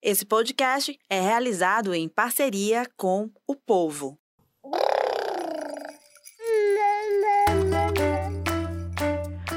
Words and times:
Esse 0.00 0.24
podcast 0.24 0.96
é 1.10 1.20
realizado 1.20 1.92
em 1.92 2.08
parceria 2.08 2.86
com 2.96 3.28
o 3.48 3.56
povo. 3.56 4.16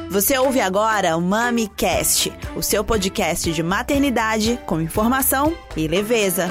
Você 0.10 0.36
ouve 0.40 0.60
agora 0.60 1.16
o 1.16 1.22
MamiCast, 1.22 2.34
o 2.58 2.64
seu 2.64 2.84
podcast 2.84 3.54
de 3.54 3.62
maternidade 3.62 4.60
com 4.66 4.82
informação 4.82 5.56
e 5.78 5.88
leveza. 5.88 6.50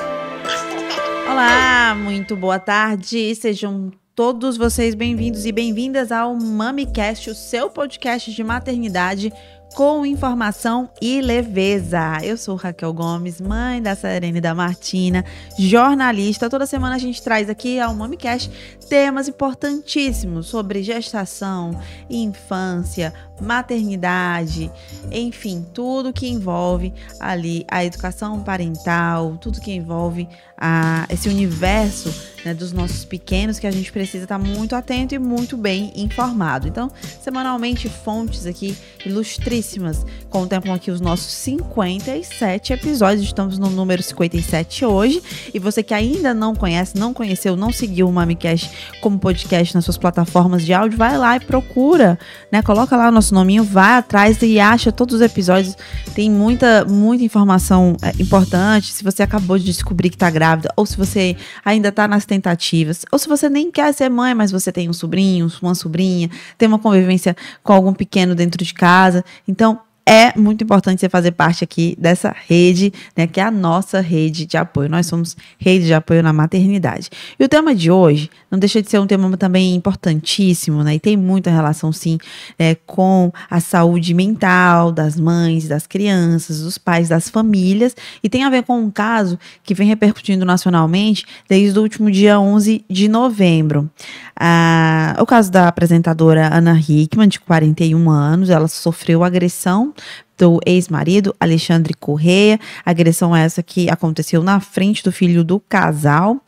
Olá, 1.29 1.93
muito 1.97 2.37
boa 2.37 2.61
tarde. 2.61 3.35
Sejam 3.35 3.91
todos 4.15 4.57
vocês 4.57 4.95
bem-vindos 4.95 5.47
e 5.47 5.51
bem-vindas 5.51 6.13
ao 6.13 6.37
MamiCast, 6.37 7.31
o 7.31 7.35
seu 7.35 7.69
podcast 7.69 8.33
de 8.33 8.45
maternidade 8.45 9.33
com 9.75 10.05
informação 10.05 10.91
e 11.01 11.21
leveza. 11.21 12.19
Eu 12.23 12.37
sou 12.37 12.57
Raquel 12.57 12.93
Gomes, 12.93 13.41
mãe 13.41 13.81
da 13.81 13.95
Serena 13.95 14.39
e 14.39 14.41
da 14.41 14.55
Martina, 14.55 15.25
jornalista. 15.59 16.51
Toda 16.51 16.67
semana 16.67 16.97
a 16.97 16.99
gente 16.99 17.23
traz 17.23 17.49
aqui 17.49 17.79
ao 17.79 17.95
MamiCast 17.95 18.51
temas 18.91 19.29
importantíssimos 19.29 20.49
sobre 20.49 20.83
gestação, 20.83 21.81
infância, 22.11 23.15
maternidade, 23.41 24.69
enfim, 25.13 25.65
tudo 25.73 26.13
que 26.13 26.29
envolve 26.29 26.93
ali 27.21 27.65
a 27.71 27.85
educação 27.85 28.41
parental, 28.41 29.39
tudo 29.41 29.61
que 29.61 29.71
envolve 29.73 30.29
a, 30.59 31.07
esse 31.09 31.29
universo 31.29 32.13
né, 32.45 32.53
dos 32.53 32.73
nossos 32.73 33.05
pequenos 33.05 33.59
que 33.59 33.67
a 33.67 33.71
gente 33.71 33.91
precisa 33.93 34.25
estar 34.25 34.39
muito 34.39 34.75
atento 34.75 35.15
e 35.15 35.19
muito 35.19 35.57
bem 35.57 35.93
informado. 35.95 36.69
Então, 36.69 36.91
semanalmente, 37.23 37.89
fontes 37.89 38.45
aqui 38.45 38.77
ilustríssimas 39.07 40.05
contemplam 40.29 40.75
aqui 40.75 40.91
os 40.91 41.01
nossos 41.01 41.33
57 41.33 42.73
episódios. 42.73 43.25
Estamos 43.25 43.59
no 43.59 43.71
número 43.71 44.03
57 44.03 44.85
hoje. 44.85 45.23
E 45.55 45.59
você 45.59 45.83
que 45.83 45.95
ainda 45.95 46.35
não 46.35 46.55
conhece, 46.55 46.99
não 46.99 47.15
conheceu, 47.15 47.57
não 47.57 47.73
seguiu 47.73 48.09
o 48.09 48.13
MamiCast 48.13 48.71
como 49.01 49.19
podcast 49.19 49.75
nas 49.75 49.85
suas 49.85 49.99
plataformas 49.99 50.65
de 50.65 50.73
áudio, 50.73 50.99
vai 50.99 51.17
lá 51.17 51.37
e 51.37 51.41
procura, 51.41 52.19
né? 52.51 52.63
Coloca 52.63 52.97
lá 52.97 53.09
o 53.09 53.13
nosso 53.13 53.35
nominho, 53.35 53.65
vai 53.65 53.99
atrás 53.99 54.41
e 54.43 54.59
acha 54.59 54.93
todos 54.93 55.17
os 55.17 55.21
episódios. 55.21 55.77
Tem 56.15 56.31
muita, 56.31 56.85
muita 56.85 57.25
informação 57.25 57.97
é, 58.03 58.11
importante. 58.23 58.93
Se 58.93 59.05
você 59.05 59.23
acabou 59.23 59.59
de 59.59 59.65
descobrir 59.65 60.11
que 60.11 60.17
está 60.17 60.31
grávida, 60.31 60.73
ou 60.77 60.87
se 60.87 60.97
você 60.97 61.37
ainda 61.65 61.89
está 61.89 62.07
nas 62.07 62.25
tentativas, 62.25 63.05
ou 63.11 63.19
se 63.19 63.29
você 63.29 63.49
nem 63.49 63.71
quer 63.71 63.93
ser 63.93 64.09
mãe, 64.09 64.35
mas 64.35 64.51
você 64.51 64.73
tem 64.73 64.89
um 64.89 64.93
sobrinho, 64.93 65.51
uma 65.63 65.75
sobrinha, 65.75 66.31
tem 66.57 66.69
uma 66.69 66.79
convivência 66.79 67.37
com 67.63 67.73
algum 67.73 67.93
pequeno 67.93 68.35
dentro 68.35 68.65
de 68.65 68.75
casa. 68.75 69.25
Então, 69.47 69.81
é 70.07 70.37
muito 70.39 70.65
importante 70.65 71.01
você 71.01 71.09
fazer 71.09 71.33
parte 71.33 71.63
aqui 71.63 71.97
dessa 71.99 72.35
rede, 72.47 72.93
né, 73.17 73.27
que 73.27 73.41
é 73.41 73.45
a 73.45 73.51
nossa 73.51 74.01
rede 74.01 74.47
de 74.47 74.57
apoio. 74.57 74.89
Nós 74.89 75.07
somos 75.07 75.37
rede 75.59 75.87
de 75.87 75.95
apoio 75.95 76.23
na 76.23 76.33
maternidade. 76.33 77.11
E 77.39 77.45
o 77.45 77.49
tema 77.49 77.75
de 77.75 77.91
hoje 77.91 78.31
não 78.51 78.59
deixa 78.59 78.83
de 78.83 78.91
ser 78.91 78.99
um 78.99 79.07
tema 79.07 79.37
também 79.37 79.75
importantíssimo, 79.75 80.83
né, 80.83 80.97
e 80.97 81.01
tem 81.01 81.17
muita 81.17 81.51
relação, 81.51 81.93
sim, 81.93 82.19
é, 82.59 82.75
com 82.75 83.33
a 83.49 83.61
saúde 83.61 84.15
mental 84.15 84.91
das 84.91 85.19
mães, 85.19 85.69
das 85.69 85.87
crianças, 85.87 86.61
dos 86.61 86.77
pais, 86.77 87.09
das 87.09 87.29
famílias, 87.29 87.95
e 88.23 88.29
tem 88.29 88.43
a 88.45 88.51
ver 88.51 88.65
com 88.65 88.81
um 88.81 88.91
caso 88.91 89.39
que 89.63 89.75
vem 89.75 89.87
repercutindo 89.87 90.45
nacionalmente 90.45 91.25
desde 91.49 91.79
o 91.79 91.83
último 91.83 92.11
dia 92.11 92.41
11 92.41 92.85
de 92.89 93.09
novembro. 93.09 93.89
Ah, 94.35 95.17
o 95.21 95.27
caso 95.27 95.53
da 95.53 95.69
apresentadora 95.69 96.53
Ana 96.53 96.79
Hickman, 96.79 97.29
de 97.29 97.39
41 97.39 98.11
anos, 98.11 98.51
ela 98.51 98.67
sofreu 98.67 99.23
agressão 99.23 99.90
do 100.39 100.59
ex-marido 100.65 101.35
Alexandre 101.39 101.95
Correia, 101.95 102.59
agressão 102.85 103.35
essa 103.35 103.63
que 103.63 103.91
aconteceu 103.91 104.43
na 104.43 104.61
frente 104.61 105.05
do 105.05 105.13
filho 105.13 105.45
do 105.45 105.61
casal. 105.61 106.41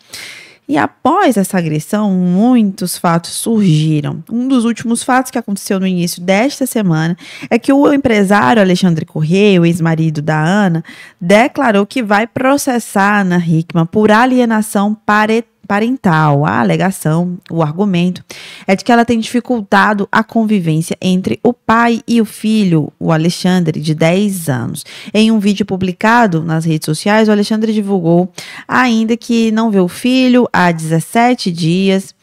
E 0.69 0.79
após 0.79 1.37
essa 1.37 1.59
agressão, 1.59 2.11
muitos 2.11 2.97
fatos 2.97 3.33
surgiram. 3.33 4.23
Um 4.31 4.49
dos 4.49 4.65
últimos 4.65 5.03
fatos 5.03 5.31
que 5.31 5.37
aconteceu 5.37 5.79
no 5.79 5.87
início 5.87 6.23
desta 6.23 6.65
semana 6.67 7.17
é 7.51 7.59
que 7.59 7.73
o 7.73 7.93
empresário 7.93 8.63
Alexandre 8.63 9.05
Correia, 9.05 9.61
o 9.61 9.67
ex-marido 9.67 10.23
da 10.23 10.43
Ana, 10.43 10.83
declarou 11.21 11.85
que 11.85 12.03
vai 12.03 12.27
processar 12.27 13.21
Ana 13.21 13.39
Hickman 13.39 13.87
por 13.87 14.11
alienação 14.11 14.95
parental 14.95 15.52
parental. 15.67 16.45
A 16.45 16.61
alegação, 16.61 17.39
o 17.51 17.63
argumento, 17.63 18.25
é 18.67 18.75
de 18.75 18.85
que 18.85 18.93
ela 18.93 19.05
tem 19.05 19.19
dificultado 19.19 20.09
a 20.11 20.23
convivência 20.23 20.97
entre 21.01 21.39
o 21.43 21.53
pai 21.53 22.01
e 22.07 22.21
o 22.21 22.25
filho, 22.25 22.93
o 22.99 23.13
Alexandre, 23.13 23.81
de 23.81 23.95
10 23.95 24.49
anos. 24.49 24.85
Em 25.13 25.31
um 25.31 25.39
vídeo 25.39 25.65
publicado 25.65 26.43
nas 26.43 26.65
redes 26.65 26.87
sociais, 26.87 27.29
o 27.29 27.33
Alexandre 27.33 27.73
divulgou 27.73 28.31
ainda 28.67 29.17
que 29.17 29.51
não 29.51 29.71
vê 29.71 29.81
o 29.81 29.89
filho 29.89 30.49
há 30.53 30.71
17 30.71 31.51
dias. 31.51 32.15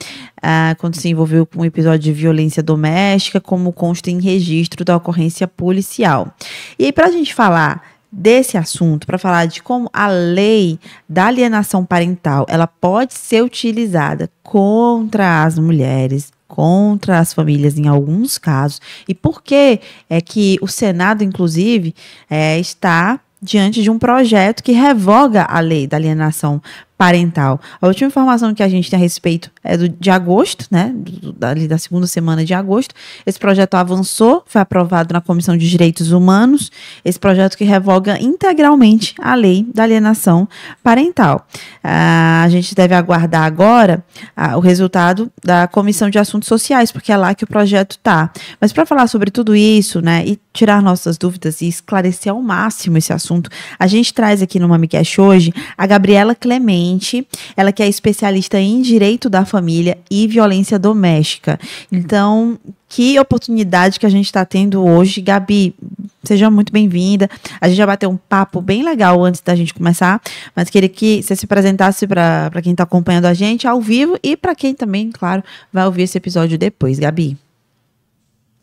Ah, 0.42 0.76
quando 0.80 0.96
se 0.96 1.10
envolveu 1.10 1.46
com 1.46 1.62
um 1.62 1.66
episódio 1.66 2.00
de 2.00 2.14
violência 2.14 2.64
doméstica, 2.64 3.42
como 3.42 3.74
consta 3.74 4.10
em 4.10 4.22
registro 4.22 4.86
da 4.86 4.96
ocorrência 4.96 5.48
policial. 5.48 6.34
E 6.78 6.86
aí, 6.86 6.94
para 6.94 7.08
a 7.08 7.12
gente 7.12 7.34
falar 7.34 7.99
desse 8.12 8.58
assunto 8.58 9.06
para 9.06 9.18
falar 9.18 9.46
de 9.46 9.62
como 9.62 9.90
a 9.94 10.08
lei 10.08 10.80
da 11.08 11.28
alienação 11.28 11.86
parental 11.86 12.46
ela 12.50 12.66
pode 12.66 13.14
ser 13.14 13.44
utilizada 13.44 14.30
contra 14.42 15.44
as 15.44 15.60
mulheres 15.60 16.32
contra 16.48 17.20
as 17.20 17.34
famílias 17.34 17.78
em 17.78 17.88
alguns 17.88 18.40
casos 18.40 18.82
e 19.08 19.14
por 19.14 19.44
que 19.44 19.80
é 20.10 20.20
que 20.20 20.58
o 20.62 20.68
Senado 20.68 21.24
inclusive 21.24 21.94
é, 22.30 22.60
está 22.60 23.20
diante 23.42 23.82
de 23.82 23.90
um 23.90 23.98
projeto 23.98 24.64
que 24.64 24.72
revoga 24.72 25.44
a 25.44 25.60
lei 25.60 25.88
da 25.88 25.98
alienação 25.98 26.62
parental. 26.98 27.62
A 27.82 27.88
última 27.88 28.10
informação 28.10 28.54
que 28.54 28.62
a 28.62 28.68
gente 28.68 28.90
tem 28.90 28.98
a 28.98 29.02
respeito 29.02 29.50
é 29.64 29.78
do, 29.78 29.90
de 29.90 30.10
agosto, 30.10 30.66
né? 30.72 30.94
Do, 30.96 31.36
ali 31.46 31.68
da 31.68 31.78
segunda 31.78 32.08
semana 32.08 32.46
de 32.46 32.54
agosto. 32.54 32.94
Esse 33.26 33.40
projeto 33.40 33.76
avançou, 33.76 34.44
foi 34.46 34.62
aprovado 34.62 35.14
na 35.14 35.22
Comissão 35.22 35.58
de 35.58 35.70
Direitos 35.70 36.12
Humanos. 36.12 36.72
Esse 37.04 37.20
projeto 37.20 37.58
que 37.58 37.64
revoga 37.64 38.22
integralmente 38.22 39.16
a 39.20 39.36
lei 39.36 39.66
da 39.74 39.84
alienação 39.84 40.48
parental. 40.84 41.48
Ah, 41.84 42.44
a 42.44 42.50
gente 42.50 42.74
deve 42.74 42.94
aguardar 42.96 43.44
agora 43.44 44.04
ah, 44.36 44.58
o 44.58 44.60
resultado 44.60 45.32
da 45.44 45.68
Comissão 45.68 46.10
de 46.10 46.20
Assuntos 46.20 46.48
Sociais, 46.48 46.92
porque 46.92 47.12
é 47.12 47.18
lá 47.18 47.34
que 47.36 47.44
o 47.44 47.48
projeto 47.48 47.92
está. 47.92 48.32
Mas 48.60 48.72
para 48.72 48.86
falar 48.86 49.08
sobre 49.08 49.32
tudo 49.32 49.56
isso, 49.56 50.02
né? 50.02 50.24
E 50.26 50.40
tirar 50.54 50.82
nossas 50.82 51.18
dúvidas 51.18 51.62
e 51.62 51.68
esclarecer 51.68 52.32
ao 52.32 52.42
máximo 52.42 52.98
esse 52.98 53.14
assunto, 53.14 53.50
a 53.78 53.88
gente 53.88 54.14
traz 54.14 54.42
aqui 54.42 54.60
no 54.60 54.68
MamiCast 54.68 55.22
hoje 55.22 55.54
a 55.78 55.86
Gabriela 55.86 56.36
Clemente 56.36 57.28
ela 57.56 57.72
que 57.72 57.84
é 57.84 57.88
especialista 57.88 58.60
em 58.60 58.82
direito 58.82 59.30
da 59.30 59.46
família 59.50 59.98
e 60.10 60.28
violência 60.28 60.80
doméstica. 60.80 61.60
Então, 61.92 62.58
que 62.88 63.20
oportunidade 63.20 64.00
que 64.00 64.06
a 64.06 64.10
gente 64.10 64.26
está 64.26 64.46
tendo 64.46 64.84
hoje. 64.84 65.22
Gabi, 65.22 65.76
seja 66.24 66.50
muito 66.50 66.72
bem-vinda. 66.72 67.30
A 67.60 67.68
gente 67.68 67.78
já 67.78 67.86
bateu 67.86 68.10
um 68.10 68.18
papo 68.18 68.62
bem 68.62 68.84
legal 68.84 69.24
antes 69.24 69.42
da 69.42 69.56
gente 69.56 69.74
começar, 69.74 70.22
mas 70.56 70.70
queria 70.70 70.90
que 70.90 71.22
você 71.22 71.36
se 71.36 71.46
apresentasse 71.46 72.08
para 72.08 72.62
quem 72.64 72.72
está 72.72 72.84
acompanhando 72.84 73.26
a 73.26 73.34
gente 73.34 73.68
ao 73.68 73.82
vivo 73.82 74.18
e 74.24 74.38
para 74.38 74.56
quem 74.56 74.74
também, 74.74 75.12
claro, 75.12 75.44
vai 75.72 75.86
ouvir 75.86 76.04
esse 76.04 76.18
episódio 76.18 76.58
depois. 76.58 76.98
Gabi. 76.98 77.38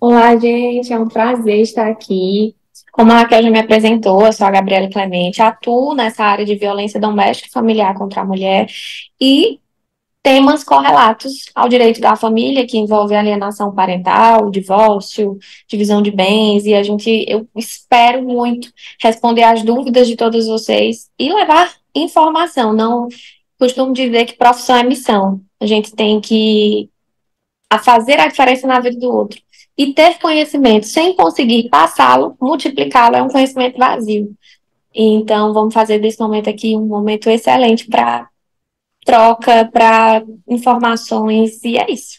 Olá, 0.01 0.37
gente. 0.37 0.93
É 0.93 0.99
um 0.99 1.09
prazer 1.09 1.61
estar 1.61 1.89
aqui. 1.89 2.55
Como 2.93 3.13
a 3.13 3.19
Raquel 3.19 3.43
já 3.43 3.51
me 3.51 3.59
apresentou, 3.59 4.25
eu 4.25 4.33
sou 4.33 4.47
a 4.47 4.51
Gabriela 4.51 4.89
Clemente, 4.89 5.43
atuo 5.43 5.95
nessa 5.95 6.25
área 6.25 6.47
de 6.47 6.55
violência 6.55 6.99
doméstica 6.99 7.49
e 7.49 7.53
familiar 7.53 7.95
contra 7.95 8.23
a 8.23 8.25
mulher 8.25 8.67
e 9.21 9.61
temas 10.27 10.65
correlatos 10.65 11.45
ao 11.55 11.69
direito 11.69 12.01
da 12.01 12.17
família, 12.17 12.67
que 12.67 12.77
envolve 12.77 13.15
alienação 13.15 13.73
parental, 13.73 14.51
divórcio, 14.51 15.39
divisão 15.69 16.03
de 16.03 16.11
bens, 16.11 16.67
e 16.67 16.75
a 16.75 16.83
gente, 16.83 17.25
eu 17.29 17.47
espero 17.55 18.25
muito 18.25 18.73
responder 19.01 19.45
às 19.45 19.63
dúvidas 19.63 20.09
de 20.09 20.17
todos 20.17 20.49
vocês 20.49 21.09
e 21.17 21.33
levar 21.33 21.73
informação. 21.95 22.73
Não 22.73 23.07
costumo 23.57 23.93
dizer 23.93 24.25
que 24.25 24.37
profissão 24.37 24.75
é 24.75 24.83
missão. 24.83 25.41
A 25.61 25.67
gente 25.67 25.95
tem 25.95 26.21
que 26.21 26.91
a 27.71 27.79
fazer 27.79 28.19
a 28.19 28.27
diferença 28.27 28.67
na 28.67 28.81
vida 28.81 28.99
do 28.99 29.09
outro. 29.09 29.41
E 29.79 29.93
ter 29.93 30.19
conhecimento 30.19 30.87
sem 30.87 31.15
conseguir 31.15 31.69
passá-lo, 31.69 32.37
multiplicá-lo, 32.43 33.15
é 33.15 33.23
um 33.23 33.29
conhecimento 33.29 33.79
vazio. 33.79 34.35
Então, 34.93 35.53
vamos 35.53 35.73
fazer 35.73 36.01
desse 36.01 36.19
momento 36.19 36.51
aqui 36.51 36.75
um 36.75 36.85
momento 36.85 37.31
excelente 37.31 37.87
para 37.87 38.29
troca, 39.07 39.65
para 39.73 40.23
informações, 40.49 41.63
e 41.65 41.79
é 41.79 41.91
isso. 41.91 42.19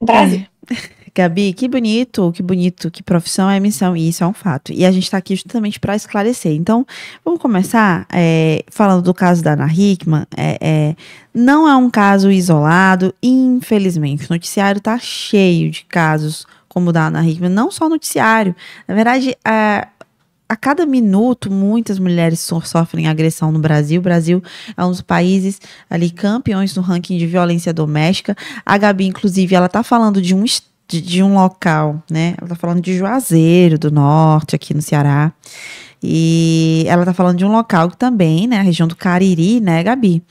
Um 0.00 0.06
prazer. 0.06 0.48
É. 0.70 0.98
Gabi, 1.14 1.52
que 1.52 1.66
bonito, 1.66 2.30
que 2.30 2.44
bonito, 2.44 2.92
que 2.92 3.02
profissão 3.02 3.50
é 3.50 3.58
missão, 3.58 3.96
e 3.96 4.08
isso 4.08 4.22
é 4.22 4.26
um 4.26 4.32
fato. 4.32 4.72
E 4.72 4.84
a 4.84 4.92
gente 4.92 5.02
está 5.02 5.18
aqui 5.18 5.34
justamente 5.34 5.80
para 5.80 5.96
esclarecer. 5.96 6.52
Então, 6.52 6.86
vamos 7.24 7.40
começar 7.40 8.06
é, 8.12 8.62
falando 8.70 9.02
do 9.02 9.12
caso 9.12 9.42
da 9.42 9.54
Ana 9.54 9.66
Hickman. 9.66 10.26
É, 10.36 10.58
é, 10.60 10.96
não 11.34 11.68
é 11.68 11.74
um 11.74 11.90
caso 11.90 12.30
isolado, 12.30 13.12
infelizmente. 13.20 14.30
O 14.30 14.32
noticiário 14.32 14.78
está 14.78 14.96
cheio 14.96 15.72
de 15.72 15.84
casos 15.86 16.46
como 16.68 16.90
o 16.90 16.92
da 16.92 17.08
Ana 17.08 17.28
Hickman, 17.28 17.50
não 17.50 17.68
só 17.68 17.88
noticiário. 17.88 18.54
Na 18.86 18.94
verdade, 18.94 19.36
é, 19.44 19.88
a 20.48 20.56
cada 20.56 20.86
minuto, 20.86 21.50
muitas 21.50 21.98
mulheres 21.98 22.40
sofrem 22.40 23.06
agressão 23.06 23.52
no 23.52 23.58
Brasil. 23.58 24.00
O 24.00 24.02
Brasil 24.02 24.42
é 24.76 24.84
um 24.84 24.90
dos 24.90 25.02
países 25.02 25.60
ali 25.90 26.10
campeões 26.10 26.74
no 26.74 26.80
ranking 26.80 27.18
de 27.18 27.26
violência 27.26 27.72
doméstica. 27.72 28.34
A 28.64 28.78
Gabi, 28.78 29.06
inclusive, 29.06 29.54
ela 29.54 29.68
tá 29.68 29.82
falando 29.82 30.22
de 30.22 30.34
um 30.34 30.44
de, 30.88 31.02
de 31.02 31.22
um 31.22 31.34
local, 31.34 32.02
né? 32.10 32.34
Ela 32.38 32.48
tá 32.48 32.54
falando 32.54 32.80
de 32.80 32.96
Juazeiro 32.96 33.78
do 33.78 33.90
Norte, 33.90 34.56
aqui 34.56 34.72
no 34.72 34.80
Ceará. 34.80 35.30
E 36.02 36.84
ela 36.86 37.04
tá 37.04 37.12
falando 37.12 37.36
de 37.36 37.44
um 37.44 37.52
local 37.52 37.90
que 37.90 37.96
também, 37.98 38.46
né? 38.46 38.58
A 38.58 38.62
região 38.62 38.88
do 38.88 38.96
Cariri, 38.96 39.60
né, 39.60 39.82
Gabi? 39.82 40.22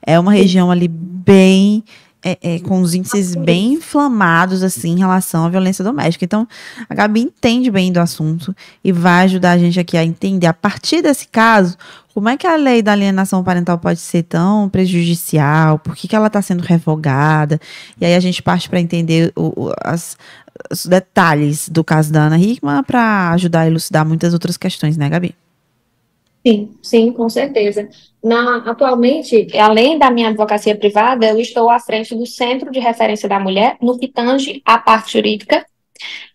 É 0.00 0.18
uma 0.18 0.32
região 0.32 0.70
ali 0.70 0.88
bem 0.88 1.84
é, 2.24 2.38
é, 2.42 2.58
com 2.58 2.80
os 2.80 2.94
índices 2.94 3.34
bem 3.34 3.74
inflamados, 3.74 4.62
assim, 4.62 4.90
em 4.92 4.98
relação 4.98 5.44
à 5.44 5.48
violência 5.48 5.84
doméstica. 5.84 6.24
Então, 6.24 6.46
a 6.88 6.94
Gabi 6.94 7.20
entende 7.20 7.70
bem 7.70 7.92
do 7.92 7.98
assunto 8.00 8.54
e 8.82 8.92
vai 8.92 9.24
ajudar 9.24 9.52
a 9.52 9.58
gente 9.58 9.78
aqui 9.78 9.96
a 9.96 10.04
entender, 10.04 10.46
a 10.46 10.52
partir 10.52 11.02
desse 11.02 11.28
caso, 11.28 11.76
como 12.12 12.28
é 12.28 12.36
que 12.36 12.46
a 12.46 12.56
lei 12.56 12.82
da 12.82 12.92
alienação 12.92 13.44
parental 13.44 13.78
pode 13.78 14.00
ser 14.00 14.24
tão 14.24 14.68
prejudicial, 14.68 15.78
por 15.78 15.94
que, 15.94 16.08
que 16.08 16.16
ela 16.16 16.26
está 16.26 16.42
sendo 16.42 16.62
revogada, 16.62 17.60
e 18.00 18.04
aí 18.04 18.14
a 18.14 18.20
gente 18.20 18.42
parte 18.42 18.68
para 18.68 18.80
entender 18.80 19.32
o, 19.36 19.72
as, 19.84 20.16
os 20.70 20.86
detalhes 20.86 21.68
do 21.68 21.84
caso 21.84 22.12
da 22.12 22.22
Ana 22.22 22.38
Hickman 22.38 22.82
para 22.82 23.30
ajudar 23.30 23.60
a 23.60 23.66
elucidar 23.68 24.04
muitas 24.04 24.32
outras 24.32 24.56
questões, 24.56 24.96
né, 24.96 25.08
Gabi? 25.08 25.34
Sim, 26.44 26.70
sim, 26.82 27.12
com 27.12 27.28
certeza. 27.28 27.88
Na, 28.22 28.56
atualmente, 28.70 29.46
além 29.56 29.96
da 29.96 30.10
minha 30.10 30.28
advocacia 30.28 30.76
privada, 30.76 31.26
eu 31.26 31.38
estou 31.38 31.70
à 31.70 31.78
frente 31.78 32.14
do 32.14 32.26
Centro 32.26 32.70
de 32.70 32.80
Referência 32.80 33.28
da 33.28 33.38
Mulher, 33.38 33.76
no 33.80 33.98
que 33.98 34.08
tange 34.08 34.60
a 34.64 34.76
parte 34.76 35.12
jurídica, 35.12 35.64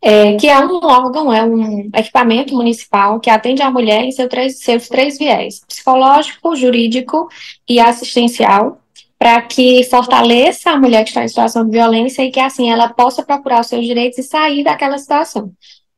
é, 0.01 0.35
que 0.35 0.47
é 0.47 0.59
um 0.59 0.75
órgão, 0.83 1.31
é 1.31 1.43
um 1.43 1.89
equipamento 1.95 2.53
municipal 2.55 3.19
que 3.19 3.29
atende 3.29 3.61
a 3.61 3.71
mulher 3.71 4.03
em 4.03 4.11
seu 4.11 4.29
três, 4.29 4.59
seus 4.59 4.87
três 4.87 5.17
viés: 5.17 5.61
psicológico, 5.67 6.55
jurídico 6.55 7.27
e 7.67 7.79
assistencial, 7.79 8.79
para 9.17 9.41
que 9.41 9.83
fortaleça 9.85 10.71
a 10.71 10.79
mulher 10.79 11.03
que 11.03 11.09
está 11.09 11.23
em 11.23 11.27
situação 11.27 11.65
de 11.65 11.71
violência 11.71 12.23
e 12.23 12.31
que 12.31 12.39
assim 12.39 12.69
ela 12.69 12.89
possa 12.89 13.23
procurar 13.23 13.61
os 13.61 13.67
seus 13.67 13.85
direitos 13.85 14.19
e 14.19 14.23
sair 14.23 14.63
daquela 14.63 14.97
situação 14.97 15.51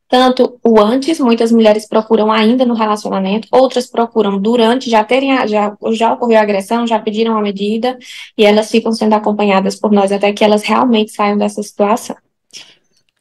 tanto 0.08 0.60
o 0.64 0.80
antes, 0.80 1.20
muitas 1.20 1.52
mulheres 1.52 1.88
procuram 1.88 2.32
ainda 2.32 2.66
no 2.66 2.74
relacionamento, 2.74 3.48
outras 3.52 3.88
procuram 3.88 4.40
durante, 4.40 4.90
já 4.90 5.04
terem, 5.04 5.48
já, 5.48 5.76
já 5.94 6.14
ocorreu 6.14 6.38
a 6.38 6.42
agressão, 6.42 6.86
já 6.86 7.00
pediram 7.00 7.38
a 7.38 7.42
medida, 7.42 7.98
e 8.38 8.46
elas 8.46 8.70
ficam 8.70 8.92
sendo 8.92 9.14
acompanhadas 9.14 9.76
por 9.76 9.92
nós 9.92 10.12
até 10.12 10.32
que 10.32 10.44
elas 10.44 10.64
realmente 10.64 11.12
saiam 11.12 11.38
dessa 11.38 11.62
situação. 11.64 12.16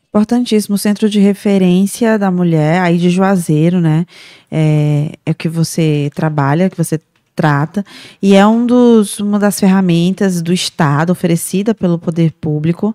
Importantíssimo, 0.08 0.76
o 0.76 0.78
centro 0.78 1.10
de 1.10 1.19
referência 1.19 2.16
da 2.16 2.31
mulher, 2.31 2.81
aí 2.81 2.98
de 2.98 3.10
Juazeiro, 3.10 3.81
né? 3.81 4.06
É, 4.48 5.10
é 5.26 5.31
o 5.32 5.34
que 5.34 5.48
você 5.48 6.08
trabalha, 6.14 6.70
que 6.70 6.76
você 6.76 7.00
trata, 7.34 7.84
e 8.22 8.34
é 8.34 8.46
um 8.46 8.64
dos, 8.64 9.19
uma 9.19 9.38
das 9.38 9.58
ferramentas 9.58 10.40
do 10.40 10.52
Estado 10.52 11.10
oferecida 11.10 11.75
pelo 11.75 11.98
poder 11.98 12.32
público 12.40 12.94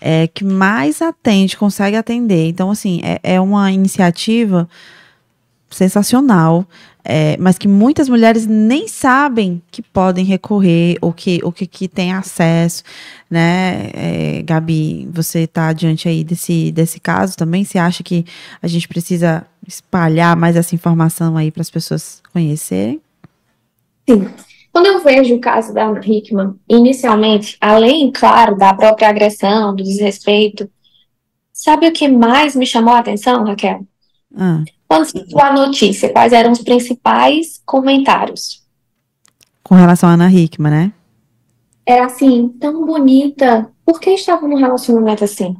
é, 0.00 0.26
que 0.26 0.44
mais 0.44 1.00
atende, 1.00 1.56
consegue 1.56 1.96
atender. 1.96 2.48
Então, 2.48 2.70
assim, 2.70 3.00
é, 3.02 3.20
é 3.22 3.40
uma 3.40 3.70
iniciativa 3.72 4.68
sensacional, 5.70 6.66
é, 7.04 7.36
mas 7.38 7.58
que 7.58 7.68
muitas 7.68 8.08
mulheres 8.08 8.46
nem 8.46 8.88
sabem 8.88 9.62
que 9.70 9.82
podem 9.82 10.24
recorrer 10.24 10.96
ou 11.00 11.12
que, 11.12 11.40
ou 11.42 11.52
que, 11.52 11.66
que 11.66 11.86
têm 11.86 12.12
acesso, 12.12 12.82
né? 13.30 13.90
É, 13.92 14.42
Gabi, 14.42 15.08
você 15.12 15.40
está 15.40 15.72
diante 15.72 16.08
aí 16.08 16.24
desse, 16.24 16.72
desse 16.72 16.98
caso 16.98 17.36
também? 17.36 17.64
Você 17.64 17.78
acha 17.78 18.02
que 18.02 18.24
a 18.60 18.66
gente 18.66 18.88
precisa 18.88 19.46
espalhar 19.66 20.36
mais 20.36 20.56
essa 20.56 20.74
informação 20.74 21.36
aí 21.36 21.50
para 21.50 21.62
as 21.62 21.70
pessoas 21.70 22.20
conhecerem? 22.32 23.00
Sim. 24.08 24.28
Quando 24.72 24.86
eu 24.86 25.02
vejo 25.02 25.34
o 25.34 25.40
caso 25.40 25.72
da 25.72 25.84
Ana 25.84 26.00
Hickman, 26.04 26.54
inicialmente, 26.68 27.56
além, 27.60 28.12
claro, 28.12 28.56
da 28.56 28.74
própria 28.74 29.08
agressão, 29.08 29.74
do 29.74 29.82
desrespeito, 29.82 30.70
sabe 31.52 31.88
o 31.88 31.92
que 31.92 32.06
mais 32.06 32.54
me 32.54 32.66
chamou 32.66 32.92
a 32.92 32.98
atenção, 32.98 33.44
Raquel? 33.44 33.86
Hum. 34.36 34.64
Quando 34.86 35.06
se 35.06 35.24
a 35.40 35.52
notícia, 35.52 36.12
quais 36.12 36.32
eram 36.32 36.52
os 36.52 36.60
principais 36.60 37.60
comentários? 37.64 38.62
Com 39.64 39.74
relação 39.74 40.08
a 40.08 40.12
Ana 40.12 40.30
Hickman, 40.30 40.70
né? 40.70 40.92
Era 41.84 42.06
assim, 42.06 42.48
tão 42.60 42.84
bonita, 42.84 43.70
por 43.84 43.98
que 43.98 44.10
estava 44.10 44.46
num 44.46 44.56
relacionamento 44.56 45.24
assim? 45.24 45.56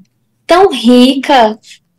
Tão 0.47 0.71
rica, 0.71 1.59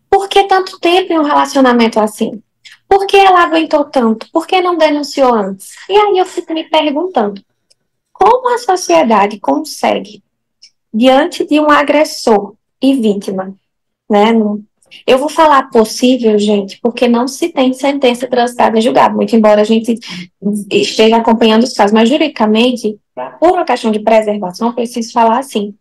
por 0.09 0.29
que 0.29 0.43
tanto 0.43 0.79
tempo 0.79 1.11
em 1.11 1.19
um 1.19 1.23
relacionamento 1.23 1.99
assim? 1.99 2.41
Por 2.87 3.05
que 3.05 3.17
ela 3.17 3.43
aguentou 3.43 3.85
tanto? 3.85 4.27
Por 4.31 4.47
que 4.47 4.61
não 4.61 4.77
denunciou 4.77 5.33
antes? 5.33 5.73
E 5.89 5.95
aí 5.95 6.17
eu 6.17 6.25
fico 6.25 6.53
me 6.53 6.63
perguntando: 6.63 7.41
como 8.13 8.53
a 8.53 8.57
sociedade 8.57 9.39
consegue, 9.39 10.23
diante 10.93 11.45
de 11.45 11.59
um 11.59 11.69
agressor 11.69 12.55
e 12.81 12.95
vítima, 12.95 13.53
né? 14.09 14.33
Eu 15.05 15.17
vou 15.17 15.29
falar 15.29 15.69
possível, 15.69 16.39
gente, 16.39 16.79
porque 16.81 17.07
não 17.07 17.27
se 17.27 17.49
tem 17.49 17.73
sentença 17.73 18.25
transitada 18.25 18.77
em 18.77 18.81
julgado, 18.81 19.15
muito 19.15 19.35
embora 19.35 19.61
a 19.61 19.65
gente 19.65 19.99
esteja 20.71 21.17
acompanhando 21.17 21.63
os 21.63 21.73
casos, 21.73 21.93
mas 21.93 22.07
juridicamente, 22.07 22.97
por 23.39 23.51
uma 23.51 23.65
questão 23.65 23.91
de 23.91 23.99
preservação, 23.99 24.73
preciso 24.73 25.11
falar 25.11 25.39
assim. 25.39 25.75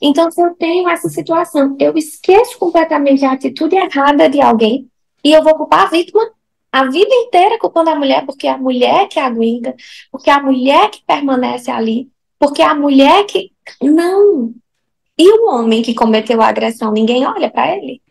Então, 0.00 0.30
se 0.30 0.42
eu 0.42 0.54
tenho 0.54 0.88
essa 0.88 1.08
situação, 1.08 1.74
eu 1.80 1.96
esqueço 1.96 2.58
completamente 2.58 3.24
a 3.24 3.32
atitude 3.32 3.74
errada 3.74 4.28
de 4.28 4.40
alguém 4.40 4.86
e 5.24 5.32
eu 5.32 5.42
vou 5.42 5.54
culpar 5.54 5.86
a 5.86 5.90
vítima 5.90 6.30
a 6.74 6.86
vida 6.86 7.14
inteira 7.14 7.56
culpando 7.56 7.90
a 7.90 7.94
mulher, 7.94 8.26
porque 8.26 8.48
é 8.48 8.50
a 8.50 8.58
mulher 8.58 9.06
que 9.06 9.20
aguenta, 9.20 9.76
porque 10.10 10.28
é 10.28 10.32
a 10.32 10.42
mulher 10.42 10.90
que 10.90 11.04
permanece 11.06 11.70
ali, 11.70 12.10
porque 12.36 12.62
é 12.62 12.64
a 12.64 12.74
mulher 12.74 13.24
que. 13.26 13.52
Não! 13.80 14.52
E 15.16 15.38
o 15.38 15.46
homem 15.50 15.82
que 15.82 15.94
cometeu 15.94 16.42
a 16.42 16.48
agressão, 16.48 16.90
ninguém 16.90 17.24
olha 17.24 17.48
para 17.48 17.76
ele? 17.76 18.02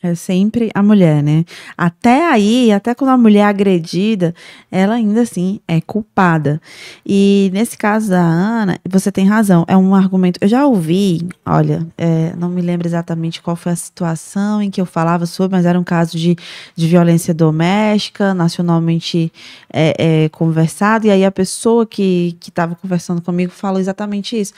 É 0.00 0.14
sempre 0.14 0.70
a 0.76 0.80
mulher, 0.80 1.24
né? 1.24 1.44
Até 1.76 2.30
aí, 2.30 2.70
até 2.70 2.94
quando 2.94 3.10
a 3.10 3.16
mulher 3.16 3.40
é 3.40 3.44
agredida, 3.46 4.32
ela 4.70 4.94
ainda 4.94 5.22
assim 5.22 5.58
é 5.66 5.80
culpada. 5.80 6.62
E 7.04 7.50
nesse 7.52 7.76
caso 7.76 8.10
da 8.10 8.20
Ana, 8.20 8.78
você 8.88 9.10
tem 9.10 9.26
razão, 9.26 9.64
é 9.66 9.76
um 9.76 9.96
argumento. 9.96 10.38
Eu 10.40 10.46
já 10.46 10.64
ouvi, 10.64 11.26
olha, 11.44 11.84
é, 11.98 12.32
não 12.36 12.48
me 12.48 12.62
lembro 12.62 12.86
exatamente 12.86 13.42
qual 13.42 13.56
foi 13.56 13.72
a 13.72 13.76
situação 13.76 14.62
em 14.62 14.70
que 14.70 14.80
eu 14.80 14.86
falava 14.86 15.26
sobre, 15.26 15.56
mas 15.56 15.66
era 15.66 15.78
um 15.78 15.82
caso 15.82 16.16
de, 16.16 16.36
de 16.76 16.86
violência 16.86 17.34
doméstica, 17.34 18.32
nacionalmente 18.32 19.32
é, 19.72 20.24
é, 20.26 20.28
conversado, 20.28 21.08
e 21.08 21.10
aí 21.10 21.24
a 21.24 21.32
pessoa 21.32 21.84
que 21.84 22.38
estava 22.46 22.76
conversando 22.76 23.20
comigo 23.20 23.50
falou 23.50 23.80
exatamente 23.80 24.40
isso. 24.40 24.52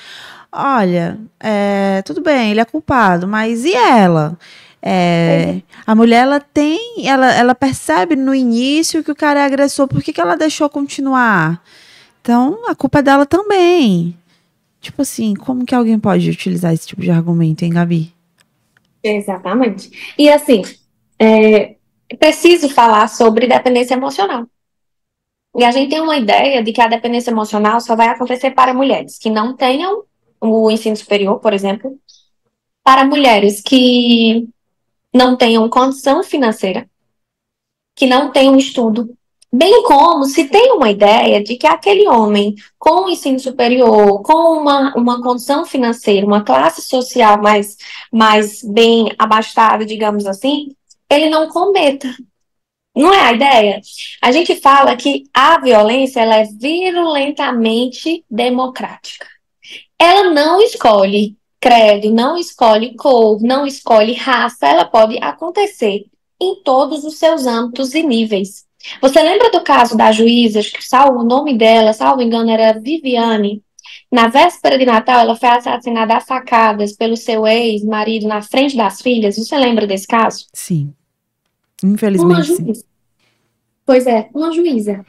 Olha, 0.52 1.18
é, 1.42 2.02
tudo 2.02 2.20
bem, 2.20 2.50
ele 2.50 2.60
é 2.60 2.64
culpado, 2.66 3.26
mas 3.26 3.64
e 3.64 3.72
ela? 3.74 4.36
É, 4.82 5.60
a 5.86 5.94
mulher 5.94 6.22
ela 6.22 6.40
tem, 6.40 7.06
ela, 7.06 7.32
ela 7.34 7.54
percebe 7.54 8.16
no 8.16 8.34
início 8.34 9.04
que 9.04 9.12
o 9.12 9.16
cara 9.16 9.40
é 9.40 9.44
agressor, 9.44 9.86
por 9.86 10.02
que, 10.02 10.12
que 10.12 10.20
ela 10.20 10.36
deixou 10.36 10.68
continuar? 10.70 11.62
Então, 12.22 12.68
a 12.68 12.74
culpa 12.74 13.00
é 13.00 13.02
dela 13.02 13.26
também. 13.26 14.16
Tipo 14.80 15.02
assim, 15.02 15.34
como 15.34 15.66
que 15.66 15.74
alguém 15.74 15.98
pode 15.98 16.30
utilizar 16.30 16.72
esse 16.72 16.86
tipo 16.86 17.02
de 17.02 17.10
argumento, 17.10 17.64
hein, 17.64 17.72
Gabi? 17.72 18.14
Exatamente. 19.02 20.14
E 20.18 20.30
assim, 20.30 20.62
é, 21.18 21.76
preciso 22.18 22.68
falar 22.68 23.08
sobre 23.08 23.46
dependência 23.46 23.94
emocional. 23.94 24.46
E 25.56 25.64
a 25.64 25.70
gente 25.70 25.90
tem 25.90 26.00
uma 26.00 26.16
ideia 26.16 26.62
de 26.62 26.72
que 26.72 26.80
a 26.80 26.88
dependência 26.88 27.30
emocional 27.30 27.80
só 27.80 27.96
vai 27.96 28.08
acontecer 28.08 28.52
para 28.52 28.72
mulheres 28.72 29.18
que 29.18 29.28
não 29.28 29.54
tenham 29.56 30.04
o 30.40 30.70
ensino 30.70 30.96
superior, 30.96 31.40
por 31.40 31.52
exemplo, 31.52 31.98
para 32.82 33.04
mulheres 33.04 33.60
que 33.60 34.48
não 35.12 35.36
tenham 35.36 35.68
condição 35.68 36.22
financeira, 36.22 36.88
que 37.96 38.06
não 38.06 38.30
tenham 38.30 38.56
estudo, 38.56 39.16
bem 39.52 39.82
como 39.82 40.24
se 40.26 40.44
tem 40.44 40.72
uma 40.72 40.90
ideia 40.90 41.42
de 41.42 41.56
que 41.56 41.66
aquele 41.66 42.08
homem 42.08 42.54
com 42.78 43.08
ensino 43.08 43.38
superior, 43.38 44.22
com 44.22 44.60
uma, 44.60 44.94
uma 44.94 45.20
condição 45.22 45.66
financeira, 45.66 46.26
uma 46.26 46.44
classe 46.44 46.82
social 46.82 47.40
mais, 47.42 47.76
mais 48.12 48.62
bem 48.62 49.10
abastada, 49.18 49.84
digamos 49.84 50.26
assim, 50.26 50.68
ele 51.10 51.28
não 51.28 51.48
cometa. 51.48 52.08
Não 52.94 53.12
é 53.12 53.20
a 53.20 53.32
ideia? 53.32 53.80
A 54.20 54.32
gente 54.32 54.56
fala 54.56 54.96
que 54.96 55.24
a 55.32 55.60
violência 55.60 56.20
ela 56.20 56.36
é 56.36 56.44
virulentamente 56.44 58.24
democrática. 58.28 59.26
Ela 59.98 60.30
não 60.30 60.60
escolhe 60.60 61.36
credo, 61.60 62.10
não 62.10 62.36
escolhe 62.36 62.96
cor, 62.96 63.40
não 63.40 63.66
escolhe 63.66 64.14
raça, 64.14 64.66
ela 64.66 64.84
pode 64.84 65.18
acontecer 65.22 66.06
em 66.40 66.62
todos 66.62 67.04
os 67.04 67.18
seus 67.18 67.46
âmbitos 67.46 67.94
e 67.94 68.02
níveis. 68.02 68.64
Você 69.02 69.22
lembra 69.22 69.50
do 69.50 69.60
caso 69.60 69.94
da 69.96 70.10
juíza, 70.10 70.62
que 70.62 70.82
salvo 70.82 71.20
o 71.20 71.24
nome 71.24 71.56
dela, 71.56 71.92
salvo 71.92 72.22
engano, 72.22 72.50
era 72.50 72.78
Viviane? 72.78 73.62
Na 74.10 74.26
véspera 74.28 74.78
de 74.78 74.86
Natal, 74.86 75.20
ela 75.20 75.36
foi 75.36 75.50
assassinada 75.50 76.16
a 76.16 76.20
facadas 76.20 76.94
pelo 76.94 77.16
seu 77.16 77.46
ex-marido 77.46 78.26
na 78.26 78.40
frente 78.40 78.76
das 78.76 79.02
filhas. 79.02 79.36
Você 79.36 79.56
lembra 79.56 79.86
desse 79.86 80.06
caso? 80.06 80.46
Sim. 80.52 80.94
Infelizmente, 81.84 82.56
sim. 82.56 82.72
Pois 83.84 84.06
é, 84.06 84.28
uma 84.34 84.52
juíza. 84.52 85.04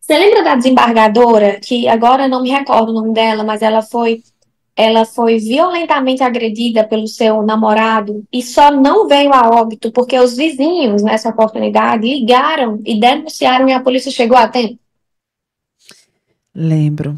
Você 0.00 0.18
lembra 0.18 0.42
da 0.42 0.54
desembargadora, 0.54 1.58
que 1.60 1.88
agora 1.88 2.28
não 2.28 2.42
me 2.42 2.50
recordo 2.50 2.90
o 2.90 2.92
nome 2.94 3.14
dela, 3.14 3.42
mas 3.42 3.62
ela 3.62 3.80
foi 3.80 4.22
ela 4.76 5.04
foi 5.04 5.38
violentamente 5.38 6.22
agredida 6.22 6.84
pelo 6.84 7.06
seu 7.06 7.42
namorado 7.42 8.24
e 8.32 8.42
só 8.42 8.70
não 8.70 9.06
veio 9.06 9.32
a 9.32 9.48
óbito 9.48 9.92
porque 9.92 10.18
os 10.18 10.36
vizinhos, 10.36 11.02
nessa 11.02 11.28
oportunidade, 11.28 12.08
ligaram 12.08 12.80
e 12.84 12.98
denunciaram 12.98 13.68
e 13.68 13.72
a 13.72 13.80
polícia 13.80 14.10
chegou 14.10 14.36
a 14.36 14.48
tempo? 14.48 14.78
Lembro. 16.54 17.16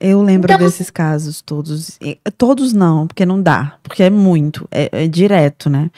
Eu 0.00 0.20
lembro 0.22 0.52
então, 0.52 0.64
desses 0.64 0.90
casos 0.90 1.40
todos. 1.40 1.98
Todos 2.36 2.72
não, 2.72 3.06
porque 3.06 3.24
não 3.24 3.40
dá, 3.40 3.78
porque 3.82 4.02
é 4.02 4.10
muito, 4.10 4.68
é, 4.70 4.88
é, 4.90 5.08
direto, 5.08 5.70
né? 5.70 5.90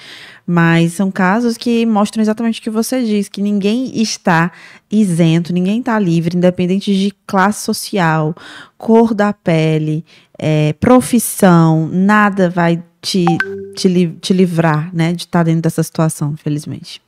Mas 0.47 0.93
são 0.93 1.11
casos 1.11 1.57
que 1.57 1.87
mostram 1.87 2.23
exatamente 2.23 2.61
o 2.61 2.63
que 2.63 2.71
você 2.71 3.03
diz, 3.03 3.29
que 3.29 3.41
ninguém 3.41 3.91
está 4.01 4.53
isento, 4.91 5.53
ninguém 5.53 5.81
está 5.81 5.99
livre, 5.99 6.37
independente 6.37 6.95
de 6.95 7.13
classe 7.27 7.65
social, 7.65 8.35
cor 8.77 9.15
da 9.15 9.33
pele, 9.33 10.05
é, 10.39 10.75
profissão, 10.75 11.89
nada 11.91 12.51
vai 12.51 12.83
te, 13.01 13.25
te, 13.75 14.09
te 14.21 14.33
livrar, 14.33 14.95
né, 14.95 15.13
de 15.13 15.23
estar 15.23 15.43
dentro 15.43 15.63
dessa 15.63 15.83
situação, 15.83 16.37
felizmente. 16.37 17.01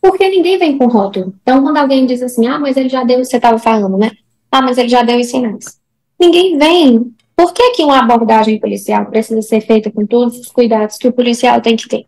Porque 0.00 0.28
ninguém 0.28 0.58
vem 0.58 0.78
com 0.78 0.86
rótulo. 0.86 1.34
Então, 1.42 1.60
quando 1.62 1.76
alguém 1.76 2.06
diz 2.06 2.22
assim, 2.22 2.46
ah, 2.46 2.58
mas 2.58 2.76
ele 2.76 2.88
já 2.88 3.02
deu, 3.02 3.24
você 3.24 3.36
estava 3.36 3.58
falando, 3.58 3.98
né? 3.98 4.12
Ah, 4.50 4.62
mas 4.62 4.78
ele 4.78 4.88
já 4.88 5.02
deu 5.02 5.18
os 5.18 5.26
sinais. 5.26 5.78
Ninguém 6.18 6.58
vem. 6.58 7.14
Por 7.36 7.52
que, 7.52 7.70
que 7.70 7.84
uma 7.84 8.00
abordagem 8.00 8.58
policial 8.58 9.06
precisa 9.06 9.40
ser 9.42 9.60
feita 9.60 9.90
com 9.90 10.04
todos 10.06 10.38
os 10.38 10.48
cuidados 10.48 10.98
que 10.98 11.06
o 11.06 11.12
policial 11.12 11.60
tem 11.60 11.76
que 11.76 11.88
ter? 11.88 12.06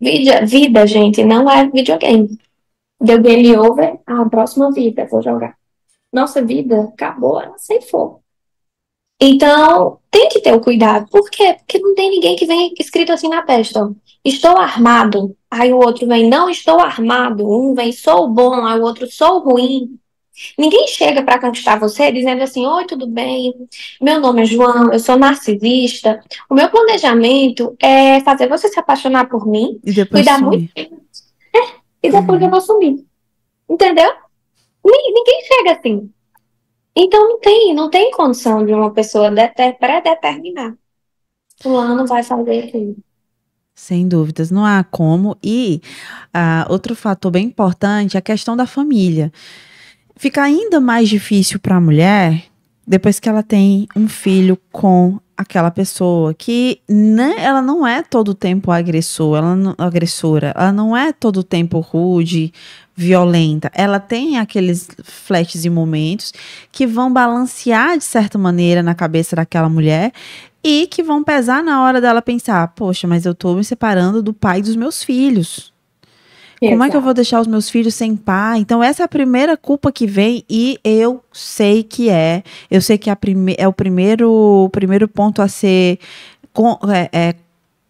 Vida, 0.00 0.44
vida 0.44 0.86
gente, 0.86 1.22
não 1.22 1.48
é 1.48 1.68
videogame. 1.70 2.36
Deu 3.00 3.20
game 3.20 3.56
over, 3.56 4.00
a 4.04 4.24
próxima 4.28 4.72
vida, 4.72 5.06
vou 5.08 5.22
jogar. 5.22 5.56
Nossa 6.12 6.42
vida 6.42 6.90
acabou, 6.92 7.40
ela 7.40 7.56
sem 7.56 7.80
fogo. 7.80 8.22
Então, 9.20 10.00
tem 10.10 10.28
que 10.28 10.40
ter 10.40 10.52
o 10.52 10.60
cuidado. 10.60 11.08
Por 11.08 11.30
quê? 11.30 11.54
Porque 11.54 11.78
não 11.78 11.94
tem 11.94 12.10
ninguém 12.10 12.34
que 12.34 12.44
vem 12.44 12.74
escrito 12.78 13.12
assim 13.12 13.28
na 13.28 13.42
testa. 13.42 13.94
Estou 14.24 14.56
armado. 14.56 15.36
Aí 15.48 15.72
o 15.72 15.78
outro 15.78 16.08
vem, 16.08 16.28
não 16.28 16.50
estou 16.50 16.80
armado. 16.80 17.48
Um 17.48 17.72
vem, 17.72 17.92
sou 17.92 18.28
bom. 18.28 18.66
Aí 18.66 18.80
o 18.80 18.82
outro, 18.82 19.08
sou 19.08 19.38
ruim. 19.38 19.96
Ninguém 20.58 20.88
chega 20.88 21.22
para 21.22 21.40
conquistar 21.40 21.78
você 21.78 22.10
dizendo 22.10 22.42
assim: 22.42 22.66
Oi, 22.66 22.86
tudo 22.86 23.06
bem? 23.06 23.54
Meu 24.00 24.18
nome 24.18 24.42
é 24.42 24.46
João, 24.46 24.92
eu 24.92 24.98
sou 24.98 25.16
narcisista. 25.18 26.22
O 26.48 26.54
meu 26.54 26.70
planejamento 26.70 27.76
é 27.80 28.20
fazer 28.20 28.48
você 28.48 28.68
se 28.68 28.78
apaixonar 28.78 29.28
por 29.28 29.46
mim, 29.46 29.78
e 29.84 30.06
cuidar 30.06 30.38
sumir. 30.38 30.58
muito. 30.58 30.72
É, 31.54 31.76
e 32.02 32.10
depois 32.10 32.40
uhum. 32.40 32.46
eu 32.46 32.50
vou 32.50 32.60
sumir. 32.60 33.04
Entendeu? 33.68 34.10
Ninguém 34.84 35.42
chega 35.44 35.72
assim. 35.72 36.10
Então 36.94 37.28
não 37.28 37.40
tem, 37.40 37.74
não 37.74 37.90
tem 37.90 38.10
condição 38.10 38.64
de 38.64 38.72
uma 38.72 38.92
pessoa 38.92 39.30
pré-determinar. 39.78 40.76
Fulano 41.60 42.06
vai 42.06 42.22
fazer 42.22 42.64
aquilo. 42.64 42.96
Sem 43.74 44.06
dúvidas, 44.06 44.50
não 44.50 44.64
há 44.66 44.84
como. 44.84 45.36
E 45.42 45.80
uh, 46.28 46.70
outro 46.70 46.94
fator 46.94 47.30
bem 47.30 47.46
importante 47.46 48.16
é 48.16 48.18
a 48.18 48.22
questão 48.22 48.56
da 48.56 48.66
família. 48.66 49.32
Fica 50.22 50.40
ainda 50.40 50.80
mais 50.80 51.08
difícil 51.08 51.58
para 51.58 51.74
a 51.74 51.80
mulher 51.80 52.44
depois 52.86 53.18
que 53.18 53.28
ela 53.28 53.42
tem 53.42 53.88
um 53.96 54.08
filho 54.08 54.56
com 54.70 55.18
aquela 55.36 55.68
pessoa 55.68 56.32
que 56.32 56.80
né, 56.88 57.34
ela 57.38 57.60
não 57.60 57.84
é 57.84 58.04
todo 58.04 58.28
o 58.28 58.34
tempo 58.34 58.70
agressor, 58.70 59.38
ela 59.38 59.56
não, 59.56 59.74
agressora, 59.76 60.54
ela 60.56 60.70
não 60.70 60.96
é 60.96 61.12
todo 61.12 61.38
o 61.38 61.42
tempo 61.42 61.80
rude, 61.80 62.52
violenta. 62.94 63.68
Ela 63.74 63.98
tem 63.98 64.38
aqueles 64.38 64.86
flashes 65.02 65.64
e 65.64 65.70
momentos 65.70 66.32
que 66.70 66.86
vão 66.86 67.12
balancear 67.12 67.98
de 67.98 68.04
certa 68.04 68.38
maneira 68.38 68.80
na 68.80 68.94
cabeça 68.94 69.34
daquela 69.34 69.68
mulher 69.68 70.12
e 70.62 70.86
que 70.86 71.02
vão 71.02 71.24
pesar 71.24 71.64
na 71.64 71.82
hora 71.82 72.00
dela 72.00 72.22
pensar: 72.22 72.68
poxa, 72.76 73.08
mas 73.08 73.26
eu 73.26 73.34
tô 73.34 73.56
me 73.56 73.64
separando 73.64 74.22
do 74.22 74.32
pai 74.32 74.62
dos 74.62 74.76
meus 74.76 75.02
filhos. 75.02 75.71
Como 76.70 76.84
é 76.84 76.90
que 76.90 76.96
eu 76.96 77.00
vou 77.00 77.12
deixar 77.12 77.40
os 77.40 77.46
meus 77.46 77.68
filhos 77.68 77.94
sem 77.94 78.14
pai? 78.14 78.58
Então, 78.58 78.82
essa 78.82 79.02
é 79.02 79.04
a 79.04 79.08
primeira 79.08 79.56
culpa 79.56 79.90
que 79.90 80.06
vem, 80.06 80.44
e 80.48 80.78
eu 80.84 81.22
sei 81.32 81.82
que 81.82 82.08
é. 82.08 82.42
Eu 82.70 82.80
sei 82.80 82.96
que 82.96 83.10
é, 83.10 83.16
é 83.58 83.66
o 83.66 83.72
primeiro, 83.72 84.30
o 84.30 84.68
primeiro 84.70 85.08
ponto 85.08 85.42
a 85.42 85.48
ser 85.48 85.98
é, 86.88 87.08
é, 87.12 87.34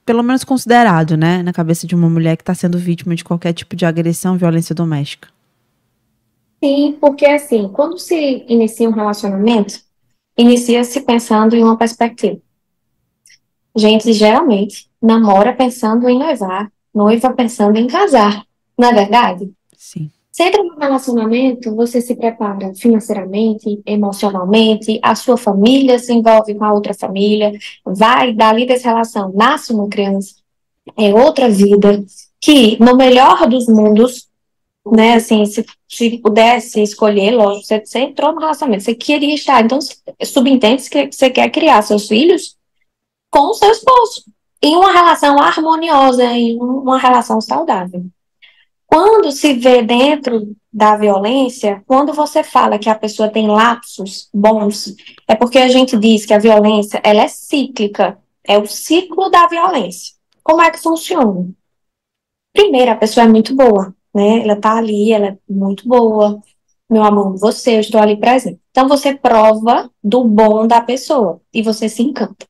pelo 0.06 0.22
menos 0.22 0.44
considerado, 0.44 1.16
né, 1.16 1.42
na 1.42 1.52
cabeça 1.52 1.86
de 1.86 1.94
uma 1.94 2.08
mulher 2.08 2.36
que 2.36 2.42
está 2.42 2.54
sendo 2.54 2.78
vítima 2.78 3.14
de 3.14 3.24
qualquer 3.24 3.52
tipo 3.52 3.76
de 3.76 3.84
agressão, 3.84 4.36
violência 4.36 4.74
doméstica. 4.74 5.28
Sim, 6.62 6.96
porque 7.00 7.26
assim, 7.26 7.68
quando 7.68 7.98
se 7.98 8.44
inicia 8.48 8.88
um 8.88 8.92
relacionamento, 8.92 9.80
inicia-se 10.38 11.00
pensando 11.00 11.56
em 11.56 11.62
uma 11.62 11.76
perspectiva. 11.76 12.40
Gente, 13.74 14.12
geralmente, 14.12 14.88
namora 15.00 15.52
pensando 15.52 16.08
em 16.08 16.18
levar, 16.18 16.70
noiva 16.94 17.32
pensando 17.32 17.78
em 17.78 17.86
casar, 17.86 18.44
não 18.78 18.88
é 18.88 18.94
verdade? 18.94 19.50
Sim. 19.76 20.10
Você 20.32 20.44
entra 20.44 20.62
num 20.62 20.78
relacionamento, 20.78 21.76
você 21.76 22.00
se 22.00 22.14
prepara 22.14 22.72
financeiramente, 22.74 23.82
emocionalmente, 23.84 24.98
a 25.02 25.14
sua 25.14 25.36
família 25.36 25.98
se 25.98 26.10
envolve 26.10 26.54
com 26.54 26.64
a 26.64 26.72
outra 26.72 26.94
família, 26.94 27.52
vai, 27.84 28.32
dali 28.32 28.64
dessa 28.64 28.88
relação, 28.88 29.30
nasce 29.34 29.74
uma 29.74 29.86
criança, 29.90 30.36
é 30.96 31.14
outra 31.14 31.50
vida, 31.50 32.02
que 32.40 32.82
no 32.82 32.96
melhor 32.96 33.46
dos 33.46 33.66
mundos, 33.66 34.26
né, 34.90 35.14
assim, 35.14 35.44
se, 35.44 35.66
se 35.86 36.16
pudesse 36.16 36.80
escolher, 36.82 37.32
lógico, 37.32 37.66
você, 37.66 37.84
você 37.84 37.98
entrou 37.98 38.32
no 38.32 38.40
relacionamento, 38.40 38.84
você 38.84 38.94
queria 38.94 39.34
estar, 39.34 39.62
então 39.62 39.78
subentende 40.24 40.88
que 40.88 41.12
você 41.12 41.28
quer 41.28 41.50
criar 41.50 41.82
seus 41.82 42.08
filhos 42.08 42.56
com 43.30 43.50
o 43.50 43.54
seu 43.54 43.70
esposo, 43.70 44.24
em 44.62 44.76
uma 44.76 44.92
relação 44.92 45.38
harmoniosa, 45.38 46.24
em 46.24 46.58
uma 46.58 46.98
relação 46.98 47.38
saudável. 47.38 48.02
Quando 48.92 49.32
se 49.32 49.54
vê 49.54 49.82
dentro 49.82 50.54
da 50.70 50.98
violência, 50.98 51.82
quando 51.86 52.12
você 52.12 52.42
fala 52.42 52.78
que 52.78 52.90
a 52.90 52.94
pessoa 52.94 53.30
tem 53.30 53.48
lapsos 53.48 54.28
bons, 54.34 54.94
é 55.26 55.34
porque 55.34 55.56
a 55.56 55.68
gente 55.68 55.96
diz 55.96 56.26
que 56.26 56.34
a 56.34 56.38
violência 56.38 57.00
ela 57.02 57.22
é 57.22 57.28
cíclica, 57.28 58.18
é 58.44 58.58
o 58.58 58.66
ciclo 58.66 59.30
da 59.30 59.46
violência. 59.46 60.12
Como 60.44 60.60
é 60.60 60.70
que 60.70 60.78
funciona? 60.78 61.48
Primeiro, 62.52 62.90
a 62.90 62.96
pessoa 62.96 63.24
é 63.24 63.28
muito 63.30 63.56
boa, 63.56 63.96
né? 64.14 64.42
Ela 64.42 64.56
tá 64.56 64.76
ali, 64.76 65.10
ela 65.10 65.28
é 65.28 65.38
muito 65.48 65.88
boa. 65.88 66.38
Meu 66.90 67.02
amor, 67.02 67.38
você, 67.38 67.76
eu 67.76 67.80
estou 67.80 67.98
ali 67.98 68.18
presente. 68.18 68.60
Então 68.72 68.86
você 68.86 69.14
prova 69.14 69.90
do 70.04 70.22
bom 70.22 70.66
da 70.66 70.82
pessoa 70.82 71.40
e 71.50 71.62
você 71.62 71.88
se 71.88 72.02
encanta. 72.02 72.46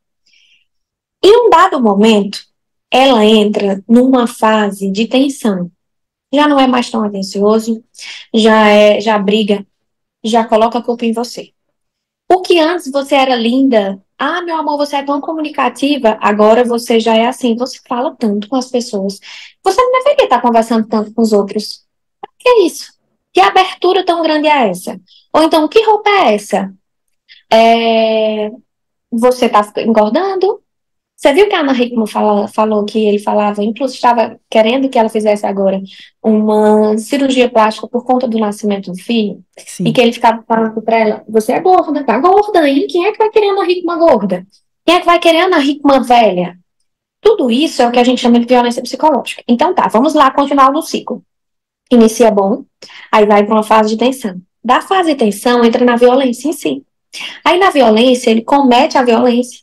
Em 1.22 1.46
um 1.46 1.48
dado 1.48 1.80
momento, 1.80 2.40
ela 2.90 3.24
entra 3.24 3.80
numa 3.88 4.26
fase 4.26 4.90
de 4.90 5.06
tensão 5.06 5.70
já 6.32 6.48
não 6.48 6.58
é 6.58 6.66
mais 6.66 6.90
tão 6.90 7.04
atencioso, 7.04 7.84
já 8.34 8.68
é, 8.68 9.00
já 9.00 9.18
briga, 9.18 9.66
já 10.24 10.44
coloca 10.44 10.78
a 10.78 10.82
culpa 10.82 11.04
em 11.04 11.12
você. 11.12 11.52
O 12.30 12.40
que 12.40 12.58
antes 12.58 12.90
você 12.90 13.14
era 13.14 13.34
linda, 13.36 14.02
ah, 14.18 14.40
meu 14.40 14.56
amor, 14.56 14.78
você 14.78 14.96
é 14.96 15.02
tão 15.02 15.20
comunicativa, 15.20 16.16
agora 16.20 16.64
você 16.64 16.98
já 17.00 17.16
é 17.16 17.26
assim, 17.26 17.56
você 17.56 17.78
fala 17.86 18.16
tanto 18.16 18.48
com 18.48 18.56
as 18.56 18.70
pessoas. 18.70 19.18
Você 19.62 19.82
não 19.82 19.92
deveria 19.92 20.24
estar 20.24 20.40
conversando 20.40 20.88
tanto 20.88 21.12
com 21.12 21.22
os 21.22 21.32
outros. 21.32 21.84
que 22.38 22.48
é 22.48 22.66
isso? 22.66 22.92
Que 23.32 23.40
abertura 23.40 24.04
tão 24.04 24.22
grande 24.22 24.46
é 24.48 24.68
essa? 24.68 25.00
Ou 25.32 25.42
então, 25.42 25.66
que 25.68 25.84
roupa 25.84 26.08
é 26.10 26.34
essa? 26.34 26.72
É, 27.52 28.50
você 29.10 29.46
está 29.46 29.72
engordando? 29.78 30.62
Você 31.22 31.32
viu 31.34 31.48
que 31.48 31.54
a 31.54 31.60
Ana 31.60 31.72
Hickman 31.72 32.04
fala, 32.04 32.48
falou 32.48 32.84
que 32.84 32.98
ele 32.98 33.20
falava, 33.20 33.62
inclusive 33.62 33.96
estava 33.96 34.40
querendo 34.50 34.88
que 34.88 34.98
ela 34.98 35.08
fizesse 35.08 35.46
agora 35.46 35.80
uma 36.20 36.98
cirurgia 36.98 37.48
plástica 37.48 37.86
por 37.86 38.04
conta 38.04 38.26
do 38.26 38.40
nascimento 38.40 38.90
do 38.90 38.98
filho? 38.98 39.40
Sim. 39.56 39.84
E 39.86 39.92
que 39.92 40.00
ele 40.00 40.12
ficava 40.12 40.42
falando 40.42 40.82
para 40.82 40.98
ela: 40.98 41.24
Você 41.28 41.52
é 41.52 41.60
gorda, 41.60 42.02
tá 42.02 42.18
gorda, 42.18 42.68
hein? 42.68 42.88
Quem 42.90 43.06
é 43.06 43.12
que 43.12 43.18
vai 43.18 43.30
querer 43.30 43.50
a 43.50 43.52
Ana 43.52 43.70
Hickman 43.70 43.98
gorda? 43.98 44.44
Quem 44.84 44.96
é 44.96 44.98
que 44.98 45.06
vai 45.06 45.20
querer 45.20 45.42
a 45.42 45.44
Ana 45.44 45.64
Hickman 45.64 46.02
velha? 46.02 46.58
Tudo 47.20 47.52
isso 47.52 47.82
é 47.82 47.86
o 47.86 47.92
que 47.92 48.00
a 48.00 48.04
gente 48.04 48.20
chama 48.20 48.40
de 48.40 48.46
violência 48.46 48.82
psicológica. 48.82 49.44
Então 49.46 49.72
tá, 49.72 49.86
vamos 49.86 50.14
lá 50.14 50.28
continuar 50.32 50.72
no 50.72 50.82
ciclo. 50.82 51.22
Inicia 51.88 52.32
bom, 52.32 52.64
aí 53.12 53.26
vai 53.26 53.46
para 53.46 53.54
uma 53.54 53.62
fase 53.62 53.90
de 53.90 53.96
tensão. 53.96 54.40
Da 54.64 54.80
fase 54.80 55.12
de 55.12 55.18
tensão 55.18 55.64
entra 55.64 55.84
na 55.84 55.94
violência 55.94 56.48
em 56.48 56.52
si. 56.52 56.82
Aí 57.44 57.60
na 57.60 57.70
violência 57.70 58.28
ele 58.28 58.42
comete 58.42 58.98
a 58.98 59.04
violência 59.04 59.62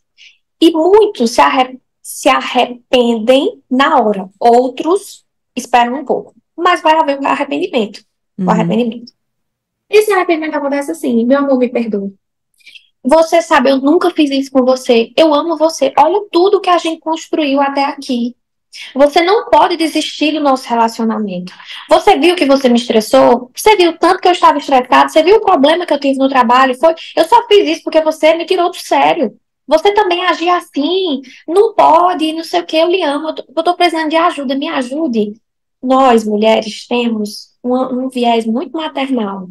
e 0.62 0.72
muitos 0.72 1.32
se, 1.32 1.42
arre 1.42 1.80
se 2.02 2.30
arrependem 2.30 3.62
na 3.70 4.00
hora, 4.00 4.30
outros 4.40 5.26
esperam 5.56 6.00
um 6.00 6.06
pouco. 6.06 6.34
Mas 6.56 6.82
vai 6.82 6.98
haver 6.98 7.20
um 7.20 7.28
arrependimento. 7.28 8.04
Uhum. 8.38 8.46
O 8.46 8.50
arrependimento. 8.50 9.14
Esse 9.90 10.12
arrependimento 10.12 10.56
acontece 10.56 10.92
assim, 10.92 11.26
meu 11.26 11.40
amor, 11.40 11.58
me 11.58 11.70
perdoe. 11.70 12.14
Você 13.04 13.42
sabe, 13.42 13.70
eu 13.70 13.78
nunca 13.78 14.12
fiz 14.12 14.30
isso 14.30 14.52
com 14.52 14.64
você. 14.64 15.12
Eu 15.16 15.34
amo 15.34 15.58
você. 15.58 15.94
Olha 15.98 16.22
tudo 16.32 16.60
que 16.60 16.70
a 16.70 16.78
gente 16.78 17.00
construiu 17.00 17.62
até 17.62 17.86
aqui. 17.86 18.36
Você 18.94 19.22
não 19.22 19.50
pode 19.50 19.78
desistir 19.78 20.34
do 20.34 20.40
nosso 20.40 20.68
relacionamento. 20.68 21.52
Você 21.90 22.18
viu 22.18 22.36
que 22.36 22.46
você 22.46 22.70
me 22.70 22.78
estressou? 22.78 23.50
Você 23.56 23.76
viu 23.76 23.98
tanto 23.98 24.20
que 24.20 24.28
eu 24.28 24.32
estava 24.32 24.58
estressado? 24.58 25.12
Você 25.12 25.24
viu 25.24 25.38
o 25.38 25.42
problema 25.42 25.86
que 25.86 25.94
eu 25.94 26.00
tive 26.00 26.20
no 26.20 26.30
trabalho? 26.30 26.78
Foi, 26.78 26.94
eu 27.16 27.26
só 27.26 27.48
fiz 27.48 27.68
isso 27.68 27.84
porque 27.84 28.02
você 28.02 28.36
me 28.36 28.46
tirou 28.46 28.70
do 28.70 28.78
sério. 28.78 29.36
Você 29.70 29.94
também 29.94 30.26
agir 30.26 30.50
assim, 30.50 31.22
não 31.48 31.76
pode, 31.76 32.34
não 32.34 32.44
sei 32.44 32.62
o 32.62 32.66
que, 32.66 32.76
eu 32.76 32.88
lhe 32.90 33.04
amo, 33.04 33.30
eu 33.30 33.36
estou 33.36 33.76
precisando 33.76 34.10
de 34.10 34.16
ajuda, 34.16 34.56
me 34.56 34.68
ajude. 34.68 35.40
Nós, 35.80 36.24
mulheres, 36.26 36.88
temos 36.88 37.52
um, 37.64 37.76
um 37.76 38.10
viés 38.10 38.48
muito 38.48 38.72
maternal. 38.76 39.48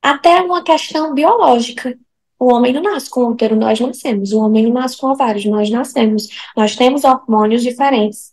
Até 0.00 0.40
uma 0.40 0.62
questão 0.62 1.12
biológica. 1.12 1.98
O 2.38 2.54
homem 2.54 2.72
não 2.72 2.82
nasce 2.82 3.10
com 3.10 3.24
útero, 3.24 3.56
nós 3.56 3.80
nascemos. 3.80 4.32
O 4.32 4.38
homem 4.38 4.62
não 4.62 4.74
nasce 4.74 4.96
com 4.96 5.08
ovários, 5.08 5.44
nós 5.44 5.68
nascemos. 5.70 6.28
Nós 6.56 6.76
temos 6.76 7.02
hormônios 7.02 7.62
diferentes. 7.64 8.32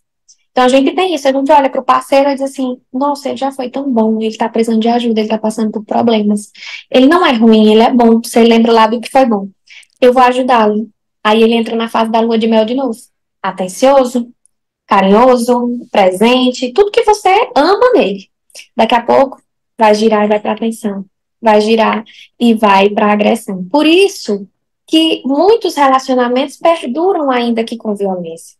Então 0.52 0.64
a 0.64 0.68
gente 0.68 0.94
tem 0.94 1.12
isso, 1.12 1.26
a 1.26 1.32
gente 1.32 1.50
olha 1.50 1.68
para 1.68 1.80
o 1.80 1.84
parceiro 1.84 2.30
e 2.30 2.34
diz 2.34 2.42
assim, 2.42 2.80
nossa, 2.92 3.28
ele 3.28 3.36
já 3.36 3.50
foi 3.50 3.68
tão 3.68 3.92
bom, 3.92 4.16
ele 4.18 4.28
está 4.28 4.48
precisando 4.48 4.80
de 4.80 4.88
ajuda, 4.88 5.20
ele 5.20 5.26
está 5.26 5.38
passando 5.38 5.72
por 5.72 5.84
problemas. 5.84 6.52
Ele 6.88 7.06
não 7.06 7.26
é 7.26 7.32
ruim, 7.32 7.72
ele 7.72 7.82
é 7.82 7.92
bom, 7.92 8.20
você 8.22 8.44
lembra 8.44 8.72
lá 8.72 8.86
do 8.86 9.00
que 9.00 9.10
foi 9.10 9.26
bom. 9.26 9.48
Eu 10.00 10.12
vou 10.12 10.22
ajudá-lo. 10.22 10.88
Aí 11.22 11.42
ele 11.42 11.54
entra 11.54 11.76
na 11.76 11.88
fase 11.88 12.10
da 12.10 12.20
lua 12.20 12.38
de 12.38 12.46
mel 12.46 12.64
de 12.64 12.74
novo. 12.74 12.98
Atencioso, 13.42 14.32
carinhoso, 14.86 15.86
presente, 15.90 16.72
tudo 16.72 16.90
que 16.90 17.04
você 17.04 17.50
ama 17.54 17.92
nele. 17.94 18.28
Daqui 18.76 18.94
a 18.94 19.02
pouco 19.02 19.40
vai 19.78 19.94
girar 19.94 20.24
e 20.24 20.28
vai 20.28 20.40
para 20.40 20.52
atenção 20.52 21.04
vai 21.40 21.60
girar 21.60 22.04
e 22.38 22.54
vai 22.54 22.90
para 22.90 23.12
agressão. 23.12 23.64
Por 23.64 23.86
isso 23.86 24.48
que 24.86 25.22
muitos 25.24 25.76
relacionamentos 25.76 26.56
perduram 26.56 27.30
ainda 27.30 27.64
que 27.64 27.76
com 27.76 27.94
violência. 27.94 28.56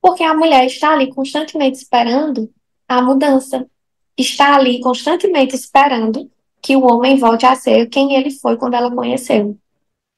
Porque 0.00 0.22
a 0.22 0.34
mulher 0.34 0.66
está 0.66 0.92
ali 0.92 1.12
constantemente 1.12 1.78
esperando 1.78 2.50
a 2.86 3.02
mudança, 3.02 3.66
está 4.16 4.56
ali 4.56 4.80
constantemente 4.80 5.54
esperando 5.54 6.30
que 6.60 6.76
o 6.76 6.84
homem 6.84 7.16
volte 7.16 7.46
a 7.46 7.54
ser 7.54 7.86
quem 7.86 8.14
ele 8.14 8.30
foi 8.30 8.56
quando 8.56 8.74
ela 8.74 8.94
conheceu. 8.94 9.56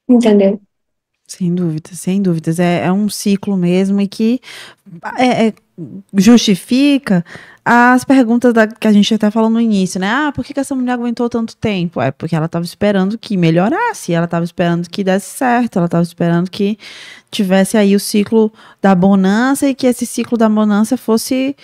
Entendeu? 0.09 0.61
Sem 1.27 1.55
dúvidas, 1.55 1.97
sem 1.97 2.21
dúvidas. 2.21 2.59
É, 2.59 2.85
é 2.85 2.91
um 2.91 3.07
ciclo 3.07 3.55
mesmo 3.55 4.01
e 4.01 4.07
que 4.07 4.41
é, 5.17 5.47
é, 5.47 5.53
justifica 6.13 7.23
as 7.63 8.03
perguntas 8.03 8.53
da, 8.53 8.67
que 8.67 8.85
a 8.85 8.91
gente 8.91 9.13
até 9.13 9.31
falou 9.31 9.49
no 9.49 9.61
início, 9.61 9.97
né? 9.97 10.09
Ah, 10.09 10.33
por 10.35 10.43
que, 10.43 10.53
que 10.53 10.59
essa 10.59 10.75
mulher 10.75 10.91
aguentou 10.91 11.29
tanto 11.29 11.55
tempo? 11.55 12.01
É 12.01 12.11
porque 12.11 12.35
ela 12.35 12.47
estava 12.47 12.65
esperando 12.65 13.17
que 13.17 13.37
melhorasse, 13.37 14.13
ela 14.13 14.25
estava 14.25 14.43
esperando 14.43 14.89
que 14.89 15.05
desse 15.05 15.37
certo, 15.37 15.77
ela 15.77 15.85
estava 15.85 16.03
esperando 16.03 16.51
que 16.51 16.77
tivesse 17.29 17.77
aí 17.77 17.95
o 17.95 17.99
ciclo 17.99 18.51
da 18.81 18.93
bonança 18.93 19.69
e 19.69 19.73
que 19.73 19.87
esse 19.87 20.05
ciclo 20.05 20.37
da 20.37 20.49
bonança 20.49 20.97
fosse. 20.97 21.55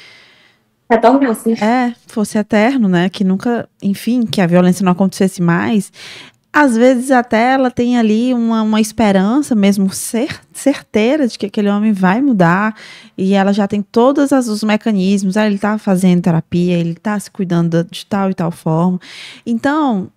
Retornasse. 0.90 1.62
É, 1.62 1.94
fosse 2.08 2.38
eterno, 2.38 2.88
né? 2.88 3.10
Que 3.10 3.26
nunca, 3.26 3.68
enfim, 3.84 4.26
que 4.26 4.40
a 4.40 4.48
violência 4.48 4.86
não 4.86 4.94
acontecesse 4.94 5.42
mais 5.42 5.92
às 6.60 6.76
vezes 6.76 7.12
até 7.12 7.54
ela 7.54 7.70
tem 7.70 8.00
ali 8.00 8.34
uma, 8.34 8.64
uma 8.64 8.82
esperança 8.82 9.54
mesmo 9.54 9.92
cer 9.92 10.42
certeira 10.52 11.28
de 11.28 11.38
que 11.38 11.46
aquele 11.46 11.70
homem 11.70 11.94
vai 11.94 12.20
mudar 12.20 12.76
e 13.16 13.36
ela 13.36 13.54
já 13.54 13.68
tem 13.68 13.84
todos 13.84 14.32
os 14.32 14.64
mecanismos, 14.64 15.38
ah, 15.38 15.46
ele 15.46 15.54
está 15.54 15.78
fazendo 15.78 16.24
terapia, 16.24 16.76
ele 16.76 16.94
está 16.94 17.20
se 17.20 17.30
cuidando 17.30 17.84
de 17.84 18.04
tal 18.08 18.32
e 18.32 18.34
tal 18.34 18.50
forma. 18.50 19.00
Então, 19.46 20.10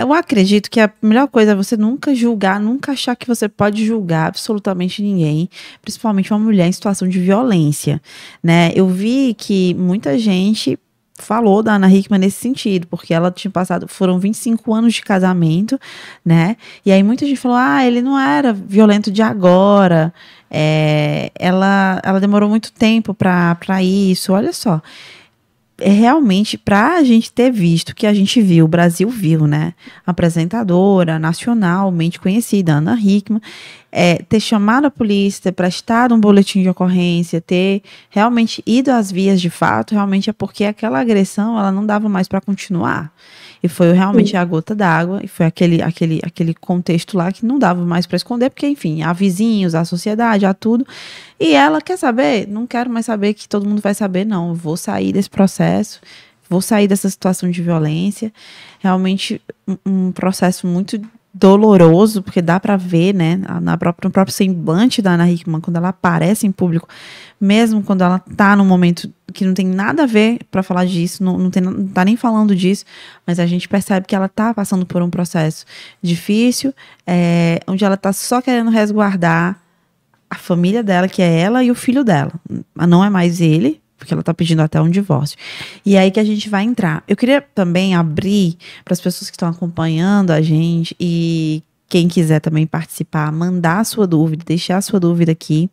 eu 0.00 0.12
acredito 0.12 0.70
que 0.70 0.78
a 0.78 0.88
melhor 1.02 1.26
coisa 1.26 1.50
é 1.50 1.54
você 1.56 1.76
nunca 1.76 2.14
julgar, 2.14 2.60
nunca 2.60 2.92
achar 2.92 3.16
que 3.16 3.26
você 3.26 3.48
pode 3.48 3.84
julgar 3.84 4.28
absolutamente 4.28 5.02
ninguém, 5.02 5.50
principalmente 5.82 6.32
uma 6.32 6.38
mulher 6.38 6.68
em 6.68 6.72
situação 6.72 7.08
de 7.08 7.18
violência, 7.18 8.00
né? 8.40 8.70
Eu 8.72 8.86
vi 8.86 9.34
que 9.36 9.74
muita 9.74 10.16
gente 10.16 10.78
falou 11.18 11.62
da 11.62 11.74
Ana 11.74 11.92
Hickman 11.92 12.20
nesse 12.20 12.38
sentido, 12.40 12.86
porque 12.86 13.12
ela 13.12 13.30
tinha 13.30 13.50
passado, 13.50 13.88
foram 13.88 14.18
25 14.18 14.74
anos 14.74 14.94
de 14.94 15.02
casamento, 15.02 15.78
né? 16.24 16.56
E 16.84 16.92
aí 16.92 17.02
muita 17.02 17.26
gente 17.26 17.38
falou: 17.38 17.56
ah, 17.56 17.84
ele 17.84 18.00
não 18.00 18.18
era 18.18 18.52
violento 18.52 19.10
de 19.10 19.22
agora, 19.22 20.12
é, 20.50 21.30
ela, 21.34 22.00
ela 22.02 22.20
demorou 22.20 22.48
muito 22.48 22.72
tempo 22.72 23.14
para 23.14 23.82
isso. 23.82 24.32
Olha 24.32 24.52
só, 24.52 24.80
realmente 25.80 26.58
para 26.58 26.96
a 26.96 27.04
gente 27.04 27.32
ter 27.32 27.50
visto 27.52 27.94
que 27.94 28.06
a 28.06 28.12
gente 28.12 28.40
viu, 28.42 28.64
o 28.64 28.68
Brasil 28.68 29.08
viu, 29.08 29.46
né? 29.46 29.74
Apresentadora 30.04 31.18
nacionalmente 31.18 32.18
conhecida, 32.18 32.74
Ana 32.74 32.98
Hickman, 33.00 33.40
é, 33.90 34.16
ter 34.16 34.40
chamado 34.40 34.86
a 34.86 34.90
polícia, 34.90 35.44
ter 35.44 35.52
prestado 35.52 36.14
um 36.14 36.20
boletim 36.20 36.62
de 36.62 36.68
ocorrência, 36.68 37.40
ter 37.40 37.82
realmente 38.10 38.62
ido 38.66 38.90
às 38.90 39.10
vias 39.10 39.40
de 39.40 39.50
fato, 39.50 39.94
realmente 39.94 40.28
é 40.28 40.32
porque 40.32 40.64
aquela 40.64 41.00
agressão 41.00 41.58
ela 41.58 41.70
não 41.70 41.86
dava 41.86 42.08
mais 42.08 42.28
para 42.28 42.40
continuar. 42.40 43.12
E 43.62 43.68
foi 43.68 43.92
realmente 43.92 44.30
Sim. 44.30 44.36
a 44.36 44.44
gota 44.44 44.74
d'água, 44.74 45.20
e 45.22 45.28
foi 45.28 45.46
aquele, 45.46 45.82
aquele, 45.82 46.20
aquele 46.22 46.54
contexto 46.54 47.16
lá 47.16 47.32
que 47.32 47.44
não 47.44 47.58
dava 47.58 47.84
mais 47.84 48.06
para 48.06 48.16
esconder, 48.16 48.50
porque, 48.50 48.66
enfim, 48.66 49.02
há 49.02 49.12
vizinhos, 49.12 49.74
há 49.74 49.84
sociedade, 49.84 50.46
há 50.46 50.54
tudo. 50.54 50.86
E 51.40 51.54
ela 51.54 51.80
quer 51.80 51.96
saber? 51.96 52.46
Não 52.48 52.66
quero 52.66 52.90
mais 52.90 53.06
saber 53.06 53.34
que 53.34 53.48
todo 53.48 53.68
mundo 53.68 53.80
vai 53.80 53.94
saber, 53.94 54.24
não. 54.24 54.54
vou 54.54 54.76
sair 54.76 55.12
desse 55.12 55.30
processo, 55.30 56.00
vou 56.48 56.60
sair 56.60 56.86
dessa 56.86 57.08
situação 57.08 57.50
de 57.50 57.62
violência. 57.62 58.32
Realmente 58.78 59.40
um, 59.66 59.76
um 59.84 60.12
processo 60.12 60.66
muito 60.66 61.00
doloroso, 61.38 62.22
porque 62.22 62.42
dá 62.42 62.58
para 62.58 62.76
ver, 62.76 63.14
né, 63.14 63.40
na 63.62 63.76
própria, 63.76 64.08
no 64.08 64.12
próprio 64.12 64.34
semblante 64.34 65.00
da 65.00 65.12
Ana 65.12 65.30
Hickman, 65.30 65.60
quando 65.60 65.76
ela 65.76 65.90
aparece 65.90 66.46
em 66.46 66.52
público, 66.52 66.88
mesmo 67.40 67.82
quando 67.82 68.02
ela 68.02 68.18
tá 68.18 68.56
num 68.56 68.64
momento 68.64 69.10
que 69.32 69.44
não 69.44 69.54
tem 69.54 69.66
nada 69.66 70.02
a 70.02 70.06
ver 70.06 70.40
para 70.50 70.62
falar 70.62 70.84
disso, 70.84 71.22
não, 71.22 71.38
não, 71.38 71.50
tem, 71.50 71.62
não 71.62 71.86
tá 71.86 72.04
nem 72.04 72.16
falando 72.16 72.56
disso, 72.56 72.84
mas 73.26 73.38
a 73.38 73.46
gente 73.46 73.68
percebe 73.68 74.06
que 74.06 74.14
ela 74.14 74.28
tá 74.28 74.52
passando 74.52 74.84
por 74.84 75.00
um 75.00 75.10
processo 75.10 75.64
difícil, 76.02 76.74
é, 77.06 77.60
onde 77.66 77.84
ela 77.84 77.96
tá 77.96 78.12
só 78.12 78.42
querendo 78.42 78.70
resguardar 78.70 79.60
a 80.30 80.36
família 80.36 80.82
dela, 80.82 81.08
que 81.08 81.22
é 81.22 81.40
ela 81.40 81.62
e 81.62 81.70
o 81.70 81.74
filho 81.74 82.04
dela. 82.04 82.32
Não 82.74 83.04
é 83.04 83.08
mais 83.08 83.40
ele, 83.40 83.80
porque 83.98 84.14
ela 84.14 84.20
está 84.20 84.32
pedindo 84.32 84.62
até 84.62 84.80
um 84.80 84.88
divórcio. 84.88 85.36
E 85.84 85.96
é 85.96 86.00
aí 86.00 86.10
que 86.10 86.20
a 86.20 86.24
gente 86.24 86.48
vai 86.48 86.64
entrar. 86.64 87.02
Eu 87.06 87.16
queria 87.16 87.42
também 87.42 87.94
abrir 87.94 88.56
para 88.84 88.92
as 88.92 89.00
pessoas 89.00 89.28
que 89.28 89.34
estão 89.34 89.48
acompanhando 89.48 90.30
a 90.30 90.40
gente 90.40 90.96
e 90.98 91.62
quem 91.88 92.06
quiser 92.06 92.40
também 92.40 92.66
participar, 92.66 93.32
mandar 93.32 93.80
a 93.80 93.84
sua 93.84 94.06
dúvida, 94.06 94.44
deixar 94.46 94.76
a 94.76 94.82
sua 94.82 95.00
dúvida 95.00 95.32
aqui. 95.32 95.70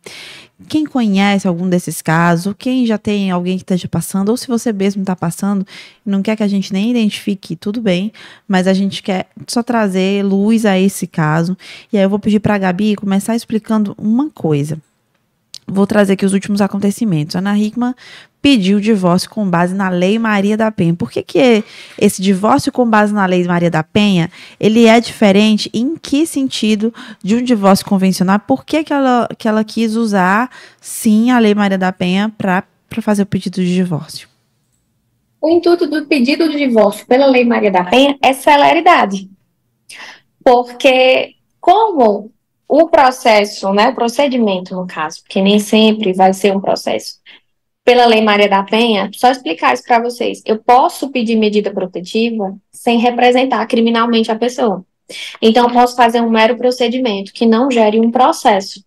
Quem 0.66 0.86
conhece 0.86 1.46
algum 1.46 1.68
desses 1.68 2.00
casos, 2.00 2.54
quem 2.58 2.86
já 2.86 2.96
tem 2.96 3.30
alguém 3.30 3.58
que 3.58 3.62
esteja 3.62 3.86
passando, 3.86 4.30
ou 4.30 4.36
se 4.36 4.48
você 4.48 4.72
mesmo 4.72 5.02
está 5.02 5.14
passando 5.14 5.66
não 6.04 6.22
quer 6.22 6.34
que 6.34 6.42
a 6.42 6.48
gente 6.48 6.72
nem 6.72 6.90
identifique, 6.90 7.54
tudo 7.54 7.82
bem, 7.82 8.10
mas 8.48 8.66
a 8.66 8.72
gente 8.72 9.02
quer 9.02 9.28
só 9.46 9.62
trazer 9.62 10.24
luz 10.24 10.64
a 10.64 10.78
esse 10.78 11.06
caso. 11.06 11.56
E 11.92 11.98
aí 11.98 12.04
eu 12.04 12.10
vou 12.10 12.18
pedir 12.18 12.40
para 12.40 12.54
a 12.54 12.58
Gabi 12.58 12.96
começar 12.96 13.36
explicando 13.36 13.94
uma 13.98 14.30
coisa. 14.30 14.80
Vou 15.66 15.86
trazer 15.86 16.12
aqui 16.12 16.24
os 16.24 16.32
últimos 16.32 16.60
acontecimentos. 16.60 17.34
Ana 17.34 17.58
Hickman 17.58 17.94
pediu 18.40 18.78
divórcio 18.78 19.28
com 19.28 19.48
base 19.50 19.74
na 19.74 19.88
Lei 19.88 20.20
Maria 20.20 20.56
da 20.56 20.70
Penha. 20.70 20.94
Por 20.94 21.10
que, 21.10 21.20
que 21.20 21.64
esse 21.98 22.22
divórcio 22.22 22.70
com 22.70 22.88
base 22.88 23.12
na 23.12 23.26
Lei 23.26 23.42
Maria 23.42 23.68
da 23.68 23.82
Penha, 23.82 24.30
ele 24.60 24.86
é 24.86 25.00
diferente? 25.00 25.68
Em 25.74 25.96
que 25.96 26.24
sentido 26.24 26.94
de 27.20 27.34
um 27.34 27.42
divórcio 27.42 27.84
convencional? 27.84 28.38
Por 28.38 28.64
que, 28.64 28.84
que, 28.84 28.92
ela, 28.92 29.28
que 29.36 29.48
ela 29.48 29.64
quis 29.64 29.96
usar, 29.96 30.48
sim, 30.80 31.32
a 31.32 31.40
Lei 31.40 31.56
Maria 31.56 31.76
da 31.76 31.90
Penha 31.90 32.32
para 32.38 32.62
fazer 33.00 33.22
o 33.22 33.26
pedido 33.26 33.56
de 33.56 33.74
divórcio? 33.74 34.28
O 35.40 35.50
intuito 35.50 35.88
do 35.88 36.06
pedido 36.06 36.48
de 36.48 36.58
divórcio 36.58 37.04
pela 37.06 37.26
Lei 37.26 37.44
Maria 37.44 37.72
da 37.72 37.82
Penha 37.82 38.16
é 38.22 38.32
celeridade. 38.32 39.28
Porque 40.44 41.34
como 41.60 42.30
o 42.68 42.88
processo, 42.88 43.72
né, 43.72 43.88
o 43.88 43.94
procedimento 43.94 44.74
no 44.74 44.86
caso, 44.86 45.22
porque 45.22 45.40
nem 45.40 45.58
sempre 45.58 46.12
vai 46.12 46.32
ser 46.32 46.56
um 46.56 46.60
processo 46.60 47.20
pela 47.84 48.06
Lei 48.06 48.20
Maria 48.20 48.48
da 48.48 48.64
Penha, 48.64 49.08
só 49.14 49.30
explicar 49.30 49.72
isso 49.72 49.84
para 49.84 50.02
vocês. 50.02 50.42
Eu 50.44 50.58
posso 50.58 51.08
pedir 51.10 51.36
medida 51.36 51.72
protetiva 51.72 52.56
sem 52.72 52.98
representar 52.98 53.64
criminalmente 53.66 54.30
a 54.30 54.34
pessoa. 54.36 54.84
Então, 55.40 55.68
eu 55.68 55.72
posso 55.72 55.94
fazer 55.94 56.20
um 56.20 56.28
mero 56.28 56.56
procedimento 56.56 57.32
que 57.32 57.46
não 57.46 57.70
gere 57.70 58.00
um 58.00 58.10
processo. 58.10 58.84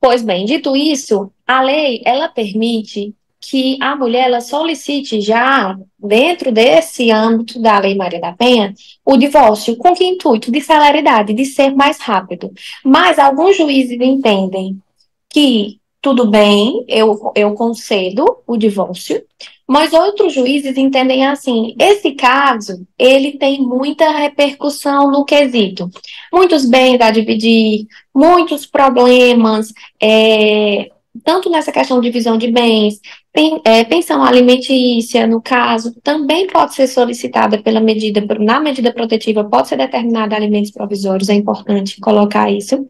Pois 0.00 0.22
bem, 0.22 0.44
dito 0.44 0.74
isso, 0.76 1.32
a 1.46 1.62
lei 1.62 2.02
ela 2.04 2.28
permite 2.28 3.14
que 3.40 3.78
a 3.80 3.94
mulher 3.94 4.26
ela 4.26 4.40
solicite 4.40 5.20
já, 5.20 5.78
dentro 5.98 6.50
desse 6.50 7.10
âmbito 7.10 7.60
da 7.60 7.78
Lei 7.78 7.94
Maria 7.94 8.20
da 8.20 8.32
Penha, 8.32 8.74
o 9.04 9.16
divórcio 9.16 9.76
com 9.76 9.94
que 9.94 10.04
intuito? 10.04 10.50
De 10.50 10.60
celeridade, 10.60 11.32
de 11.32 11.44
ser 11.44 11.74
mais 11.74 11.98
rápido. 11.98 12.52
Mas 12.84 13.18
alguns 13.18 13.56
juízes 13.56 13.98
entendem 14.00 14.80
que 15.28 15.78
tudo 16.00 16.26
bem, 16.30 16.84
eu, 16.88 17.32
eu 17.34 17.54
concedo 17.54 18.24
o 18.46 18.56
divórcio, 18.56 19.22
mas 19.66 19.92
outros 19.92 20.32
juízes 20.32 20.78
entendem 20.78 21.26
assim, 21.26 21.74
esse 21.78 22.12
caso, 22.12 22.86
ele 22.98 23.32
tem 23.32 23.60
muita 23.60 24.08
repercussão 24.10 25.10
no 25.10 25.24
quesito. 25.24 25.90
Muitos 26.32 26.64
bens 26.64 27.00
a 27.00 27.10
dividir, 27.10 27.86
muitos 28.14 28.64
problemas, 28.64 29.72
é, 30.00 30.90
tanto 31.24 31.50
nessa 31.50 31.72
questão 31.72 32.00
de 32.00 32.08
divisão 32.08 32.36
de 32.38 32.50
bens, 32.50 33.00
pen, 33.32 33.60
é, 33.64 33.84
pensão 33.84 34.22
alimentícia, 34.24 35.26
no 35.26 35.40
caso, 35.40 35.94
também 36.02 36.46
pode 36.46 36.74
ser 36.74 36.86
solicitada 36.86 37.62
pela 37.62 37.80
medida, 37.80 38.22
na 38.38 38.60
medida 38.60 38.92
protetiva, 38.92 39.44
pode 39.44 39.68
ser 39.68 39.76
determinada 39.76 40.36
alimentos 40.36 40.70
provisórios, 40.70 41.28
é 41.28 41.34
importante 41.34 42.00
colocar 42.00 42.50
isso. 42.50 42.86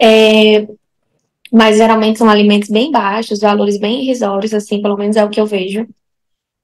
É, 0.00 0.66
mas 1.52 1.76
geralmente 1.76 2.18
são 2.18 2.28
alimentos 2.28 2.68
bem 2.68 2.90
baixos, 2.90 3.40
valores 3.40 3.78
bem 3.78 4.02
irrisórios, 4.02 4.52
assim, 4.52 4.82
pelo 4.82 4.96
menos 4.96 5.16
é 5.16 5.24
o 5.24 5.30
que 5.30 5.40
eu 5.40 5.46
vejo. 5.46 5.86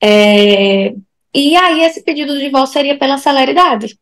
É, 0.02 0.94
e 1.34 1.56
aí 1.56 1.82
esse 1.82 2.02
pedido 2.02 2.34
de 2.34 2.40
divórcio 2.40 2.74
seria 2.74 2.98
pela 2.98 3.18
celeridade. 3.18 3.96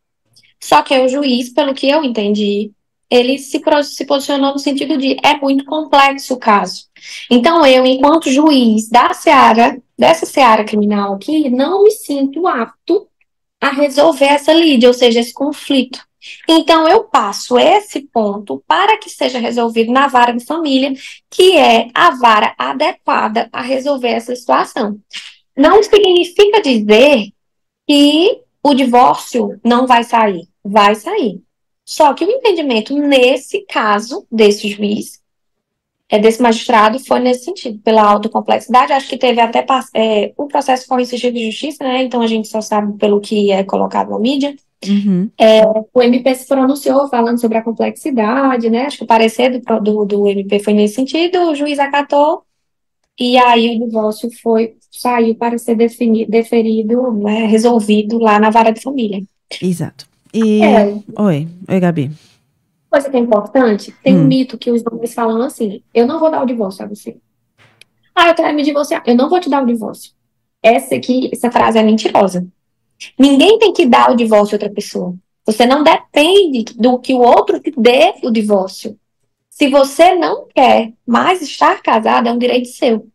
Só 0.59 0.83
que 0.83 0.99
o 0.99 1.09
juiz, 1.09 1.51
pelo 1.53 1.75
que 1.75 1.89
eu 1.89 2.05
entendi, 2.05 2.73
ele 3.11 3.39
se, 3.39 3.61
se 3.85 4.05
posicionou 4.05 4.53
no 4.53 4.59
sentido 4.59 4.97
de 4.97 5.17
é 5.23 5.37
muito 5.37 5.65
complexo 5.65 6.35
o 6.35 6.39
caso. 6.39 6.85
Então, 7.29 7.67
eu, 7.67 7.85
enquanto 7.85 8.31
juiz 8.31 8.89
da 8.89 9.13
seara, 9.13 9.81
dessa 9.99 10.25
seara 10.25 10.65
criminal 10.65 11.15
aqui, 11.15 11.51
não 11.51 11.83
me 11.83 11.91
sinto 11.91 12.47
apto 12.47 13.09
a 13.61 13.71
resolver 13.71 14.27
essa 14.27 14.53
lide, 14.53 14.87
ou 14.87 14.95
seja, 14.95 15.21
esse 15.21 15.35
conflito. 15.35 16.01
Então, 16.49 16.87
eu 16.89 17.05
passo 17.05 17.59
esse 17.59 18.03
ponto 18.03 18.63
para 18.67 18.97
que 18.99 19.11
seja 19.11 19.39
resolvido 19.39 19.91
na 19.91 20.07
vara 20.07 20.33
de 20.33 20.45
família, 20.45 20.93
que 21.29 21.57
é 21.57 21.89
a 21.95 22.11
vara 22.11 22.55
adequada 22.59 23.49
a 23.53 23.63
resolver 23.63 24.11
essa 24.11 24.37
situação. 24.37 24.99
Não 25.57 25.83
significa 25.83 26.63
dizer 26.63 27.33
que 27.89 28.43
o 28.63 28.75
divórcio 28.75 29.59
não 29.65 29.87
vai 29.87 30.05
sair. 30.05 30.47
Vai 30.63 30.95
sair. 30.95 31.43
Só 31.91 32.15
que 32.15 32.25
o 32.25 32.31
entendimento 32.31 32.97
nesse 32.97 33.63
caso 33.67 34.25
desse 34.31 34.69
juiz, 34.69 35.21
é, 36.09 36.21
desse 36.21 36.41
magistrado, 36.41 37.01
foi 37.01 37.19
nesse 37.19 37.47
sentido, 37.47 37.81
pela 37.81 38.05
alta 38.05 38.29
complexidade. 38.29 38.93
Acho 38.93 39.09
que 39.09 39.19
teve 39.19 39.41
até 39.41 39.67
é, 39.93 40.33
o 40.37 40.47
processo 40.47 40.87
com 40.87 41.05
sigilo 41.05 41.35
de 41.35 41.51
justiça, 41.51 41.83
né? 41.83 42.05
Então 42.05 42.23
a 42.23 42.29
gente 42.29 42.47
só 42.47 42.61
sabe 42.61 42.97
pelo 42.97 43.21
que 43.21 43.51
é 43.51 43.65
colocado 43.65 44.11
na 44.11 44.21
mídia. 44.21 44.55
Uhum. 44.87 45.29
É, 45.37 45.63
o 45.93 46.01
MP 46.01 46.33
se 46.37 46.47
pronunciou 46.47 47.09
falando 47.09 47.41
sobre 47.41 47.59
a 47.59 47.63
complexidade, 47.63 48.71
né? 48.71 48.87
Acho 48.87 48.99
que 48.99 49.05
o 49.05 49.09
parecer 49.09 49.59
do, 49.59 49.81
do, 49.81 50.05
do 50.05 50.29
MP 50.29 50.61
foi 50.61 50.75
nesse 50.75 50.95
sentido, 50.95 51.51
o 51.51 51.57
juiz 51.57 51.81
acatou, 51.81 52.45
e 53.19 53.37
aí 53.37 53.77
o 53.77 53.85
divórcio 53.85 54.31
foi, 54.41 54.77
saiu 54.93 55.35
para 55.35 55.59
ser 55.59 55.75
definido, 55.75 56.31
deferido, 56.31 57.13
né, 57.15 57.47
resolvido 57.47 58.17
lá 58.21 58.39
na 58.39 58.49
vara 58.49 58.71
de 58.71 58.81
família. 58.81 59.25
Exato. 59.61 60.10
E... 60.33 60.63
É. 60.63 60.95
Oi, 61.19 61.49
oi, 61.69 61.81
Gabi. 61.81 62.11
Coisa 62.91 63.09
que 63.09 63.17
é 63.17 63.21
importante, 63.21 63.95
tem 64.03 64.17
hum. 64.17 64.23
um 64.23 64.27
mito 64.27 64.59
que 64.59 64.71
os 64.71 64.83
homens 64.85 65.15
falam 65.15 65.43
assim: 65.43 65.83
eu 65.95 66.07
não 66.07 66.19
vou 66.19 66.31
dar 66.31 66.43
o 66.43 66.47
divórcio 66.47 66.85
a 66.85 66.89
você. 66.89 67.17
Ah, 68.15 68.29
eu 68.29 68.35
quero 68.35 68.55
me 68.55 68.63
divorciar. 68.63 69.03
Eu 69.07 69.15
não 69.15 69.29
vou 69.29 69.41
te 69.41 69.49
dar 69.49 69.63
o 69.63 69.67
divórcio. 69.67 70.13
Essa 70.63 70.97
aqui, 70.97 71.31
essa 71.33 71.51
frase 71.51 71.79
é 71.79 71.83
mentirosa. 71.83 72.47
Ninguém 73.19 73.59
tem 73.59 73.73
que 73.73 73.87
dar 73.87 74.11
o 74.11 74.17
divórcio 74.17 74.55
a 74.55 74.57
outra 74.57 74.71
pessoa. 74.71 75.15
Você 75.47 75.65
não 75.65 75.83
depende 75.83 76.65
do 76.75 76.99
que 76.99 77.15
o 77.15 77.21
outro 77.21 77.59
te 77.61 77.73
dê 77.77 78.15
o 78.23 78.31
divórcio. 78.31 78.99
Se 79.49 79.69
você 79.69 80.15
não 80.15 80.47
quer 80.55 80.93
mais 81.07 81.41
estar 81.43 81.83
casado, 81.83 82.29
é 82.29 82.33
um 82.33 82.39
direito 82.39 82.69
seu. 82.69 83.07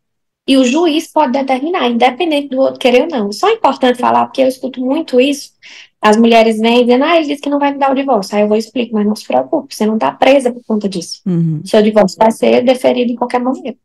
E 0.47 0.57
o 0.57 0.63
juiz 0.63 1.07
pode 1.11 1.31
determinar, 1.31 1.89
independente 1.89 2.49
do 2.49 2.59
outro 2.59 2.79
querer 2.79 3.03
ou 3.03 3.07
não. 3.07 3.31
Só 3.31 3.49
é 3.49 3.53
importante 3.53 3.99
falar, 3.99 4.25
porque 4.25 4.41
eu 4.41 4.47
escuto 4.47 4.79
muito 4.79 5.19
isso. 5.19 5.51
As 5.99 6.17
mulheres 6.17 6.59
vêm 6.59 6.85
dizendo, 6.85 7.03
ah, 7.03 7.17
ele 7.17 7.25
disse 7.25 7.41
que 7.41 7.49
não 7.49 7.57
vai 7.57 7.71
me 7.71 7.79
dar 7.79 7.91
o 7.91 7.95
divórcio. 7.95 8.35
Aí 8.35 8.43
eu 8.43 8.47
vou 8.47 8.57
explicar, 8.57 8.93
mas 8.93 9.07
não 9.07 9.15
se 9.15 9.25
preocupe, 9.25 9.73
você 9.75 9.87
não 9.87 9.95
está 9.95 10.11
presa 10.11 10.51
por 10.53 10.63
conta 10.63 10.87
disso. 10.87 11.21
Uhum. 11.25 11.61
Seu 11.65 11.81
divórcio 11.81 12.17
vai 12.19 12.31
ser 12.31 12.63
deferido 12.63 13.11
em 13.11 13.15
qualquer 13.15 13.39
momento. 13.41 13.79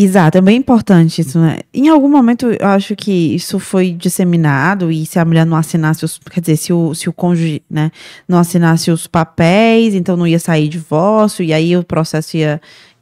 Exato, 0.00 0.38
é 0.38 0.40
bem 0.40 0.58
importante 0.58 1.22
isso, 1.22 1.40
né? 1.40 1.58
Em 1.74 1.88
algum 1.88 2.08
momento 2.08 2.52
eu 2.52 2.68
acho 2.68 2.94
que 2.94 3.34
isso 3.34 3.58
foi 3.58 3.90
disseminado 3.90 4.92
e 4.92 5.04
se 5.04 5.18
a 5.18 5.24
mulher 5.24 5.44
não 5.44 5.56
assinasse 5.56 6.04
os, 6.04 6.18
quer 6.18 6.40
dizer, 6.40 6.56
se 6.56 6.72
o, 6.72 6.94
se 6.94 7.08
o 7.08 7.12
cônjuge, 7.12 7.64
né, 7.68 7.90
não 8.28 8.38
assinasse 8.38 8.92
os 8.92 9.08
papéis, 9.08 9.96
então 9.96 10.16
não 10.16 10.24
ia 10.24 10.38
sair 10.38 10.68
divórcio 10.68 11.44
e 11.44 11.52
aí 11.52 11.76
o 11.76 11.82
processo 11.82 12.36
ia, 12.36 12.60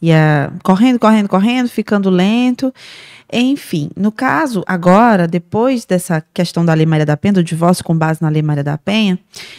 ia 0.08 0.52
correndo, 0.62 0.98
correndo, 0.98 1.28
correndo, 1.28 1.68
ficando 1.68 2.10
lento. 2.10 2.72
Enfim, 3.32 3.90
no 3.96 4.12
caso, 4.12 4.62
agora, 4.66 5.26
depois 5.26 5.84
dessa 5.84 6.24
questão 6.32 6.64
da 6.64 6.74
Lei 6.74 6.86
Maria 6.86 7.06
da 7.06 7.16
Penha, 7.16 7.34
do 7.34 7.44
divórcio 7.44 7.84
com 7.84 7.96
base 7.96 8.22
na 8.22 8.28
Lei 8.28 8.42
Maria 8.42 8.62
da 8.62 8.78
Penha, 8.78 9.18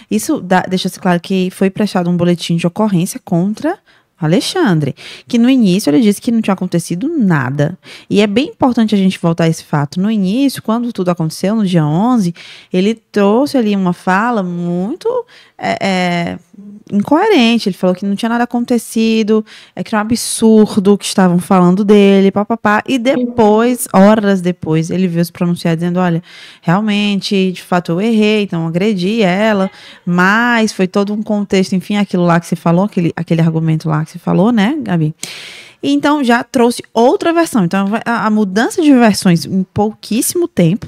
isso 0.09 0.41
deixa-se 0.69 0.99
claro 0.99 1.19
que 1.19 1.49
foi 1.51 1.69
prestado 1.69 2.09
um 2.09 2.15
boletim 2.15 2.55
de 2.55 2.65
ocorrência 2.65 3.19
contra 3.23 3.77
Alexandre, 4.19 4.95
que 5.27 5.37
no 5.37 5.47
início 5.47 5.91
ele 5.91 6.01
disse 6.01 6.19
que 6.19 6.31
não 6.31 6.41
tinha 6.41 6.53
acontecido 6.53 7.07
nada. 7.07 7.77
E 8.09 8.19
é 8.19 8.25
bem 8.25 8.47
importante 8.47 8.95
a 8.95 8.97
gente 8.97 9.19
voltar 9.19 9.43
a 9.43 9.47
esse 9.47 9.63
fato. 9.63 10.01
No 10.01 10.09
início, 10.09 10.63
quando 10.63 10.91
tudo 10.91 11.09
aconteceu, 11.09 11.55
no 11.55 11.65
dia 11.65 11.85
11, 11.85 12.33
ele 12.73 12.95
trouxe 12.95 13.57
ali 13.57 13.75
uma 13.75 13.93
fala 13.93 14.41
muito 14.41 15.07
é, 15.57 15.77
é, 15.79 16.39
incoerente. 16.91 17.69
Ele 17.69 17.75
falou 17.75 17.95
que 17.95 18.05
não 18.05 18.15
tinha 18.15 18.29
nada 18.29 18.43
acontecido, 18.43 19.45
é 19.75 19.83
que 19.83 19.93
era 19.93 20.03
um 20.03 20.05
absurdo 20.05 20.97
que 20.97 21.05
estavam 21.05 21.39
falando 21.39 21.83
dele, 21.83 22.31
papapá. 22.31 22.83
E 22.87 22.97
depois, 22.97 23.87
horas 23.93 24.41
depois, 24.41 24.89
ele 24.89 25.07
veio 25.07 25.25
se 25.25 25.31
pronunciar 25.31 25.75
dizendo: 25.75 25.99
olha, 25.99 26.21
realmente, 26.61 27.51
de 27.51 27.61
fato 27.61 27.91
eu 27.91 28.01
errei, 28.01 28.43
então 28.43 28.67
agredi 28.67 29.21
ela, 29.21 29.69
mas 30.05 30.71
foi 30.71 30.87
todo 30.87 31.13
um 31.13 31.21
contexto, 31.21 31.73
enfim, 31.73 31.97
aquilo 31.97 32.25
lá 32.25 32.39
que 32.39 32.47
você 32.47 32.55
falou, 32.55 32.85
aquele, 32.85 33.11
aquele 33.15 33.41
argumento 33.41 33.87
lá 33.87 34.03
que 34.03 34.11
você 34.11 34.19
falou, 34.19 34.51
né, 34.51 34.77
Gabi? 34.81 35.13
Então 35.81 36.23
já 36.23 36.43
trouxe 36.43 36.81
outra 36.93 37.31
versão. 37.31 37.63
Então 37.63 37.87
a, 38.03 38.25
a 38.25 38.29
mudança 38.29 38.81
de 38.81 38.91
versões 38.93 39.45
em 39.45 39.63
pouquíssimo 39.63 40.47
tempo, 40.47 40.87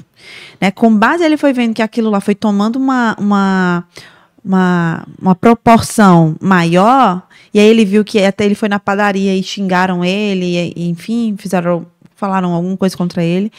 né? 0.60 0.70
Com 0.70 0.94
base 0.96 1.24
ele 1.24 1.36
foi 1.36 1.52
vendo 1.52 1.74
que 1.74 1.82
aquilo 1.82 2.10
lá 2.10 2.20
foi 2.20 2.34
tomando 2.34 2.76
uma, 2.76 3.16
uma 3.18 3.84
uma, 4.44 5.06
uma 5.20 5.34
proporção 5.34 6.36
maior, 6.40 7.22
e 7.52 7.58
aí 7.58 7.66
ele 7.66 7.84
viu 7.84 8.04
que 8.04 8.22
até 8.22 8.44
ele 8.44 8.54
foi 8.54 8.68
na 8.68 8.78
padaria 8.78 9.34
e 9.36 9.42
xingaram 9.42 10.04
ele, 10.04 10.72
e, 10.76 10.88
enfim, 10.88 11.34
fizeram 11.38 11.86
falaram 12.20 12.52
alguma 12.52 12.76
coisa 12.76 12.94
contra 12.94 13.24
ele. 13.24 13.50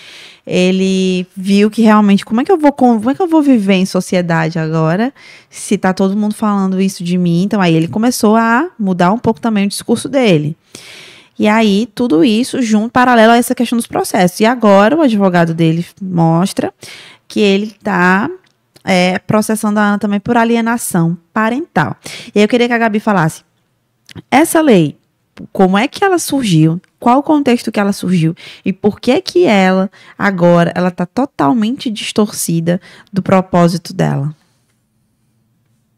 Ele 0.45 1.25
viu 1.35 1.71
que 1.71 1.81
realmente 1.81 2.23
como 2.23 2.41
é 2.41 2.45
que 2.45 2.51
eu 2.51 2.59
vou 2.59 2.71
como 2.71 3.09
é 3.09 3.15
que 3.15 3.21
eu 3.21 3.27
vou 3.27 3.41
viver 3.41 3.73
em 3.73 3.87
sociedade 3.87 4.59
agora 4.59 5.11
se 5.49 5.79
tá 5.79 5.91
todo 5.93 6.15
mundo 6.15 6.35
falando 6.35 6.79
isso 6.79 7.03
de 7.03 7.17
mim? 7.17 7.41
Então 7.41 7.59
aí 7.59 7.73
ele 7.73 7.87
começou 7.87 8.35
a 8.35 8.69
mudar 8.77 9.11
um 9.11 9.17
pouco 9.17 9.41
também 9.41 9.65
o 9.65 9.69
discurso 9.69 10.07
dele. 10.07 10.55
E 11.39 11.47
aí, 11.47 11.89
tudo 11.95 12.23
isso 12.23 12.61
junto, 12.61 12.91
paralelo 12.91 13.33
a 13.33 13.37
essa 13.37 13.55
questão 13.55 13.75
dos 13.75 13.87
processos. 13.87 14.39
E 14.39 14.45
agora, 14.45 14.95
o 14.95 15.01
advogado 15.01 15.55
dele 15.55 15.83
mostra 15.99 16.71
que 17.27 17.39
ele 17.39 17.73
está 17.75 18.29
é, 18.83 19.19
processando 19.19 19.79
a 19.79 19.83
Ana 19.83 19.99
também 19.99 20.19
por 20.19 20.37
alienação 20.37 21.17
parental. 21.33 21.95
E 22.33 22.39
aí 22.39 22.43
eu 22.43 22.47
queria 22.47 22.67
que 22.67 22.73
a 22.73 22.77
Gabi 22.77 22.99
falasse: 22.99 23.43
essa 24.29 24.61
lei, 24.61 24.97
como 25.51 25.77
é 25.77 25.87
que 25.87 26.03
ela 26.03 26.19
surgiu? 26.19 26.79
Qual 26.99 27.19
o 27.19 27.23
contexto 27.23 27.71
que 27.71 27.79
ela 27.79 27.93
surgiu? 27.93 28.35
E 28.63 28.71
por 28.71 28.99
que 28.99 29.21
que 29.21 29.45
ela, 29.45 29.89
agora, 30.17 30.71
ela 30.75 30.89
está 30.89 31.05
totalmente 31.05 31.89
distorcida 31.89 32.79
do 33.11 33.21
propósito 33.21 33.93
dela? 33.93 34.35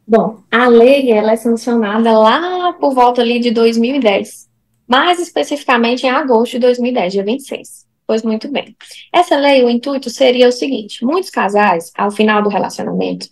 Bom, 0.08 0.39
a 0.52 0.67
lei 0.67 1.12
ela 1.12 1.32
é 1.32 1.36
sancionada 1.36 2.17
lá 2.17 2.74
por 2.74 2.93
volta 2.93 3.22
ali 3.22 3.39
de 3.39 3.52
2010, 3.52 4.50
mais 4.88 5.19
especificamente 5.19 6.06
em 6.06 6.10
agosto 6.10 6.54
de 6.54 6.60
2010, 6.60 7.13
dia 7.13 7.24
26. 7.24 7.83
Pois 8.06 8.22
muito 8.22 8.50
bem. 8.50 8.76
Essa 9.12 9.38
lei, 9.38 9.63
o 9.63 9.70
intuito 9.70 10.10
seria 10.10 10.48
o 10.48 10.52
seguinte: 10.52 11.06
muitos 11.06 11.30
casais, 11.30 11.92
ao 11.96 12.12
final 12.12 12.42
do 12.42 12.50
relacionamento, 12.50 13.28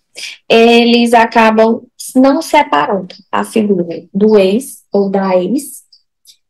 eles 0.48 1.14
acabam 1.14 1.84
não 2.16 2.42
separando 2.42 3.16
a 3.32 3.44
figura 3.44 4.04
do 4.14 4.38
ex 4.38 4.84
ou 4.92 5.10
da 5.10 5.36
ex 5.38 5.84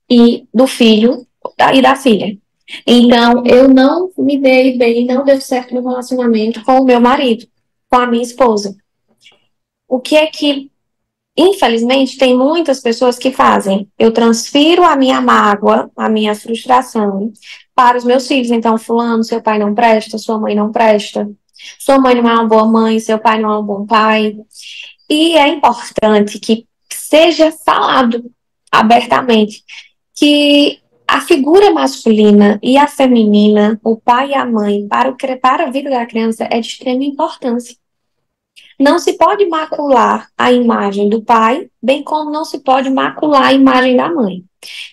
e 0.09 0.45
do 0.53 0.67
filho 0.67 1.25
e 1.73 1.81
da 1.81 1.95
filha. 1.95 2.37
Então, 2.85 3.45
eu 3.45 3.67
não 3.67 4.11
me 4.17 4.37
dei 4.37 4.77
bem, 4.77 5.05
não 5.05 5.23
deu 5.23 5.39
certo 5.41 5.73
no 5.73 5.87
relacionamento 5.87 6.63
com 6.63 6.79
o 6.79 6.85
meu 6.85 6.99
marido, 6.99 7.45
com 7.89 7.97
a 7.97 8.07
minha 8.07 8.23
esposa. 8.23 8.75
O 9.87 9.99
que 9.99 10.15
é 10.15 10.25
que, 10.27 10.71
infelizmente, 11.37 12.17
tem 12.17 12.35
muitas 12.37 12.79
pessoas 12.79 13.17
que 13.17 13.31
fazem? 13.31 13.89
Eu 13.99 14.13
transfiro 14.13 14.83
a 14.83 14.95
minha 14.95 15.19
mágoa, 15.19 15.91
a 15.97 16.07
minha 16.07 16.33
frustração 16.33 17.31
para 17.75 17.97
os 17.97 18.03
meus 18.03 18.27
filhos. 18.27 18.51
Então, 18.51 18.77
fulano, 18.77 19.23
seu 19.23 19.41
pai 19.41 19.59
não 19.59 19.73
presta, 19.73 20.17
sua 20.17 20.39
mãe 20.39 20.55
não 20.55 20.71
presta. 20.71 21.29
Sua 21.79 21.99
mãe 21.99 22.15
não 22.15 22.29
é 22.29 22.33
uma 22.33 22.47
boa 22.47 22.65
mãe, 22.65 22.99
seu 22.99 23.19
pai 23.19 23.39
não 23.39 23.51
é 23.51 23.59
um 23.59 23.63
bom 23.63 23.85
pai. 23.85 24.35
E 25.09 25.37
é 25.37 25.47
importante 25.47 26.39
que 26.39 26.65
seja 26.89 27.51
falado 27.51 28.31
abertamente 28.71 29.63
que 30.15 30.79
a 31.07 31.19
figura 31.19 31.71
masculina 31.71 32.57
e 32.63 32.77
a 32.77 32.87
feminina, 32.87 33.79
o 33.83 33.97
pai 33.97 34.29
e 34.29 34.33
a 34.33 34.45
mãe, 34.45 34.87
para, 34.87 35.09
o, 35.09 35.17
para 35.41 35.65
a 35.65 35.69
vida 35.69 35.89
da 35.89 36.05
criança 36.05 36.47
é 36.49 36.59
de 36.59 36.67
extrema 36.67 37.03
importância. 37.03 37.75
Não 38.79 38.97
se 38.97 39.13
pode 39.13 39.45
macular 39.45 40.29
a 40.37 40.51
imagem 40.51 41.09
do 41.09 41.21
pai, 41.21 41.69
bem 41.83 42.01
como 42.01 42.31
não 42.31 42.45
se 42.45 42.59
pode 42.59 42.89
macular 42.89 43.47
a 43.47 43.53
imagem 43.53 43.97
da 43.97 44.09
mãe. 44.09 44.43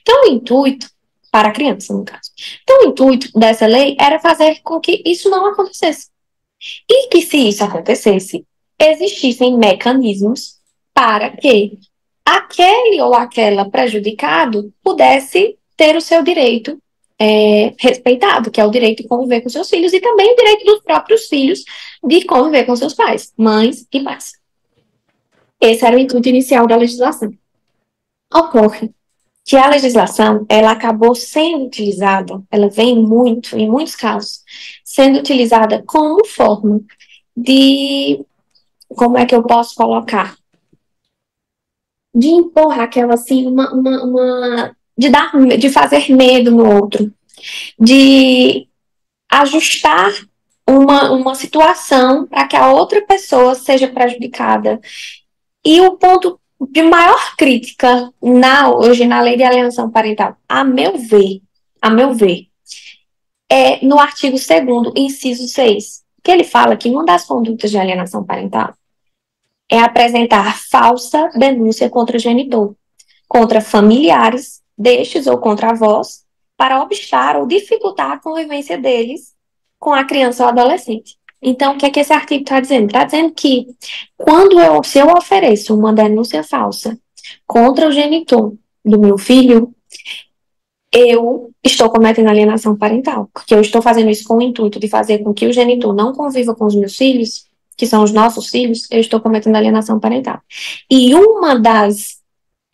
Então, 0.03 0.25
o 0.25 0.29
intuito, 0.33 0.91
para 1.31 1.49
a 1.49 1.53
criança, 1.53 1.93
no 1.93 2.05
caso. 2.05 2.31
Então, 2.63 2.83
o 2.83 2.91
intuito 2.91 3.31
dessa 3.39 3.67
lei 3.67 3.97
era 3.99 4.19
fazer 4.19 4.61
com 4.63 4.81
que 4.81 5.03
isso 5.05 5.29
não 5.29 5.47
acontecesse. 5.47 6.09
E 6.89 7.09
que, 7.09 7.23
se 7.23 7.49
isso 7.49 7.63
acontecesse, 7.63 8.45
existissem 8.79 9.57
mecanismos 9.57 10.59
para 10.93 11.31
que 11.31 11.79
aquele 12.25 13.01
ou 13.01 13.15
aquela 13.15 13.69
prejudicado 13.71 14.73
pudesse 14.83 15.57
ter 15.77 15.97
o 15.97 16.01
seu 16.01 16.23
direito 16.23 16.79
é, 17.19 17.75
respeitado, 17.79 18.51
que 18.51 18.61
é 18.61 18.65
o 18.65 18.71
direito 18.71 19.03
de 19.03 19.09
conviver 19.09 19.41
com 19.41 19.49
seus 19.49 19.69
filhos 19.69 19.93
e 19.93 20.01
também 20.01 20.33
o 20.33 20.37
direito 20.37 20.65
dos 20.65 20.81
próprios 20.83 21.27
filhos 21.27 21.65
de 22.05 22.25
conviver 22.25 22.65
com 22.65 22.77
seus 22.77 22.95
pais, 22.95 23.33
mães 23.37 23.87
e 23.93 24.01
pais. 24.01 24.33
Esse 25.61 25.85
era 25.85 25.97
o 25.97 25.99
intuito 25.99 26.29
inicial 26.29 26.67
da 26.67 26.77
legislação. 26.77 27.33
Ocorre 28.33 28.91
que 29.49 29.57
a 29.57 29.67
legislação 29.67 30.45
ela 30.47 30.73
acabou 30.73 31.15
sendo 31.15 31.65
utilizada, 31.65 32.43
ela 32.51 32.69
vem 32.69 32.95
muito, 32.95 33.57
em 33.57 33.67
muitos 33.67 33.97
casos, 33.97 34.43
sendo 34.85 35.19
utilizada 35.19 35.83
como 35.87 36.23
forma 36.27 36.83
de, 37.35 38.23
como 38.89 39.17
é 39.17 39.25
que 39.25 39.35
eu 39.35 39.43
posso 39.43 39.75
colocar? 39.75 40.37
De 42.15 42.27
impor 42.29 42.79
aquela 42.79 43.15
assim, 43.15 43.47
uma, 43.47 43.73
uma, 43.73 44.05
uma 44.05 44.77
de 44.99 45.09
dar, 45.09 45.33
de 45.57 45.71
fazer 45.71 46.13
medo 46.15 46.51
no 46.51 46.71
outro, 46.71 47.11
de 47.81 48.69
ajustar 49.31 50.13
uma, 50.69 51.11
uma 51.11 51.35
situação 51.35 52.27
para 52.27 52.47
que 52.47 52.55
a 52.55 52.71
outra 52.71 53.01
pessoa 53.01 53.55
seja 53.55 53.89
prejudicada. 53.89 54.79
E 55.65 55.81
o 55.81 55.97
ponto 55.97 56.39
de 56.61 56.83
maior 56.83 57.37
crítica 57.37 58.13
na, 58.23 58.71
hoje 58.71 59.07
na 59.07 59.21
lei 59.21 59.37
de 59.37 59.43
alienação 59.43 59.91
parental, 59.91 60.37
a 60.49 60.65
meu 60.65 60.99
ver, 60.99 61.41
a 61.81 61.89
meu 61.89 62.13
ver, 62.13 62.49
é 63.49 63.85
no 63.85 63.99
artigo 63.99 64.37
2 64.37 64.93
inciso 64.97 65.47
6, 65.49 66.05
que 66.23 66.31
ele 66.31 66.45
fala 66.45 66.77
que 66.77 66.89
uma 66.89 67.05
das 67.05 67.25
condutas 67.25 67.71
de 67.71 67.79
alienação 67.79 68.25
parental 68.25 68.75
é 69.71 69.79
apresentar 69.79 70.59
falsa 70.59 71.31
denúncia 71.35 71.89
contra 71.89 72.17
o 72.17 72.21
genitor, 72.21 72.75
contra 73.29 73.61
familiares 73.61 74.63
destes 74.77 75.27
ou 75.27 75.39
contra 75.39 75.71
avós, 75.71 76.25
para 76.57 76.83
obstar 76.83 77.37
ou 77.37 77.47
dificultar 77.47 78.13
a 78.13 78.19
convivência 78.19 78.77
deles 78.77 79.35
com 79.79 79.93
a 79.93 80.05
criança 80.05 80.43
ou 80.43 80.49
adolescente. 80.49 81.17
Então, 81.41 81.75
o 81.75 81.79
que 81.79 81.87
é 81.87 81.91
que 81.91 82.01
esse 82.01 82.13
artigo 82.13 82.43
está 82.43 82.61
dizendo? 82.61 82.87
Está 82.87 83.05
dizendo 83.05 83.33
que 83.33 83.67
quando 84.17 84.59
eu, 84.59 84.83
se 84.83 84.99
eu 84.99 85.07
ofereço 85.09 85.77
uma 85.77 85.93
denúncia 85.93 86.43
falsa 86.43 86.99
contra 87.47 87.89
o 87.89 87.93
genitor 87.93 88.55
do 88.85 88.99
meu 88.99 89.17
filho, 89.17 89.73
eu 90.93 91.51
estou 91.63 91.91
cometendo 91.91 92.29
alienação 92.29 92.77
parental, 92.77 93.29
porque 93.33 93.55
eu 93.55 93.61
estou 93.61 93.83
fazendo 93.83 94.11
isso 94.11 94.25
com 94.27 94.39
o 94.39 94.43
intuito 94.43 94.81
de 94.81 94.89
fazer 94.89 95.19
com 95.19 95.35
que 95.35 95.47
o 95.47 95.53
genitor 95.53 95.95
não 95.95 96.13
conviva 96.13 96.55
com 96.55 96.65
os 96.65 96.75
meus 96.75 96.97
filhos, 96.97 97.47
que 97.77 97.87
são 97.87 98.03
os 98.03 98.13
nossos 98.13 98.49
filhos, 98.49 98.89
eu 98.91 98.99
estou 98.99 99.21
cometendo 99.21 99.57
alienação 99.57 100.01
parental. 100.01 100.41
E 100.91 101.15
uma 101.15 101.59
das 101.59 102.19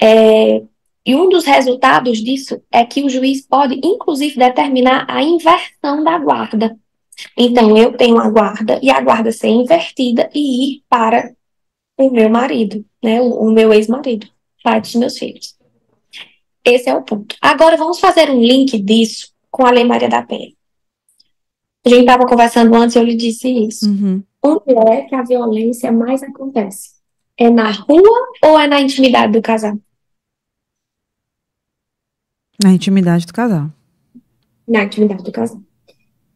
é, 0.00 0.62
e 1.06 1.14
um 1.14 1.28
dos 1.28 1.44
resultados 1.44 2.18
disso 2.18 2.60
é 2.72 2.84
que 2.84 3.04
o 3.04 3.10
juiz 3.10 3.46
pode, 3.46 3.78
inclusive, 3.84 4.38
determinar 4.38 5.04
a 5.08 5.22
inversão 5.22 6.02
da 6.02 6.18
guarda. 6.18 6.78
Então, 7.36 7.76
eu 7.76 7.96
tenho 7.96 8.18
a 8.18 8.28
guarda 8.28 8.78
e 8.82 8.90
a 8.90 9.00
guarda 9.00 9.32
ser 9.32 9.48
invertida 9.48 10.30
e 10.34 10.76
ir 10.76 10.82
para 10.88 11.34
o 11.96 12.10
meu 12.10 12.28
marido, 12.28 12.84
né, 13.02 13.20
o, 13.20 13.48
o 13.48 13.52
meu 13.52 13.72
ex-marido, 13.72 14.28
pai 14.62 14.80
dos 14.80 14.94
meus 14.94 15.18
filhos. 15.18 15.56
Esse 16.64 16.88
é 16.88 16.94
o 16.94 17.02
ponto. 17.02 17.36
Agora, 17.40 17.76
vamos 17.76 18.00
fazer 18.00 18.30
um 18.30 18.40
link 18.40 18.78
disso 18.80 19.32
com 19.50 19.66
a 19.66 19.70
Lei 19.70 19.84
Maria 19.84 20.08
da 20.08 20.22
Penha. 20.22 20.52
A 21.84 21.88
gente 21.88 22.00
estava 22.00 22.26
conversando 22.26 22.74
antes 22.74 22.96
e 22.96 22.98
eu 22.98 23.04
lhe 23.04 23.14
disse 23.14 23.48
isso. 23.48 23.86
Uhum. 23.86 24.22
Onde 24.42 24.74
é 24.90 25.02
que 25.02 25.14
a 25.14 25.22
violência 25.22 25.92
mais 25.92 26.22
acontece? 26.22 26.94
É 27.36 27.50
na 27.50 27.70
rua 27.70 28.28
ou 28.42 28.58
é 28.58 28.66
na 28.66 28.80
intimidade 28.80 29.32
do 29.32 29.42
casal? 29.42 29.78
Na 32.62 32.72
intimidade 32.72 33.26
do 33.26 33.32
casal. 33.32 33.70
Na 34.66 34.84
intimidade 34.84 35.22
do 35.22 35.32
casal 35.32 35.60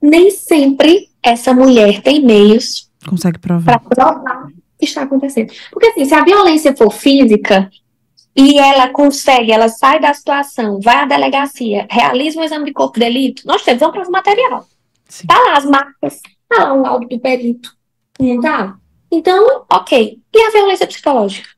nem 0.00 0.30
sempre 0.30 1.08
essa 1.22 1.52
mulher 1.52 2.02
tem 2.02 2.24
meios 2.24 2.88
consegue 3.08 3.38
provar 3.38 3.80
para 3.80 4.12
provar 4.14 4.46
o 4.46 4.52
que 4.78 4.84
está 4.84 5.02
acontecendo. 5.02 5.52
Porque 5.70 5.86
assim, 5.86 6.04
se 6.04 6.14
a 6.14 6.24
violência 6.24 6.76
for 6.76 6.92
física 6.92 7.70
e 8.36 8.58
ela 8.58 8.90
consegue, 8.90 9.50
ela 9.50 9.68
sai 9.68 10.00
da 10.00 10.12
situação, 10.14 10.80
vai 10.80 10.96
à 10.96 11.06
delegacia, 11.06 11.86
realiza 11.90 12.38
um 12.38 12.44
exame 12.44 12.66
de 12.66 12.72
corpo 12.72 12.98
de 12.98 13.06
delito, 13.06 13.46
nós 13.46 13.62
temos 13.62 13.82
uma 13.82 13.92
prova 13.92 14.10
material. 14.10 14.66
Sim. 15.08 15.26
Tá 15.26 15.38
lá 15.38 15.56
as 15.56 15.64
marcas, 15.64 16.20
tá 16.48 16.64
lá 16.64 16.74
o 16.74 16.82
laudo 16.82 17.08
do 17.08 17.18
perito. 17.18 17.76
Não 18.20 18.40
tá? 18.40 18.76
Então, 19.10 19.64
ok. 19.70 20.20
E 20.32 20.42
a 20.42 20.50
violência 20.50 20.86
psicológica? 20.86 21.48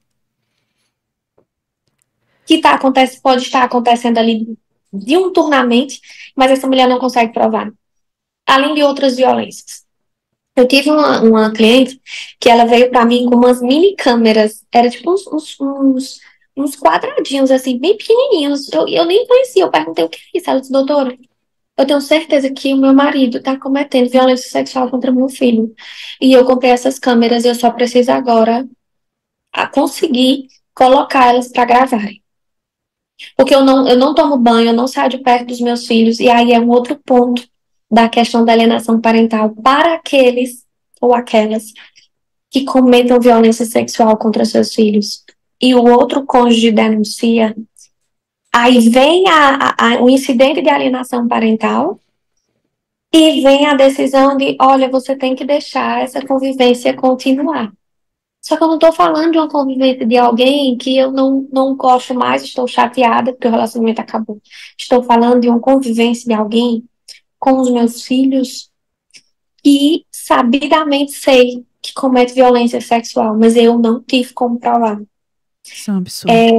Que 2.47 2.59
tá, 2.59 2.75
acontece, 2.75 3.21
pode 3.21 3.43
estar 3.43 3.63
acontecendo 3.65 4.19
ali 4.19 4.57
diuturnamente, 4.93 6.01
mas 6.35 6.51
essa 6.51 6.67
mulher 6.67 6.89
não 6.89 6.99
consegue 6.99 7.33
provar 7.33 7.71
além 8.51 8.75
de 8.75 8.83
outras 8.83 9.17
violências. 9.17 9.85
Eu 10.57 10.67
tive 10.67 10.91
uma, 10.91 11.23
uma 11.23 11.53
cliente 11.53 12.01
que 12.41 12.49
ela 12.49 12.65
veio 12.65 12.91
para 12.91 13.05
mim 13.05 13.27
com 13.27 13.37
umas 13.37 13.63
mini 13.63 13.95
câmeras, 13.95 14.67
era 14.73 14.91
tipo 14.91 15.13
uns, 15.13 15.27
uns, 15.29 15.61
uns, 15.61 16.21
uns 16.57 16.77
quadradinhos, 16.77 17.51
assim, 17.51 17.79
bem 17.79 17.97
pequenininhos. 17.97 18.71
Eu, 18.73 18.89
eu 18.89 19.05
nem 19.05 19.27
conhecia, 19.27 19.63
eu 19.63 19.71
perguntei 19.71 20.05
o 20.05 20.09
que 20.09 20.19
é 20.19 20.39
isso. 20.39 20.51
Ela 20.51 20.61
disse, 20.61 20.73
doutora, 20.73 21.17
eu 21.79 21.87
tenho 21.87 22.01
certeza 22.01 22.51
que 22.51 22.75
o 22.75 22.77
meu 22.77 22.93
marido 22.93 23.39
está 23.39 23.59
cometendo 23.59 24.11
violência 24.11 24.51
sexual 24.51 24.91
contra 24.91 25.13
meu 25.13 25.29
filho. 25.29 25.73
E 26.21 26.33
eu 26.33 26.45
comprei 26.45 26.73
essas 26.73 26.99
câmeras 26.99 27.45
e 27.45 27.49
eu 27.49 27.55
só 27.55 27.71
preciso 27.71 28.11
agora 28.11 28.69
conseguir 29.73 30.49
colocar 30.75 31.29
elas 31.29 31.49
para 31.49 31.65
gravarem. 31.65 32.23
Porque 33.37 33.55
eu 33.55 33.65
não, 33.65 33.87
eu 33.87 33.97
não 33.97 34.15
tomo 34.15 34.37
banho, 34.37 34.71
eu 34.71 34.75
não 34.75 34.89
saio 34.89 35.11
de 35.11 35.19
perto 35.19 35.47
dos 35.47 35.61
meus 35.61 35.87
filhos, 35.87 36.19
e 36.21 36.29
aí 36.29 36.53
é 36.53 36.61
um 36.61 36.71
outro 36.71 36.99
ponto 37.05 37.49
da 37.91 38.09
questão 38.09 38.45
da 38.45 38.53
alienação 38.53 39.01
parental 39.01 39.51
para 39.51 39.95
aqueles 39.95 40.65
ou 41.01 41.15
aquelas 41.15 41.73
que 42.51 42.65
cometam 42.65 43.21
violência 43.21 43.65
sexual 43.65 44.17
contra 44.17 44.45
seus 44.45 44.75
filhos 44.75 45.25
e 45.61 45.75
o 45.75 45.85
outro 45.85 46.25
cônjuge 46.25 46.71
denuncia, 46.71 47.55
aí 48.53 48.89
vem 48.89 49.29
a, 49.29 49.75
a, 49.79 50.03
o 50.03 50.09
incidente 50.09 50.63
de 50.63 50.69
alienação 50.69 51.29
parental 51.29 52.01
e 53.13 53.41
vem 53.43 53.67
a 53.67 53.75
decisão 53.75 54.37
de, 54.37 54.57
olha, 54.61 54.89
você 54.89 55.17
tem 55.17 55.35
que 55.35 55.45
deixar 55.45 56.03
essa 56.03 56.25
convivência 56.25 56.95
continuar. 56.95 57.73
Só 58.41 58.57
que 58.57 58.63
eu 58.63 58.69
não 58.69 58.77
estou 58.77 58.93
falando 58.93 59.33
de 59.33 59.39
uma 59.39 59.49
convivência 59.49 60.07
de 60.07 60.17
alguém 60.17 60.77
que 60.77 60.97
eu 60.97 61.13
não, 61.13 61.47
não 61.53 61.77
gosto 61.77 62.15
mais, 62.15 62.43
estou 62.43 62.67
chateada 62.67 63.33
porque 63.33 63.49
o 63.49 63.51
relacionamento 63.51 64.01
acabou. 64.01 64.41
Estou 64.79 65.03
falando 65.03 65.41
de 65.41 65.49
uma 65.49 65.61
convivência 65.61 66.27
de 66.27 66.33
alguém 66.33 66.85
com 67.41 67.59
os 67.59 67.71
meus 67.71 68.03
filhos 68.03 68.71
e 69.65 70.05
sabidamente 70.13 71.13
sei 71.13 71.65
que 71.83 71.93
comete 71.95 72.35
violência 72.35 72.81
sexual, 72.81 73.37
mas 73.37 73.57
eu 73.57 73.79
não 73.79 74.01
tive 74.03 74.33
como 74.35 74.61
provar. 74.61 75.01
Isso 75.65 75.91
é 75.91 75.95
um 75.95 75.97
absurdo. 75.97 76.33
É, 76.33 76.51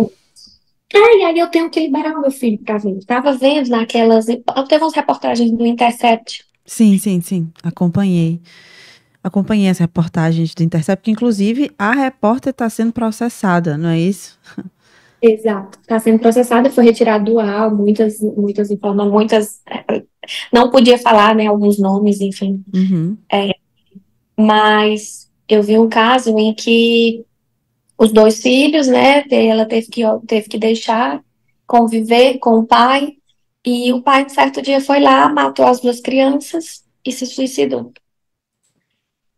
e 0.94 1.24
aí 1.24 1.40
eu 1.40 1.48
tenho 1.48 1.70
que 1.70 1.80
liberar 1.80 2.18
o 2.18 2.22
meu 2.22 2.32
filho 2.32 2.58
para 2.58 2.78
ver. 2.78 2.98
Estava 2.98 3.34
vendo 3.34 3.70
naquelas. 3.70 4.26
Teve 4.26 4.84
umas 4.84 4.94
reportagens 4.94 5.52
do 5.52 5.66
Intercept. 5.66 6.44
Sim, 6.66 6.98
sim, 6.98 7.22
sim. 7.22 7.52
Acompanhei. 7.64 8.42
Acompanhei 9.24 9.70
as 9.70 9.78
reportagens 9.78 10.56
do 10.56 10.64
Intercept, 10.64 11.04
que 11.04 11.12
inclusive 11.12 11.72
a 11.78 11.92
repórter 11.92 12.50
está 12.50 12.70
sendo 12.70 12.92
processada, 12.92 13.78
não 13.78 13.90
é 13.90 14.00
isso? 14.00 14.40
Exato, 15.22 15.80
está 15.80 16.00
sendo 16.00 16.20
processada, 16.20 16.72
foi 16.72 16.84
retirado 16.84 17.26
do 17.26 17.40
ar, 17.40 17.70
muitas, 17.74 18.20
muitas 18.20 18.72
informações, 18.72 19.14
muitas, 19.14 19.62
não 20.52 20.72
podia 20.72 20.98
falar, 20.98 21.36
né, 21.36 21.46
alguns 21.46 21.78
nomes, 21.78 22.22
enfim. 22.22 22.64
Uhum. 22.74 23.18
É, 23.32 23.52
mas 24.36 25.30
eu 25.48 25.62
vi 25.62 25.78
um 25.78 25.88
caso 25.88 26.36
em 26.40 26.54
que 26.56 27.24
os 27.98 28.12
dois 28.12 28.42
filhos, 28.42 28.88
né, 28.88 29.24
ela 29.30 29.66
teve 29.66 29.88
que, 29.88 30.02
teve 30.26 30.50
que 30.50 30.58
deixar 30.58 31.24
conviver 31.68 32.40
com 32.40 32.60
o 32.60 32.66
pai, 32.66 33.16
e 33.66 33.94
o 33.94 34.02
pai, 34.02 34.26
um 34.26 34.30
certo 34.30 34.62
dia, 34.62 34.82
foi 34.82 35.00
lá, 35.00 35.30
matou 35.30 35.66
as 35.66 35.80
duas 35.80 36.02
crianças 36.02 36.84
e 37.06 37.12
se 37.12 37.26
suicidou. 37.28 37.94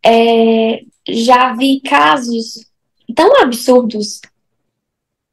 É, 0.06 0.82
já 1.08 1.54
vi 1.54 1.82
casos 1.82 2.65
tão 3.13 3.41
absurdos 3.41 4.22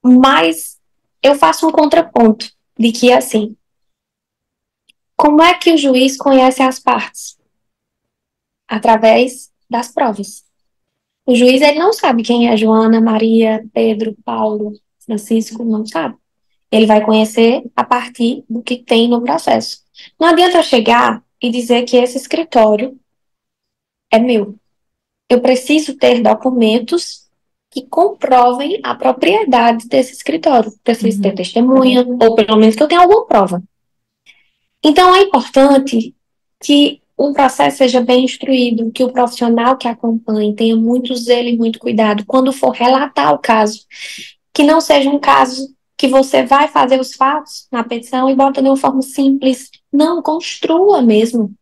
mas 0.02 0.78
eu 1.22 1.34
faço 1.34 1.68
um 1.68 1.72
contraponto 1.72 2.50
de 2.78 2.92
que, 2.92 3.12
assim, 3.12 3.56
como 5.16 5.42
é 5.42 5.54
que 5.54 5.72
o 5.72 5.76
juiz 5.76 6.16
conhece 6.16 6.62
as 6.62 6.78
partes? 6.78 7.38
Através 8.66 9.50
das 9.68 9.92
provas. 9.92 10.44
O 11.26 11.34
juiz 11.34 11.60
ele 11.60 11.78
não 11.78 11.92
sabe 11.92 12.22
quem 12.22 12.48
é 12.48 12.56
Joana, 12.56 13.00
Maria, 13.00 13.64
Pedro, 13.72 14.16
Paulo, 14.24 14.72
Francisco, 15.04 15.64
não 15.64 15.84
sabe. 15.84 16.16
Ele 16.72 16.86
vai 16.86 17.04
conhecer 17.04 17.62
a 17.76 17.84
partir 17.84 18.44
do 18.48 18.62
que 18.62 18.76
tem 18.78 19.08
no 19.08 19.22
processo. 19.22 19.84
Não 20.18 20.28
adianta 20.28 20.62
chegar 20.62 21.22
e 21.40 21.50
dizer 21.50 21.84
que 21.84 21.96
esse 21.96 22.16
escritório 22.16 22.98
é 24.10 24.18
meu. 24.18 24.56
Eu 25.28 25.40
preciso 25.40 25.96
ter 25.96 26.22
documentos 26.22 27.29
que 27.70 27.82
comprovem 27.82 28.80
a 28.82 28.94
propriedade 28.94 29.86
desse 29.86 30.12
escritório. 30.12 30.72
Preciso 30.82 31.18
uhum. 31.18 31.22
ter 31.22 31.34
testemunha, 31.34 32.04
ou 32.04 32.34
pelo 32.34 32.56
menos 32.56 32.74
que 32.74 32.82
eu 32.82 32.88
tenha 32.88 33.00
alguma 33.00 33.26
prova. 33.26 33.62
Então, 34.82 35.14
é 35.14 35.22
importante 35.22 36.14
que 36.58 37.00
o 37.16 37.32
processo 37.32 37.78
seja 37.78 38.00
bem 38.00 38.24
instruído, 38.24 38.90
que 38.90 39.04
o 39.04 39.12
profissional 39.12 39.76
que 39.76 39.86
acompanhe 39.86 40.54
tenha 40.54 40.74
muito 40.74 41.14
zelo 41.14 41.48
e 41.48 41.56
muito 41.56 41.78
cuidado 41.78 42.24
quando 42.26 42.52
for 42.52 42.70
relatar 42.70 43.32
o 43.32 43.38
caso. 43.38 43.86
Que 44.52 44.62
não 44.62 44.80
seja 44.80 45.08
um 45.08 45.18
caso 45.18 45.72
que 45.96 46.08
você 46.08 46.44
vai 46.44 46.66
fazer 46.66 46.98
os 46.98 47.12
fatos 47.12 47.68
na 47.70 47.84
petição 47.84 48.28
e 48.28 48.34
bota 48.34 48.62
de 48.62 48.68
uma 48.68 48.76
forma 48.76 49.02
simples. 49.02 49.70
Não, 49.92 50.22
construa 50.22 51.02
mesmo. 51.02 51.52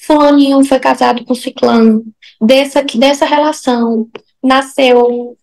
Fulaninho 0.00 0.64
foi 0.64 0.78
casado 0.78 1.24
com 1.24 1.34
ciclano. 1.34 2.04
Dessa, 2.40 2.82
dessa 2.82 3.26
relação 3.26 4.08
nasceu 4.42 5.36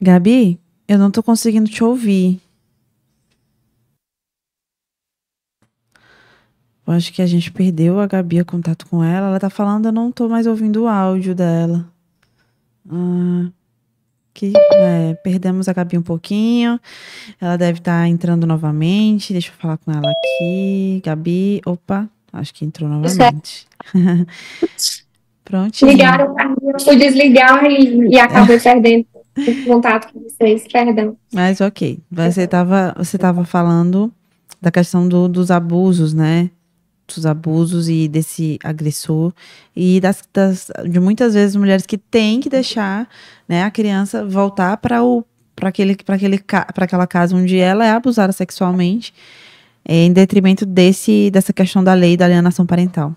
Gabi, 0.00 0.60
eu 0.86 0.96
não 0.96 1.10
tô 1.10 1.22
conseguindo 1.22 1.68
te 1.68 1.82
ouvir. 1.82 2.40
Eu 6.86 6.94
acho 6.94 7.12
que 7.12 7.20
a 7.20 7.26
gente 7.26 7.50
perdeu 7.50 7.98
a 8.00 8.06
Gabi, 8.06 8.38
a 8.38 8.44
contato 8.44 8.86
com 8.86 9.02
ela. 9.02 9.26
Ela 9.26 9.40
tá 9.40 9.50
falando, 9.50 9.86
eu 9.86 9.92
não 9.92 10.10
tô 10.12 10.28
mais 10.28 10.46
ouvindo 10.46 10.84
o 10.84 10.88
áudio 10.88 11.34
dela. 11.34 11.84
Ah, 12.88 13.50
que, 14.32 14.52
é, 14.74 15.14
perdemos 15.14 15.68
a 15.68 15.72
Gabi 15.72 15.98
um 15.98 16.02
pouquinho. 16.02 16.80
Ela 17.40 17.58
deve 17.58 17.80
estar 17.80 18.02
tá 18.02 18.08
entrando 18.08 18.46
novamente. 18.46 19.32
Deixa 19.32 19.50
eu 19.50 19.54
falar 19.54 19.78
com 19.78 19.90
ela 19.90 20.08
aqui. 20.08 21.02
Gabi, 21.04 21.60
opa, 21.66 22.08
acho 22.32 22.54
que 22.54 22.64
entrou 22.64 22.88
novamente. 22.88 23.66
Pronto. 25.44 25.84
Ligaram 25.84 26.34
pra 26.34 26.48
mim, 26.48 26.56
eu 26.62 26.80
fui 26.80 26.96
desligar 26.96 27.64
e, 27.64 28.14
e 28.14 28.18
acabei 28.18 28.60
perdendo 28.60 29.06
contato 29.64 30.12
com 30.12 30.20
vocês, 30.20 30.66
perdão. 30.70 31.16
Mas 31.32 31.60
ok. 31.60 31.98
Você 32.10 32.42
estava 32.42 32.94
você 32.96 33.18
tava 33.18 33.44
falando 33.44 34.12
da 34.60 34.70
questão 34.70 35.08
do, 35.08 35.28
dos 35.28 35.50
abusos, 35.50 36.12
né? 36.12 36.50
Dos 37.06 37.24
abusos 37.24 37.88
e 37.88 38.08
desse 38.08 38.58
agressor. 38.62 39.32
E 39.74 40.00
das, 40.00 40.22
das, 40.32 40.70
de 40.88 41.00
muitas 41.00 41.34
vezes 41.34 41.56
mulheres 41.56 41.86
que 41.86 41.96
têm 41.96 42.40
que 42.40 42.48
deixar 42.48 43.08
né, 43.48 43.62
a 43.62 43.70
criança 43.70 44.24
voltar 44.24 44.76
para 44.76 45.02
o 45.02 45.24
para 45.54 45.70
aquele 45.70 45.96
para 45.96 46.14
aquele 46.14 46.38
para 46.38 46.84
aquela 46.84 47.06
casa 47.06 47.34
onde 47.34 47.58
ela 47.58 47.84
é 47.84 47.90
abusada 47.90 48.32
sexualmente 48.32 49.12
é, 49.84 50.04
em 50.04 50.12
detrimento 50.12 50.64
desse 50.64 51.30
dessa 51.30 51.52
questão 51.52 51.82
da 51.82 51.94
lei 51.94 52.16
da 52.16 52.26
alienação 52.26 52.64
parental. 52.66 53.16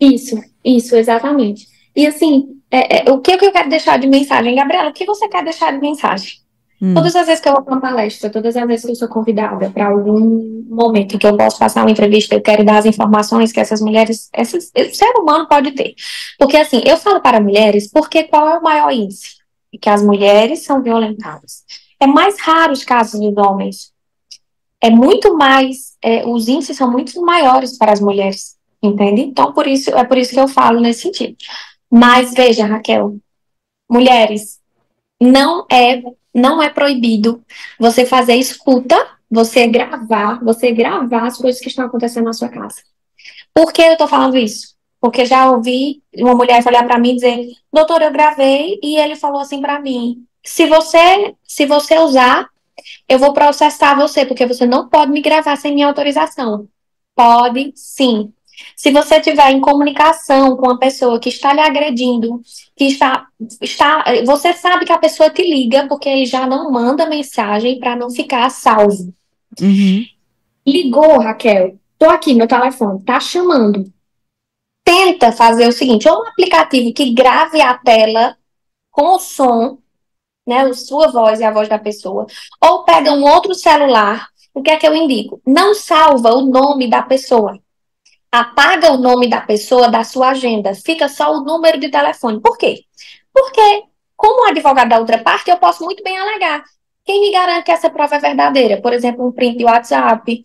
Isso, 0.00 0.40
isso, 0.64 0.94
exatamente. 0.94 1.66
E 1.94 2.06
assim, 2.06 2.55
é, 2.70 3.08
é, 3.08 3.12
o 3.12 3.20
que, 3.20 3.36
que 3.36 3.46
eu 3.46 3.52
quero 3.52 3.68
deixar 3.68 3.98
de 3.98 4.06
mensagem? 4.06 4.54
Gabriela, 4.54 4.90
o 4.90 4.92
que 4.92 5.04
você 5.04 5.28
quer 5.28 5.44
deixar 5.44 5.72
de 5.72 5.78
mensagem? 5.78 6.46
Hum. 6.80 6.92
Todas 6.92 7.16
as 7.16 7.26
vezes 7.26 7.40
que 7.40 7.48
eu 7.48 7.54
vou 7.54 7.62
para 7.62 7.74
uma 7.74 7.80
palestra, 7.80 8.28
todas 8.28 8.56
as 8.56 8.66
vezes 8.66 8.84
que 8.84 8.90
eu 8.90 8.96
sou 8.96 9.08
convidada 9.08 9.70
para 9.70 9.86
algum 9.86 10.64
momento 10.68 11.14
em 11.14 11.18
que 11.18 11.26
eu 11.26 11.36
posso 11.36 11.58
passar 11.58 11.82
uma 11.82 11.90
entrevista, 11.90 12.34
eu 12.34 12.40
quero 12.42 12.64
dar 12.64 12.78
as 12.78 12.86
informações 12.86 13.50
que 13.50 13.60
essas 13.60 13.80
mulheres, 13.80 14.28
esse 14.34 14.60
ser 14.60 15.12
humano 15.16 15.48
pode 15.48 15.72
ter. 15.72 15.94
Porque 16.38 16.56
assim, 16.56 16.82
eu 16.84 16.96
falo 16.98 17.20
para 17.20 17.40
mulheres 17.40 17.90
porque 17.90 18.24
qual 18.24 18.48
é 18.48 18.58
o 18.58 18.62
maior 18.62 18.92
índice? 18.92 19.36
Que 19.80 19.88
as 19.88 20.02
mulheres 20.02 20.64
são 20.64 20.82
violentadas. 20.82 21.64
É 21.98 22.06
mais 22.06 22.38
raro 22.40 22.72
os 22.72 22.84
casos 22.84 23.20
dos 23.20 23.36
homens. 23.36 23.92
É 24.80 24.90
muito 24.90 25.34
mais, 25.34 25.96
é, 26.02 26.26
os 26.26 26.46
índices 26.46 26.76
são 26.76 26.90
muito 26.90 27.18
maiores 27.22 27.78
para 27.78 27.92
as 27.92 28.00
mulheres, 28.00 28.56
entende? 28.82 29.22
Então, 29.22 29.52
por 29.52 29.66
isso, 29.66 29.90
é 29.90 30.04
por 30.04 30.18
isso 30.18 30.32
que 30.32 30.40
eu 30.40 30.48
falo 30.48 30.80
nesse 30.80 31.02
sentido. 31.02 31.36
Mas 31.90 32.34
veja, 32.34 32.66
Raquel, 32.66 33.18
mulheres, 33.88 34.60
não 35.20 35.66
é 35.70 36.02
não 36.34 36.62
é 36.62 36.68
proibido 36.68 37.42
você 37.80 38.04
fazer 38.04 38.34
escuta, 38.34 38.94
você 39.30 39.66
gravar, 39.66 40.38
você 40.44 40.70
gravar 40.70 41.26
as 41.26 41.38
coisas 41.38 41.60
que 41.60 41.68
estão 41.68 41.86
acontecendo 41.86 42.26
na 42.26 42.34
sua 42.34 42.50
casa. 42.50 42.82
Por 43.54 43.72
que 43.72 43.80
eu 43.80 43.92
estou 43.92 44.06
falando 44.06 44.36
isso? 44.36 44.76
Porque 45.00 45.24
já 45.24 45.50
ouvi 45.50 46.02
uma 46.14 46.34
mulher 46.34 46.62
olhar 46.66 46.84
para 46.84 46.98
mim 46.98 47.12
e 47.12 47.14
dizer, 47.14 47.46
doutor, 47.72 48.02
eu 48.02 48.12
gravei 48.12 48.78
e 48.82 48.98
ele 48.98 49.16
falou 49.16 49.40
assim 49.40 49.62
para 49.62 49.80
mim, 49.80 50.26
se 50.44 50.66
você 50.66 51.34
se 51.42 51.64
você 51.64 51.98
usar, 51.98 52.50
eu 53.08 53.18
vou 53.18 53.32
processar 53.32 53.94
você 53.94 54.26
porque 54.26 54.46
você 54.46 54.66
não 54.66 54.88
pode 54.88 55.10
me 55.10 55.22
gravar 55.22 55.56
sem 55.56 55.72
minha 55.72 55.86
autorização. 55.86 56.68
Pode, 57.14 57.72
sim. 57.74 58.32
Se 58.74 58.90
você 58.90 59.20
tiver 59.20 59.50
em 59.50 59.60
comunicação 59.60 60.56
com 60.56 60.66
uma 60.66 60.78
pessoa 60.78 61.20
que 61.20 61.28
está 61.28 61.52
lhe 61.52 61.60
agredindo, 61.60 62.40
que 62.74 62.84
está, 62.84 63.26
está, 63.60 64.04
você 64.24 64.52
sabe 64.52 64.84
que 64.84 64.92
a 64.92 64.98
pessoa 64.98 65.30
te 65.30 65.42
liga 65.42 65.86
porque 65.88 66.08
ele 66.08 66.26
já 66.26 66.46
não 66.46 66.70
manda 66.70 67.08
mensagem 67.08 67.78
para 67.78 67.96
não 67.96 68.10
ficar 68.10 68.48
salvo. 68.50 69.12
Uhum. 69.60 70.04
Ligou, 70.66 71.18
Raquel. 71.18 71.78
Tô 71.98 72.08
aqui, 72.08 72.34
meu 72.34 72.46
telefone, 72.46 73.02
tá 73.04 73.20
chamando. 73.20 73.90
Tenta 74.84 75.32
fazer 75.32 75.66
o 75.66 75.72
seguinte: 75.72 76.08
ou 76.08 76.22
um 76.22 76.28
aplicativo 76.28 76.92
que 76.92 77.12
grave 77.12 77.60
a 77.60 77.74
tela 77.74 78.36
com 78.90 79.16
o 79.16 79.18
som, 79.18 79.78
né, 80.46 80.60
a 80.60 80.74
sua 80.74 81.08
voz 81.08 81.40
e 81.40 81.44
a 81.44 81.50
voz 81.50 81.68
da 81.68 81.78
pessoa, 81.78 82.26
ou 82.60 82.84
pega 82.84 83.12
um 83.12 83.24
outro 83.24 83.54
celular. 83.54 84.28
O 84.54 84.62
que 84.62 84.70
é 84.70 84.76
que 84.76 84.86
eu 84.86 84.94
indico? 84.94 85.40
Não 85.46 85.74
salva 85.74 86.34
o 86.34 86.46
nome 86.46 86.88
da 86.88 87.02
pessoa 87.02 87.60
apaga 88.30 88.92
o 88.92 88.98
nome 88.98 89.28
da 89.28 89.40
pessoa 89.40 89.88
da 89.88 90.04
sua 90.04 90.30
agenda, 90.30 90.74
fica 90.74 91.08
só 91.08 91.32
o 91.32 91.44
número 91.44 91.78
de 91.78 91.88
telefone. 91.88 92.40
Por 92.40 92.58
quê? 92.58 92.80
Porque, 93.32 93.82
como 94.16 94.48
advogado 94.48 94.88
da 94.88 94.98
outra 94.98 95.18
parte, 95.18 95.50
eu 95.50 95.56
posso 95.58 95.84
muito 95.84 96.02
bem 96.02 96.16
alegar. 96.18 96.64
Quem 97.04 97.20
me 97.20 97.30
garante 97.30 97.64
que 97.64 97.70
essa 97.70 97.88
prova 97.88 98.16
é 98.16 98.18
verdadeira? 98.18 98.80
Por 98.80 98.92
exemplo, 98.92 99.26
um 99.26 99.32
print 99.32 99.58
de 99.58 99.64
WhatsApp. 99.64 100.44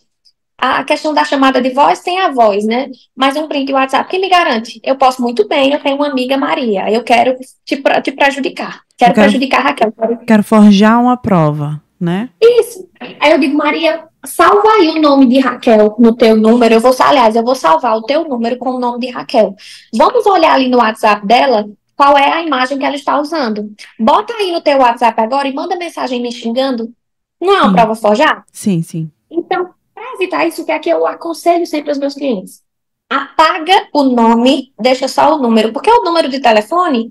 A 0.56 0.84
questão 0.84 1.12
da 1.12 1.24
chamada 1.24 1.60
de 1.60 1.70
voz 1.70 2.00
tem 2.00 2.20
a 2.20 2.30
voz, 2.30 2.64
né? 2.64 2.88
Mas 3.16 3.36
um 3.36 3.48
print 3.48 3.66
de 3.66 3.72
WhatsApp, 3.72 4.08
quem 4.08 4.20
me 4.20 4.28
garante? 4.28 4.80
Eu 4.84 4.96
posso 4.96 5.20
muito 5.20 5.48
bem, 5.48 5.72
eu 5.72 5.80
tenho 5.80 5.96
uma 5.96 6.08
amiga 6.08 6.36
Maria, 6.36 6.88
eu 6.88 7.02
quero 7.02 7.34
te, 7.64 7.82
te 8.02 8.12
prejudicar. 8.12 8.82
Quero, 8.96 9.12
quero 9.12 9.14
prejudicar 9.14 9.58
a 9.58 9.62
Raquel. 9.64 9.92
Quero 10.24 10.44
forjar 10.44 11.00
uma 11.00 11.16
prova, 11.16 11.82
né? 11.98 12.28
Isso. 12.40 12.88
Aí 13.18 13.32
eu 13.32 13.40
digo, 13.40 13.56
Maria, 13.56 14.04
salva 14.24 14.68
aí 14.78 14.88
o 14.90 15.00
nome 15.00 15.26
de 15.26 15.40
Raquel 15.40 15.96
no 15.98 16.14
teu 16.14 16.36
número. 16.36 16.74
Eu 16.74 16.80
vou, 16.80 16.94
aliás, 17.00 17.34
eu 17.34 17.44
vou 17.44 17.54
salvar 17.54 17.96
o 17.96 18.02
teu 18.02 18.28
número 18.28 18.56
com 18.56 18.70
o 18.70 18.78
nome 18.78 19.00
de 19.00 19.10
Raquel. 19.10 19.54
Vamos 19.94 20.26
olhar 20.26 20.54
ali 20.54 20.68
no 20.68 20.78
WhatsApp 20.78 21.26
dela 21.26 21.68
qual 21.96 22.16
é 22.16 22.32
a 22.32 22.42
imagem 22.42 22.78
que 22.78 22.84
ela 22.84 22.94
está 22.94 23.20
usando. 23.20 23.72
Bota 23.98 24.32
aí 24.34 24.52
no 24.52 24.60
teu 24.60 24.78
WhatsApp 24.78 25.20
agora 25.20 25.48
e 25.48 25.54
manda 25.54 25.76
mensagem 25.76 26.20
me 26.20 26.32
xingando. 26.32 26.92
Não 27.40 27.54
é 27.54 27.60
uma 27.60 27.68
sim. 27.68 27.74
prova 27.74 27.94
forjar? 27.94 28.44
Sim, 28.52 28.82
sim. 28.82 29.10
Então, 29.30 29.70
para 29.94 30.14
evitar 30.14 30.46
isso, 30.46 30.64
que 30.64 30.72
é 30.72 30.78
que 30.78 30.90
eu 30.90 31.06
aconselho 31.06 31.66
sempre 31.66 31.90
aos 31.90 31.98
meus 31.98 32.14
clientes? 32.14 32.62
Apaga 33.10 33.88
o 33.92 34.04
nome, 34.04 34.72
deixa 34.80 35.06
só 35.06 35.34
o 35.34 35.38
número, 35.38 35.72
porque 35.72 35.90
o 35.90 36.02
número 36.02 36.28
de 36.28 36.40
telefone 36.40 37.10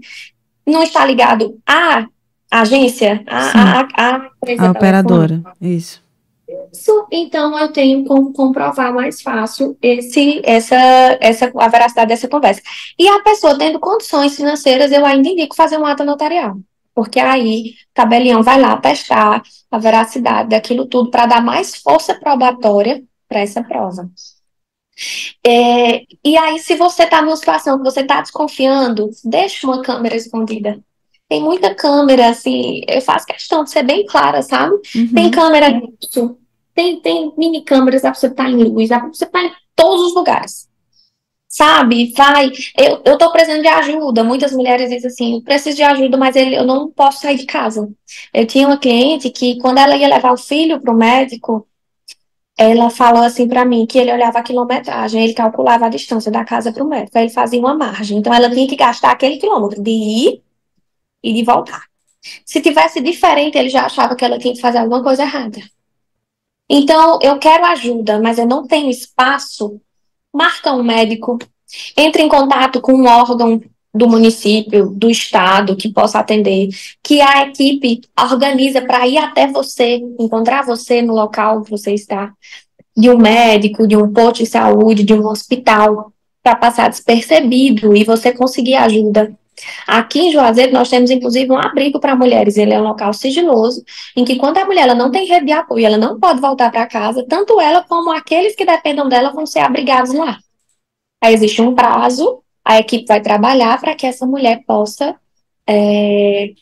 não 0.65 0.81
está 0.81 1.05
ligado 1.05 1.59
à 1.67 2.07
agência, 2.49 3.23
à, 3.27 3.39
à, 3.39 3.87
à, 3.95 4.15
à 4.15 4.67
a 4.67 4.71
operadora. 4.71 5.43
Isso 5.61 6.01
isso, 6.71 7.07
então 7.11 7.57
eu 7.57 7.71
tenho 7.71 8.05
como 8.05 8.33
comprovar 8.33 8.93
mais 8.93 9.21
fácil 9.21 9.77
esse, 9.81 10.41
essa, 10.43 10.75
essa, 11.19 11.51
a 11.55 11.67
veracidade 11.67 12.09
dessa 12.09 12.27
conversa. 12.27 12.61
E 12.97 13.07
a 13.07 13.21
pessoa 13.21 13.57
tendo 13.57 13.79
condições 13.79 14.35
financeiras, 14.35 14.91
eu 14.91 15.05
ainda 15.05 15.29
indico 15.29 15.55
fazer 15.55 15.77
um 15.77 15.85
ato 15.85 16.03
notarial. 16.03 16.57
Porque 16.93 17.19
aí 17.19 17.69
o 17.69 17.93
tabelião 17.93 18.43
vai 18.43 18.59
lá 18.59 18.75
testar 18.77 19.41
a 19.69 19.77
veracidade 19.77 20.49
daquilo 20.49 20.85
tudo 20.85 21.09
para 21.09 21.25
dar 21.25 21.41
mais 21.41 21.75
força 21.75 22.15
probatória 22.15 23.03
para 23.27 23.39
essa 23.39 23.63
prova. 23.63 24.09
É, 25.45 26.03
e 26.23 26.37
aí, 26.37 26.59
se 26.59 26.75
você 26.75 27.03
está 27.03 27.21
numa 27.21 27.35
situação 27.35 27.77
que 27.77 27.83
você 27.83 28.01
está 28.01 28.21
desconfiando, 28.21 29.09
deixa 29.23 29.65
uma 29.65 29.81
câmera 29.81 30.15
escondida. 30.15 30.79
Tem 31.27 31.41
muita 31.41 31.73
câmera, 31.73 32.29
assim, 32.29 32.81
eu 32.87 33.01
faço 33.01 33.25
questão 33.25 33.63
de 33.63 33.71
ser 33.71 33.83
bem 33.83 34.05
clara, 34.05 34.41
sabe? 34.41 34.75
Uhum. 34.93 35.13
Tem 35.13 35.31
câmera 35.31 35.71
disso, 35.71 36.37
tem, 36.73 36.99
tem 37.01 37.33
mini 37.37 37.63
câmeras, 37.63 38.01
dá 38.01 38.11
pra 38.11 38.19
você 38.19 38.27
estar 38.27 38.49
em 38.49 38.63
luz, 38.63 38.89
dá 38.89 38.99
pra 38.99 39.09
você 39.09 39.25
estar 39.25 39.43
em 39.43 39.51
todos 39.75 40.07
os 40.07 40.15
lugares. 40.15 40.69
Sabe, 41.47 42.13
vai. 42.15 42.49
Eu, 42.77 43.01
eu 43.03 43.17
tô 43.17 43.29
precisando 43.31 43.61
de 43.61 43.67
ajuda. 43.67 44.23
Muitas 44.23 44.53
mulheres 44.53 44.89
dizem 44.89 45.09
assim: 45.09 45.33
eu 45.35 45.41
preciso 45.41 45.75
de 45.75 45.83
ajuda, 45.83 46.17
mas 46.17 46.35
ele, 46.35 46.55
eu 46.55 46.65
não 46.65 46.89
posso 46.89 47.19
sair 47.21 47.37
de 47.37 47.45
casa. 47.45 47.89
Eu 48.33 48.47
tinha 48.47 48.67
uma 48.67 48.77
cliente 48.79 49.29
que, 49.29 49.57
quando 49.59 49.79
ela 49.79 49.97
ia 49.97 50.07
levar 50.07 50.31
o 50.31 50.37
filho 50.37 50.79
para 50.79 50.93
o 50.93 50.97
médico, 50.97 51.67
ela 52.57 52.89
falou 52.89 53.23
assim 53.23 53.47
para 53.47 53.65
mim 53.65 53.85
que 53.85 53.97
ele 53.97 54.13
olhava 54.13 54.39
a 54.39 54.43
quilometragem, 54.43 55.23
ele 55.23 55.33
calculava 55.33 55.87
a 55.87 55.89
distância 55.89 56.31
da 56.31 56.45
casa 56.45 56.71
para 56.71 56.83
o 56.83 56.87
médico, 56.87 57.17
aí 57.17 57.25
ele 57.25 57.33
fazia 57.33 57.59
uma 57.59 57.75
margem. 57.75 58.17
Então 58.19 58.33
ela 58.33 58.49
tinha 58.49 58.67
que 58.67 58.75
gastar 58.75 59.11
aquele 59.11 59.37
quilômetro 59.37 59.81
de 59.81 59.91
ir 59.91 60.43
e 61.23 61.33
de 61.33 61.43
voltar. 61.43 61.83
Se 62.45 62.61
tivesse 62.61 63.01
diferente, 63.01 63.57
ele 63.57 63.69
já 63.69 63.85
achava 63.85 64.15
que 64.15 64.23
ela 64.23 64.37
tinha 64.37 64.53
que 64.53 64.61
fazer 64.61 64.77
alguma 64.77 65.03
coisa 65.03 65.23
errada. 65.23 65.59
Então, 66.73 67.19
eu 67.21 67.37
quero 67.37 67.65
ajuda, 67.65 68.17
mas 68.21 68.37
eu 68.37 68.45
não 68.45 68.65
tenho 68.65 68.89
espaço. 68.89 69.81
Marca 70.33 70.71
um 70.71 70.81
médico, 70.81 71.37
entre 71.97 72.23
em 72.23 72.29
contato 72.29 72.79
com 72.79 72.93
um 72.93 73.07
órgão 73.07 73.61
do 73.93 74.07
município, 74.07 74.89
do 74.89 75.09
estado 75.09 75.75
que 75.75 75.91
possa 75.91 76.19
atender, 76.19 76.69
que 77.03 77.19
a 77.19 77.43
equipe 77.43 77.99
organiza 78.17 78.81
para 78.81 79.05
ir 79.05 79.17
até 79.17 79.47
você, 79.47 79.95
encontrar 80.17 80.65
você 80.65 81.01
no 81.01 81.13
local 81.13 81.61
que 81.61 81.69
você 81.69 81.93
está, 81.93 82.31
de 82.95 83.09
um 83.09 83.17
médico, 83.17 83.85
de 83.85 83.97
um 83.97 84.13
posto 84.13 84.37
de 84.37 84.45
saúde, 84.45 85.03
de 85.03 85.13
um 85.13 85.27
hospital, 85.27 86.13
para 86.41 86.55
passar 86.55 86.89
despercebido 86.89 87.93
e 87.93 88.05
você 88.05 88.31
conseguir 88.31 88.75
ajuda. 88.75 89.37
Aqui 89.87 90.19
em 90.19 90.31
Juazeiro, 90.31 90.73
nós 90.73 90.89
temos 90.89 91.09
inclusive 91.09 91.51
um 91.51 91.57
abrigo 91.57 91.99
para 91.99 92.15
mulheres. 92.15 92.57
Ele 92.57 92.73
é 92.73 92.79
um 92.79 92.83
local 92.83 93.13
sigiloso, 93.13 93.83
em 94.15 94.25
que 94.25 94.37
quando 94.37 94.57
a 94.57 94.65
mulher 94.65 94.83
ela 94.83 94.95
não 94.95 95.11
tem 95.11 95.25
rede 95.25 95.45
de 95.47 95.51
apoio, 95.51 95.85
ela 95.85 95.97
não 95.97 96.19
pode 96.19 96.41
voltar 96.41 96.71
para 96.71 96.87
casa, 96.87 97.25
tanto 97.27 97.59
ela 97.59 97.83
como 97.83 98.11
aqueles 98.11 98.55
que 98.55 98.65
dependam 98.65 99.07
dela 99.09 99.31
vão 99.31 99.45
ser 99.45 99.59
abrigados 99.59 100.13
lá. 100.13 100.39
Aí 101.23 101.33
existe 101.33 101.61
um 101.61 101.75
prazo, 101.75 102.41
a 102.65 102.79
equipe 102.79 103.05
vai 103.05 103.21
trabalhar 103.21 103.79
para 103.79 103.95
que 103.95 104.07
essa 104.07 104.25
mulher 104.25 104.63
possa 104.65 105.15
é, 105.67 106.53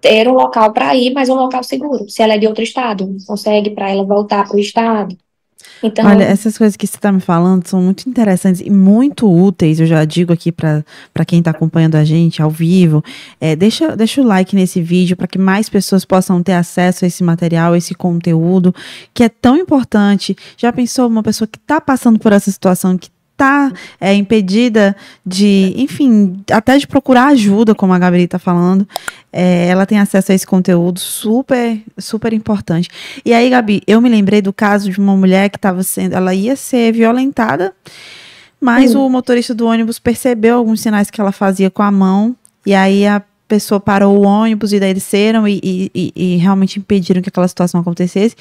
ter 0.00 0.28
um 0.28 0.34
local 0.34 0.72
para 0.72 0.94
ir, 0.94 1.12
mas 1.12 1.28
um 1.28 1.34
local 1.34 1.62
seguro. 1.62 2.08
Se 2.08 2.22
ela 2.22 2.34
é 2.34 2.38
de 2.38 2.46
outro 2.46 2.62
estado, 2.62 3.16
consegue 3.26 3.70
para 3.70 3.90
ela 3.90 4.04
voltar 4.04 4.46
para 4.46 4.56
o 4.56 4.60
estado. 4.60 5.16
Então, 5.82 6.06
Olha, 6.06 6.24
essas 6.24 6.58
coisas 6.58 6.76
que 6.76 6.86
você 6.86 6.96
está 6.96 7.10
me 7.10 7.20
falando 7.20 7.66
são 7.66 7.80
muito 7.82 8.08
interessantes 8.08 8.60
e 8.60 8.70
muito 8.70 9.30
úteis. 9.30 9.80
Eu 9.80 9.86
já 9.86 10.04
digo 10.04 10.32
aqui 10.32 10.52
para 10.52 10.84
quem 11.26 11.38
está 11.38 11.50
acompanhando 11.50 11.96
a 11.96 12.04
gente 12.04 12.42
ao 12.42 12.50
vivo. 12.50 13.02
É, 13.40 13.56
deixa, 13.56 13.96
deixa 13.96 14.20
o 14.20 14.24
like 14.24 14.54
nesse 14.54 14.82
vídeo 14.82 15.16
para 15.16 15.26
que 15.26 15.38
mais 15.38 15.68
pessoas 15.68 16.04
possam 16.04 16.42
ter 16.42 16.52
acesso 16.52 17.04
a 17.04 17.08
esse 17.08 17.24
material, 17.24 17.72
a 17.72 17.78
esse 17.78 17.94
conteúdo 17.94 18.74
que 19.14 19.22
é 19.22 19.28
tão 19.28 19.56
importante. 19.56 20.36
Já 20.56 20.72
pensou 20.72 21.06
uma 21.06 21.22
pessoa 21.22 21.48
que 21.48 21.58
está 21.58 21.80
passando 21.80 22.18
por 22.18 22.32
essa 22.32 22.50
situação, 22.50 22.98
que 22.98 23.08
está 23.40 23.72
é, 23.98 24.14
impedida 24.14 24.94
de, 25.24 25.72
enfim, 25.76 26.44
até 26.52 26.76
de 26.76 26.86
procurar 26.86 27.28
ajuda, 27.28 27.74
como 27.74 27.94
a 27.94 27.98
Gabriela 27.98 28.26
está 28.26 28.38
falando, 28.38 28.86
é, 29.32 29.68
ela 29.68 29.86
tem 29.86 29.98
acesso 29.98 30.30
a 30.30 30.34
esse 30.34 30.46
conteúdo 30.46 31.00
super, 31.00 31.82
super 31.98 32.32
importante. 32.34 32.88
E 33.24 33.32
aí, 33.32 33.48
Gabi, 33.48 33.82
eu 33.86 34.00
me 34.00 34.10
lembrei 34.10 34.42
do 34.42 34.52
caso 34.52 34.90
de 34.90 34.98
uma 34.98 35.16
mulher 35.16 35.48
que 35.48 35.56
estava 35.56 35.82
sendo, 35.82 36.14
ela 36.14 36.34
ia 36.34 36.54
ser 36.54 36.92
violentada, 36.92 37.72
mas 38.60 38.94
o 38.94 39.08
motorista 39.08 39.54
do 39.54 39.66
ônibus 39.66 39.98
percebeu 39.98 40.56
alguns 40.56 40.82
sinais 40.82 41.10
que 41.10 41.18
ela 41.18 41.32
fazia 41.32 41.70
com 41.70 41.82
a 41.82 41.90
mão, 41.90 42.36
e 42.66 42.74
aí 42.74 43.06
a 43.06 43.22
pessoa 43.50 43.80
parou 43.80 44.16
o 44.16 44.22
ônibus 44.22 44.72
e 44.72 44.78
daí 44.78 44.94
desceram 44.94 45.46
e, 45.48 45.60
e, 45.62 46.12
e, 46.14 46.36
realmente 46.36 46.78
impediram 46.78 47.20
que 47.20 47.28
aquela 47.28 47.48
situação 47.48 47.80
acontecesse. 47.80 48.36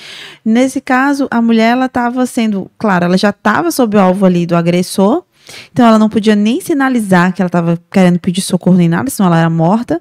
Nesse 0.45 0.80
caso, 0.80 1.28
a 1.32 1.41
mulher 1.41 1.72
ela 1.72 1.88
estava 1.88 2.24
sendo, 2.28 2.70
claro, 2.78 3.05
ela 3.05 3.18
já 3.18 3.32
estava 3.32 3.72
sob 3.72 3.97
o 3.97 3.99
alvo 3.99 4.24
ali 4.24 4.45
do 4.45 4.55
agressor, 4.55 5.24
então 5.72 5.84
ela 5.84 5.97
não 5.97 6.10
podia 6.10 6.36
nem 6.36 6.62
sinalizar 6.62 7.34
que 7.34 7.41
ela 7.41 7.47
estava 7.47 7.82
querendo 7.91 8.20
pedir 8.20 8.41
socorro 8.41 8.78
nem 8.78 8.88
nada, 8.88 9.10
senão 9.10 9.28
ela 9.28 9.39
era 9.39 9.49
morta. 9.49 9.99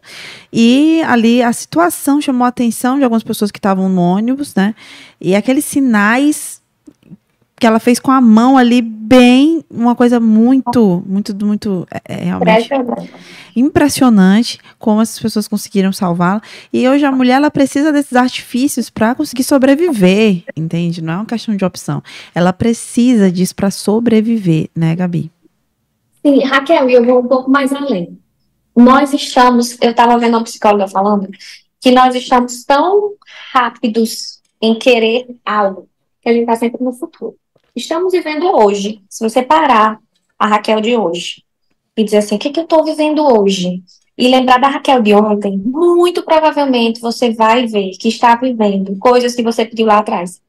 E 0.52 1.00
ali 1.06 1.42
a 1.42 1.54
situação 1.54 2.20
chamou 2.20 2.44
a 2.44 2.48
atenção 2.48 2.98
de 2.98 3.04
algumas 3.04 3.22
pessoas 3.22 3.50
que 3.50 3.58
estavam 3.58 3.88
no 3.88 4.02
ônibus, 4.02 4.54
né? 4.54 4.74
E 5.18 5.34
aqueles 5.34 5.64
sinais 5.64 6.57
que 7.58 7.66
ela 7.66 7.78
fez 7.78 7.98
com 7.98 8.10
a 8.10 8.20
mão 8.20 8.56
ali 8.56 8.80
bem 8.80 9.64
uma 9.70 9.94
coisa 9.94 10.20
muito 10.20 11.02
muito 11.06 11.34
muito 11.44 11.86
é, 11.90 12.14
é 12.20 12.24
realmente 12.24 12.68
impressionante. 13.56 14.60
como 14.78 15.00
essas 15.00 15.18
pessoas 15.18 15.48
conseguiram 15.48 15.92
salvá-la. 15.92 16.40
E 16.72 16.88
hoje 16.88 17.04
a 17.04 17.10
mulher 17.10 17.36
ela 17.36 17.50
precisa 17.50 17.92
desses 17.92 18.14
artifícios 18.14 18.88
para 18.88 19.14
conseguir 19.14 19.44
sobreviver 19.44 20.44
entende? 20.56 21.02
Não 21.02 21.12
é 21.12 21.16
uma 21.16 21.26
questão 21.26 21.56
de 21.56 21.64
opção. 21.64 22.02
Ela 22.34 22.52
precisa 22.52 23.30
disso 23.30 23.54
para 23.54 23.70
sobreviver 23.70 24.68
né 24.74 24.94
Gabi? 24.94 25.30
Sim 26.24 26.44
Raquel 26.44 26.88
eu 26.88 27.04
vou 27.04 27.20
um 27.20 27.28
pouco 27.28 27.50
mais 27.50 27.72
além. 27.72 28.18
Nós 28.76 29.12
estamos 29.12 29.76
eu 29.80 29.90
estava 29.90 30.16
vendo 30.18 30.36
uma 30.36 30.44
psicóloga 30.44 30.86
falando 30.86 31.28
que 31.80 31.90
nós 31.90 32.14
estamos 32.14 32.64
tão 32.64 33.14
rápidos 33.52 34.40
em 34.60 34.78
querer 34.78 35.26
algo 35.44 35.88
que 36.20 36.28
a 36.28 36.32
gente 36.32 36.42
está 36.42 36.56
sempre 36.56 36.84
no 36.84 36.92
futuro 36.92 37.36
estamos 37.78 38.12
vivendo 38.12 38.44
hoje. 38.54 39.02
Se 39.08 39.28
você 39.28 39.42
parar 39.42 39.98
a 40.38 40.46
Raquel 40.46 40.80
de 40.80 40.96
hoje 40.96 41.42
e 41.96 42.04
dizer 42.04 42.18
assim, 42.18 42.36
o 42.36 42.38
que, 42.38 42.50
que 42.50 42.60
eu 42.60 42.64
estou 42.64 42.84
vivendo 42.84 43.24
hoje? 43.24 43.82
E 44.16 44.28
lembrar 44.28 44.58
da 44.58 44.68
Raquel 44.68 45.00
de 45.00 45.14
ontem, 45.14 45.56
muito 45.56 46.22
provavelmente 46.24 47.00
você 47.00 47.32
vai 47.32 47.66
ver 47.66 47.92
que 47.92 48.08
está 48.08 48.34
vivendo 48.36 48.96
coisas 48.98 49.34
que 49.34 49.42
você 49.42 49.64
pediu 49.64 49.86
lá 49.86 49.98
atrás. 49.98 50.40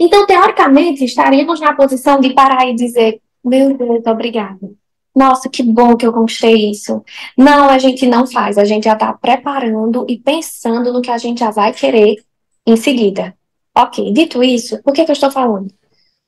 Então, 0.00 0.26
teoricamente, 0.26 1.04
estaríamos 1.04 1.60
na 1.60 1.74
posição 1.74 2.18
de 2.18 2.32
parar 2.32 2.66
e 2.68 2.74
dizer, 2.74 3.20
meu 3.44 3.76
Deus, 3.76 4.06
obrigada. 4.06 4.70
Nossa, 5.14 5.48
que 5.50 5.62
bom 5.62 5.96
que 5.96 6.06
eu 6.06 6.12
conquistei 6.12 6.70
isso. 6.70 7.04
Não, 7.36 7.68
a 7.68 7.78
gente 7.78 8.06
não 8.06 8.26
faz, 8.26 8.56
a 8.56 8.64
gente 8.64 8.84
já 8.84 8.94
está 8.94 9.12
preparando 9.12 10.06
e 10.08 10.18
pensando 10.18 10.92
no 10.92 11.02
que 11.02 11.10
a 11.10 11.18
gente 11.18 11.40
já 11.40 11.50
vai 11.50 11.72
querer 11.72 12.16
em 12.66 12.76
seguida. 12.76 13.36
Ok, 13.76 14.12
dito 14.12 14.42
isso, 14.42 14.82
por 14.82 14.92
que, 14.92 15.04
que 15.04 15.10
eu 15.10 15.14
estou 15.14 15.30
falando? 15.30 15.72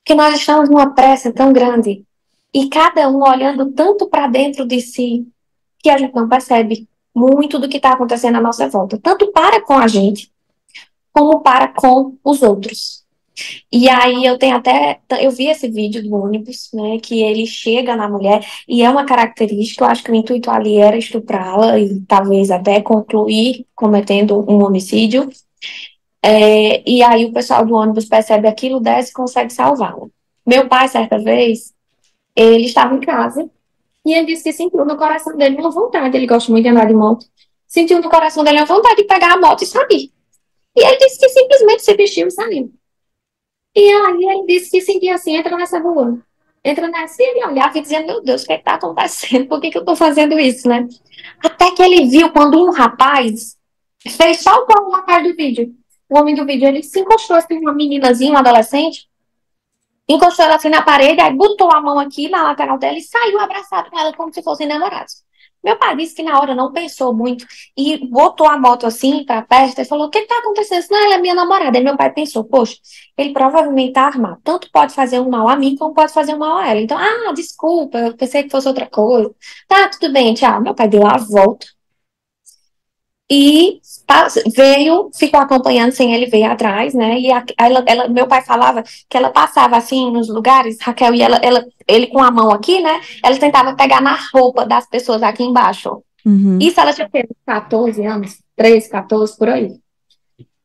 Que 0.05 0.13
nós 0.13 0.35
estamos 0.35 0.69
numa 0.69 0.93
pressa 0.93 1.33
tão 1.33 1.51
grande 1.51 2.05
e 2.53 2.69
cada 2.69 3.09
um 3.09 3.21
olhando 3.23 3.71
tanto 3.71 4.07
para 4.07 4.27
dentro 4.27 4.65
de 4.65 4.79
si 4.79 5.27
que 5.79 5.89
a 5.89 5.97
gente 5.97 6.15
não 6.15 6.29
percebe 6.29 6.87
muito 7.13 7.59
do 7.59 7.67
que 7.67 7.77
está 7.77 7.93
acontecendo 7.93 8.37
à 8.37 8.41
nossa 8.41 8.69
volta, 8.69 8.99
tanto 9.01 9.31
para 9.31 9.61
com 9.61 9.73
a 9.73 9.87
gente 9.87 10.31
como 11.11 11.41
para 11.41 11.69
com 11.69 12.17
os 12.23 12.41
outros. 12.41 13.05
E 13.71 13.89
aí 13.89 14.25
eu 14.25 14.37
tenho 14.37 14.55
até, 14.55 14.99
eu 15.19 15.31
vi 15.31 15.47
esse 15.47 15.67
vídeo 15.67 16.01
do 16.01 16.15
ônibus, 16.15 16.69
né, 16.73 16.99
que 16.99 17.21
ele 17.21 17.45
chega 17.45 17.95
na 17.95 18.07
mulher 18.07 18.45
e 18.67 18.81
é 18.81 18.89
uma 18.89 19.05
característica, 19.05 19.83
eu 19.83 19.89
acho 19.89 20.03
que 20.03 20.11
o 20.11 20.15
intuito 20.15 20.49
ali 20.49 20.77
era 20.77 20.97
estuprá-la 20.97 21.77
e 21.79 21.99
talvez 22.01 22.51
até 22.51 22.81
concluir 22.81 23.65
cometendo 23.75 24.45
um 24.49 24.63
homicídio. 24.63 25.29
É, 26.27 26.81
e 26.89 27.03
aí 27.03 27.25
o 27.25 27.31
pessoal 27.31 27.63
do 27.63 27.75
ônibus 27.75 28.05
percebe 28.05 28.47
aquilo, 28.47 28.79
desce 28.79 29.11
e 29.11 29.13
consegue 29.13 29.53
salvá-la. 29.53 30.07
Meu 30.43 30.67
pai, 30.67 30.87
certa 30.87 31.19
vez, 31.19 31.71
ele 32.35 32.65
estava 32.65 32.95
em 32.95 32.99
casa 32.99 33.47
e 34.03 34.11
ele 34.11 34.25
disse 34.25 34.43
que 34.43 34.51
sentiu 34.51 34.83
no 34.85 34.97
coração 34.97 35.37
dele 35.37 35.55
uma 35.55 35.69
vontade, 35.69 36.17
ele 36.17 36.25
gosta 36.25 36.51
muito 36.51 36.63
de 36.63 36.69
andar 36.69 36.87
de 36.87 36.95
moto, 36.95 37.27
sentiu 37.67 38.01
no 38.01 38.09
coração 38.09 38.43
dele 38.43 38.57
uma 38.57 38.65
vontade 38.65 38.95
de 38.95 39.03
pegar 39.03 39.33
a 39.33 39.37
moto 39.37 39.61
e 39.61 39.67
sair. 39.67 40.11
E 40.75 40.83
ele 40.83 40.97
disse 40.97 41.19
que 41.19 41.29
simplesmente 41.29 41.83
se 41.83 41.93
vestiu 41.93 42.27
e 42.27 42.31
saiu. 42.31 42.73
E 43.75 43.87
aí 43.87 44.23
ele 44.23 44.47
disse 44.47 44.71
que 44.71 44.81
sentia 44.81 45.13
assim, 45.13 45.35
entra 45.35 45.55
nessa 45.55 45.77
rua. 45.77 46.17
Entra 46.63 46.87
nessa 46.87 47.21
e 47.21 47.25
ele 47.27 47.45
olhava 47.45 47.77
e 47.77 47.81
dizia, 47.81 48.03
meu 48.03 48.23
Deus, 48.23 48.41
o 48.41 48.47
que 48.47 48.53
é 48.53 48.57
está 48.57 48.73
acontecendo? 48.73 49.47
Por 49.47 49.61
que, 49.61 49.69
que 49.69 49.77
eu 49.77 49.81
estou 49.81 49.95
fazendo 49.95 50.39
isso, 50.39 50.67
né? 50.67 50.87
Até 51.43 51.69
que 51.69 51.83
ele 51.83 52.07
viu 52.07 52.31
quando 52.31 52.65
um 52.65 52.71
rapaz 52.71 53.55
fez 54.07 54.39
só 54.39 54.63
o 54.63 54.65
como 54.65 54.89
na 54.89 55.03
parte 55.03 55.29
do 55.29 55.35
vídeo 55.35 55.84
o 56.09 56.17
homem 56.17 56.35
do 56.35 56.45
vídeo, 56.45 56.67
ele 56.67 56.83
se 56.83 56.99
encostou 56.99 57.35
assim, 57.35 57.57
uma 57.57 57.73
meninazinha, 57.73 58.31
uma 58.31 58.39
adolescente, 58.39 59.07
encostou 60.07 60.45
ela 60.45 60.55
assim 60.55 60.69
na 60.69 60.81
parede, 60.81 61.21
aí 61.21 61.33
botou 61.33 61.71
a 61.71 61.81
mão 61.81 61.99
aqui 61.99 62.29
na 62.29 62.43
lateral 62.43 62.77
dela 62.77 62.97
e 62.97 63.01
saiu 63.01 63.39
abraçado 63.39 63.89
com 63.89 63.99
ela 63.99 64.13
como 64.13 64.33
se 64.33 64.43
fossem 64.43 64.67
namorados. 64.67 65.25
Meu 65.63 65.77
pai 65.77 65.95
disse 65.97 66.13
que 66.13 66.21
na 66.21 66.39
hora 66.39 66.53
não 66.53 66.71
pensou 66.71 67.11
muito 67.11 67.43
e 67.75 67.97
botou 68.07 68.45
a 68.45 68.55
moto 68.55 68.85
assim 68.85 69.25
para 69.25 69.41
perto 69.41 69.81
e 69.81 69.85
falou: 69.85 70.05
O 70.05 70.09
que 70.11 70.19
está 70.19 70.37
acontecendo? 70.37 70.85
Não, 70.91 71.03
ela 71.03 71.15
é 71.15 71.17
minha 71.17 71.33
namorada. 71.33 71.75
Aí 71.75 71.83
meu 71.83 71.97
pai 71.97 72.13
pensou: 72.13 72.43
Poxa, 72.43 72.75
ele 73.17 73.33
provavelmente 73.33 73.87
está 73.87 74.03
armado. 74.03 74.39
Tanto 74.43 74.69
pode 74.71 74.93
fazer 74.93 75.19
um 75.19 75.27
mal 75.27 75.49
a 75.49 75.55
mim, 75.55 75.75
como 75.75 75.95
pode 75.95 76.13
fazer 76.13 76.35
um 76.35 76.37
mal 76.37 76.57
a 76.57 76.67
ela. 76.67 76.79
Então, 76.81 76.95
ah, 76.95 77.33
desculpa, 77.33 77.97
eu 77.97 78.15
pensei 78.15 78.43
que 78.43 78.51
fosse 78.51 78.67
outra 78.67 78.85
coisa. 78.85 79.33
Tá, 79.67 79.89
tudo 79.89 80.13
bem, 80.13 80.35
tchau. 80.35 80.61
Meu 80.61 80.75
pai 80.75 80.87
deu 80.87 81.03
a 81.03 81.17
volta 81.17 81.65
e 83.29 83.79
veio, 84.55 85.09
ficou 85.13 85.39
acompanhando 85.39 85.91
sem 85.91 86.13
ele 86.13 86.27
ver 86.27 86.43
atrás, 86.43 86.93
né? 86.93 87.19
E 87.19 87.31
a, 87.31 87.43
ela, 87.57 87.83
ela, 87.87 88.07
meu 88.07 88.27
pai 88.27 88.43
falava 88.43 88.83
que 89.09 89.17
ela 89.17 89.31
passava 89.31 89.75
assim 89.75 90.11
nos 90.11 90.29
lugares, 90.29 90.77
Raquel, 90.79 91.15
e 91.15 91.21
ela, 91.21 91.37
ela, 91.37 91.65
ele 91.87 92.07
com 92.07 92.21
a 92.21 92.29
mão 92.29 92.51
aqui, 92.51 92.79
né? 92.81 93.01
Ela 93.23 93.37
tentava 93.37 93.75
pegar 93.75 94.01
na 94.01 94.17
roupa 94.33 94.65
das 94.65 94.87
pessoas 94.87 95.23
aqui 95.23 95.43
embaixo. 95.43 96.03
Uhum. 96.23 96.59
Isso 96.61 96.79
ela 96.79 96.93
tinha 96.93 97.09
14 97.45 98.05
anos, 98.05 98.37
13, 98.55 98.89
14, 98.89 99.37
por 99.37 99.49
aí. 99.49 99.75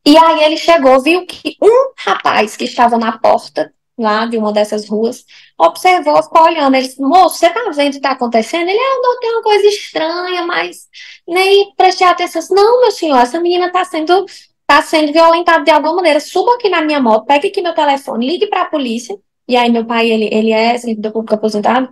E 0.06 0.16
aí 0.16 0.44
ele 0.44 0.56
chegou, 0.56 1.00
viu 1.00 1.26
que 1.26 1.56
um 1.62 1.92
rapaz 1.96 2.56
que 2.56 2.64
estava 2.64 2.98
na 2.98 3.18
porta 3.18 3.72
lá 4.00 4.26
de 4.26 4.36
uma 4.36 4.52
dessas 4.52 4.88
ruas, 4.88 5.24
observou, 5.58 6.22
ficou 6.22 6.42
olhando. 6.42 6.74
Ele 6.74 6.86
disse, 6.86 7.00
moço, 7.00 7.36
você 7.36 7.50
tá 7.50 7.60
vendo 7.70 7.88
o 7.88 7.90
que 7.92 7.96
está 7.98 8.12
acontecendo? 8.12 8.68
Ele, 8.68 8.78
ah, 8.78 9.00
não, 9.02 9.18
tem 9.20 9.30
uma 9.30 9.42
coisa 9.42 9.66
estranha, 9.66 10.46
mas 10.46 10.88
nem 11.26 11.72
prestei 11.76 12.06
atenção. 12.06 12.42
Não, 12.50 12.80
meu 12.80 12.90
senhor, 12.90 13.18
essa 13.18 13.40
menina 13.40 13.66
está 13.66 13.84
sendo 13.84 14.26
está 14.70 14.82
sendo 14.82 15.12
violentado 15.12 15.64
de 15.64 15.70
alguma 15.70 15.96
maneira. 15.96 16.20
Suba 16.20 16.54
aqui 16.54 16.68
na 16.68 16.80
minha 16.80 17.00
moto, 17.00 17.26
pegue 17.26 17.48
aqui 17.48 17.60
meu 17.60 17.74
telefone, 17.74 18.26
ligue 18.26 18.46
para 18.46 18.62
a 18.62 18.66
polícia. 18.66 19.18
E 19.48 19.56
aí, 19.56 19.68
meu 19.70 19.84
pai, 19.84 20.08
ele, 20.08 20.28
ele 20.32 20.52
é 20.52 20.78
servidor 20.78 21.12
público 21.12 21.34
aposentado. 21.34 21.88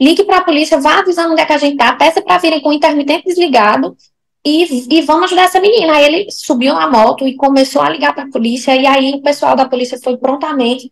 Ligue 0.00 0.24
para 0.24 0.38
a 0.38 0.44
polícia, 0.44 0.80
vá 0.80 1.00
avisando 1.00 1.32
onde 1.32 1.42
é 1.42 1.46
que 1.46 1.52
a 1.52 1.58
gente 1.58 1.76
tá, 1.76 1.92
peça 1.94 2.22
para 2.22 2.38
virem 2.38 2.60
com 2.60 2.68
o 2.70 2.72
intermitente 2.72 3.24
desligado 3.24 3.96
e, 4.44 4.98
e 4.98 5.02
vamos 5.02 5.24
ajudar 5.24 5.44
essa 5.44 5.60
menina. 5.60 5.94
Aí 5.94 6.04
ele 6.04 6.30
subiu 6.30 6.74
na 6.74 6.88
moto 6.88 7.26
e 7.26 7.36
começou 7.36 7.82
a 7.82 7.88
ligar 7.88 8.14
para 8.14 8.24
a 8.24 8.30
polícia, 8.30 8.74
e 8.74 8.86
aí 8.86 9.14
o 9.14 9.22
pessoal 9.22 9.54
da 9.56 9.68
polícia 9.68 9.98
foi 10.02 10.16
prontamente. 10.16 10.90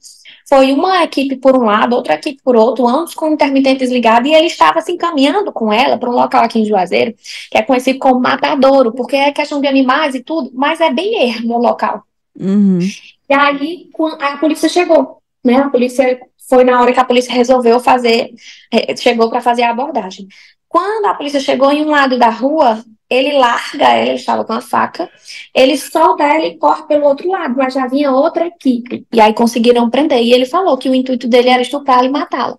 Foi 0.50 0.72
uma 0.72 1.04
equipe 1.04 1.36
por 1.36 1.56
um 1.56 1.62
lado, 1.62 1.94
outra 1.94 2.14
equipe 2.14 2.42
por 2.42 2.56
outro, 2.56 2.88
ambos 2.88 3.14
com 3.14 3.26
o 3.26 3.32
intermitente 3.32 3.78
desligado, 3.78 4.26
e 4.26 4.34
ele 4.34 4.48
estava 4.48 4.80
se 4.80 4.90
encaminhando 4.90 5.52
com 5.52 5.72
ela 5.72 5.96
para 5.96 6.10
um 6.10 6.12
local 6.12 6.42
aqui 6.42 6.58
em 6.58 6.64
Juazeiro, 6.64 7.14
que 7.48 7.56
é 7.56 7.62
conhecido 7.62 8.00
como 8.00 8.18
Matadouro, 8.18 8.90
porque 8.92 9.14
é 9.14 9.30
questão 9.30 9.60
de 9.60 9.68
animais 9.68 10.16
e 10.16 10.24
tudo, 10.24 10.50
mas 10.52 10.80
é 10.80 10.92
bem 10.92 11.30
ermo 11.30 11.54
o 11.54 11.62
local. 11.62 12.02
Uhum. 12.36 12.80
E 13.28 13.32
aí 13.32 13.88
a 14.18 14.36
polícia 14.38 14.68
chegou, 14.68 15.22
né? 15.44 15.58
A 15.58 15.70
polícia 15.70 16.20
foi 16.48 16.64
na 16.64 16.80
hora 16.80 16.92
que 16.92 16.98
a 16.98 17.04
polícia 17.04 17.32
resolveu 17.32 17.78
fazer, 17.78 18.34
é, 18.72 18.96
chegou 18.96 19.30
para 19.30 19.40
fazer 19.40 19.62
a 19.62 19.70
abordagem. 19.70 20.26
Quando 20.68 21.06
a 21.06 21.14
polícia 21.14 21.38
chegou 21.38 21.70
em 21.70 21.84
um 21.84 21.90
lado 21.90 22.18
da 22.18 22.28
rua, 22.28 22.84
ele 23.10 23.32
larga 23.32 23.84
ela, 23.88 24.06
ele 24.06 24.14
estava 24.14 24.44
com 24.44 24.52
a 24.52 24.60
faca, 24.60 25.10
ele 25.52 25.76
solta 25.76 26.22
ela 26.22 26.46
e 26.46 26.56
corre 26.56 26.84
pelo 26.84 27.06
outro 27.06 27.28
lado, 27.28 27.56
mas 27.56 27.74
já 27.74 27.88
vinha 27.88 28.12
outra 28.12 28.46
equipe. 28.46 29.04
E 29.12 29.20
aí 29.20 29.34
conseguiram 29.34 29.90
prender. 29.90 30.22
E 30.22 30.32
ele 30.32 30.46
falou 30.46 30.78
que 30.78 30.88
o 30.88 30.94
intuito 30.94 31.26
dele 31.26 31.48
era 31.48 31.60
estuprá-la 31.60 32.04
e 32.04 32.08
matá-la. 32.08 32.56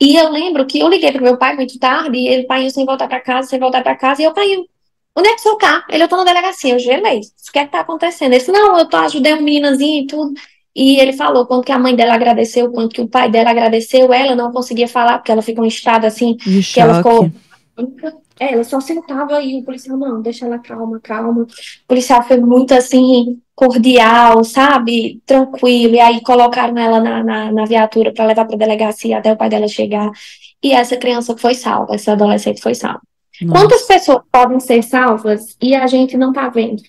E 0.00 0.16
eu 0.16 0.30
lembro 0.30 0.64
que 0.66 0.78
eu 0.78 0.88
liguei 0.88 1.12
para 1.12 1.20
meu 1.20 1.36
pai 1.36 1.54
muito 1.54 1.78
tarde, 1.78 2.16
e 2.18 2.26
ele, 2.26 2.44
pai, 2.44 2.68
sem 2.70 2.86
voltar 2.86 3.06
para 3.06 3.20
casa, 3.20 3.48
sem 3.48 3.58
voltar 3.58 3.82
para 3.82 3.94
casa, 3.96 4.22
e 4.22 4.24
eu, 4.24 4.32
pai, 4.32 4.46
onde 5.14 5.28
é 5.28 5.32
que 5.34 5.40
o 5.40 5.42
senhor 5.42 5.56
tá? 5.56 5.84
Ele, 5.90 6.02
eu 6.02 6.08
tô 6.08 6.16
na 6.16 6.24
delegacia, 6.24 6.74
eu 6.74 6.78
gelei. 6.78 7.20
O 7.20 7.52
que 7.52 7.58
é 7.58 7.64
que 7.66 7.72
tá 7.72 7.80
acontecendo? 7.80 8.32
Ele 8.32 8.38
disse, 8.38 8.52
não, 8.52 8.78
eu 8.78 8.86
tô 8.88 8.96
ajudando 8.96 9.40
um 9.40 9.44
meninazinho 9.44 10.02
e 10.02 10.06
tudo. 10.06 10.32
E 10.74 11.00
ele 11.00 11.14
falou 11.14 11.46
quanto 11.46 11.64
que 11.64 11.72
a 11.72 11.78
mãe 11.78 11.94
dela 11.94 12.14
agradeceu, 12.14 12.70
quanto 12.70 12.94
que 12.94 13.00
o 13.00 13.08
pai 13.08 13.30
dela 13.30 13.50
agradeceu, 13.50 14.12
ela 14.12 14.34
não 14.34 14.52
conseguia 14.52 14.86
falar, 14.86 15.18
porque 15.18 15.32
ela 15.32 15.40
ficou 15.40 15.64
em 15.64 15.68
estado 15.68 16.04
assim, 16.04 16.36
De 16.36 16.56
que 16.58 16.62
choque. 16.62 16.80
ela 16.80 16.96
ficou 16.98 17.30
é, 18.38 18.52
ela 18.52 18.64
só 18.64 18.80
sentava 18.80 19.40
e 19.40 19.58
o 19.60 19.64
policial, 19.64 19.96
não, 19.96 20.20
deixa 20.20 20.44
ela 20.44 20.58
calma, 20.58 21.00
calma. 21.00 21.42
O 21.42 21.46
policial 21.88 22.22
foi 22.22 22.38
muito 22.38 22.74
assim, 22.74 23.40
cordial, 23.54 24.44
sabe? 24.44 25.22
Tranquilo. 25.24 25.94
E 25.94 26.00
aí 26.00 26.20
colocaram 26.22 26.76
ela 26.76 27.00
na, 27.00 27.24
na, 27.24 27.52
na 27.52 27.64
viatura 27.64 28.12
para 28.12 28.26
levar 28.26 28.44
para 28.44 28.56
delegacia 28.58 29.18
até 29.18 29.32
o 29.32 29.36
pai 29.36 29.48
dela 29.48 29.66
chegar. 29.66 30.10
E 30.62 30.72
essa 30.72 30.96
criança 30.96 31.36
foi 31.36 31.54
salva, 31.54 31.94
essa 31.94 32.12
adolescente 32.12 32.60
foi 32.60 32.74
salva. 32.74 33.00
Nossa. 33.40 33.60
Quantas 33.60 33.82
pessoas 33.82 34.22
podem 34.30 34.60
ser 34.60 34.82
salvas 34.82 35.56
e 35.60 35.74
a 35.74 35.86
gente 35.86 36.16
não 36.16 36.32
tá 36.32 36.48
vendo? 36.48 36.82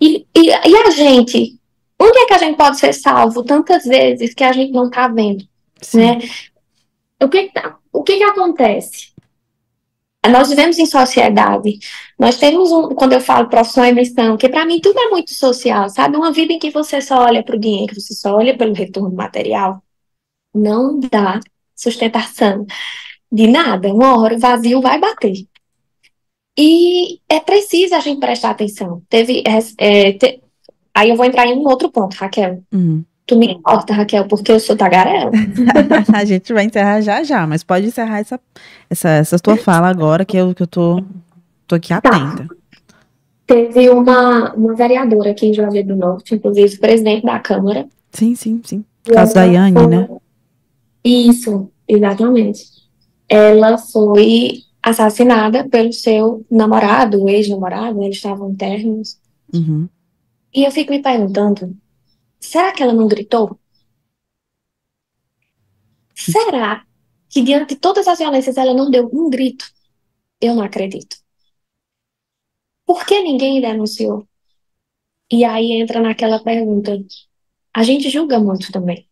E, 0.00 0.26
e, 0.36 0.48
e 0.48 0.76
a 0.76 0.90
gente? 0.90 1.58
Onde 1.98 2.18
é 2.18 2.26
que 2.26 2.34
a 2.34 2.38
gente 2.38 2.56
pode 2.56 2.78
ser 2.78 2.92
salvo 2.92 3.44
tantas 3.44 3.84
vezes 3.84 4.34
que 4.34 4.42
a 4.42 4.52
gente 4.52 4.72
não 4.72 4.90
tá 4.90 5.06
vendo? 5.06 5.44
Sim. 5.80 5.98
Né? 5.98 6.18
O 7.22 7.28
que, 7.28 7.44
que 7.44 7.52
tá- 7.52 7.76
o 7.92 8.02
que, 8.02 8.16
que 8.16 8.24
acontece? 8.24 9.11
Nós 10.30 10.50
vivemos 10.50 10.78
em 10.78 10.86
sociedade. 10.86 11.78
Nós 12.18 12.38
temos 12.38 12.70
um, 12.70 12.90
quando 12.90 13.12
eu 13.12 13.20
falo 13.20 13.48
profissão 13.48 13.84
e 13.84 13.92
missão, 13.92 14.36
que 14.36 14.48
para 14.48 14.64
mim 14.64 14.80
tudo 14.80 14.98
é 14.98 15.08
muito 15.08 15.34
social, 15.34 15.88
sabe? 15.88 16.16
Uma 16.16 16.32
vida 16.32 16.52
em 16.52 16.58
que 16.58 16.70
você 16.70 17.00
só 17.00 17.24
olha 17.24 17.42
para 17.42 17.56
o 17.56 17.58
dinheiro, 17.58 17.94
você 18.00 18.14
só 18.14 18.36
olha 18.36 18.56
pelo 18.56 18.72
retorno 18.72 19.14
material, 19.14 19.82
não 20.54 21.00
dá 21.00 21.40
sustentação 21.74 22.64
de 23.30 23.48
nada. 23.48 23.92
Uma 23.92 24.20
hora 24.20 24.36
o 24.36 24.38
vazio 24.38 24.80
vai 24.80 25.00
bater. 25.00 25.46
E 26.56 27.18
é 27.28 27.40
preciso 27.40 27.94
a 27.94 28.00
gente 28.00 28.20
prestar 28.20 28.50
atenção. 28.50 29.02
Teve, 29.08 29.42
é, 29.78 30.12
te- 30.12 30.40
aí 30.94 31.08
eu 31.08 31.16
vou 31.16 31.24
entrar 31.26 31.46
em 31.46 31.56
um 31.56 31.66
outro 31.66 31.90
ponto, 31.90 32.14
Raquel. 32.14 32.62
Hum. 32.72 33.02
Tu 33.26 33.36
me 33.36 33.60
corta, 33.62 33.92
Raquel, 33.94 34.26
porque 34.26 34.50
eu 34.50 34.58
sou 34.58 34.76
tagarela. 34.76 35.30
a 36.12 36.24
gente 36.24 36.52
vai 36.52 36.64
encerrar 36.64 37.00
já 37.00 37.22
já, 37.22 37.46
mas 37.46 37.62
pode 37.62 37.86
encerrar 37.86 38.18
essa, 38.18 38.40
essa, 38.90 39.08
essa 39.10 39.38
tua 39.38 39.56
fala 39.56 39.88
agora, 39.88 40.24
que 40.24 40.36
eu, 40.36 40.54
que 40.54 40.62
eu 40.62 40.66
tô, 40.66 41.02
tô 41.66 41.76
aqui 41.76 41.92
atenta. 41.92 42.48
Teve 43.46 43.90
uma, 43.90 44.52
uma 44.54 44.74
vereadora 44.74 45.30
aqui 45.30 45.46
em 45.46 45.54
Juazeiro 45.54 45.88
do 45.88 45.96
Norte, 45.96 46.34
inclusive 46.34 46.78
presidente 46.78 47.24
da 47.24 47.38
Câmara. 47.38 47.86
Sim, 48.10 48.34
sim, 48.34 48.60
sim. 48.64 48.84
Caso 49.04 49.34
da 49.34 49.42
foi- 49.44 49.86
né? 49.86 50.08
Isso, 51.04 51.70
exatamente. 51.88 52.64
Ela 53.28 53.78
foi 53.78 54.62
assassinada 54.82 55.68
pelo 55.68 55.92
seu 55.92 56.44
namorado, 56.50 57.28
ex-namorado, 57.28 57.98
né, 57.98 58.06
eles 58.06 58.16
estavam 58.16 58.50
em 58.50 58.54
términos. 58.54 59.16
Uhum. 59.52 59.88
E 60.54 60.64
eu 60.64 60.70
fico 60.70 60.92
me 60.92 61.00
perguntando, 61.00 61.74
será 62.42 62.72
que 62.72 62.82
ela 62.82 62.92
não 62.92 63.08
gritou? 63.08 63.58
Será 66.14 66.86
que 67.28 67.42
diante 67.42 67.74
de 67.74 67.80
todas 67.80 68.06
as 68.06 68.18
violências 68.18 68.56
ela 68.56 68.74
não 68.74 68.90
deu 68.90 69.08
um 69.12 69.30
grito? 69.30 69.64
Eu 70.40 70.54
não 70.54 70.62
acredito. 70.62 71.16
Por 72.86 73.06
que 73.06 73.22
ninguém 73.22 73.60
denunciou? 73.60 74.26
E 75.30 75.44
aí 75.44 75.72
entra 75.72 76.00
naquela 76.00 76.42
pergunta. 76.42 76.98
A 77.74 77.82
gente 77.82 78.10
julga 78.10 78.38
muito 78.38 78.70
também. 78.70 79.08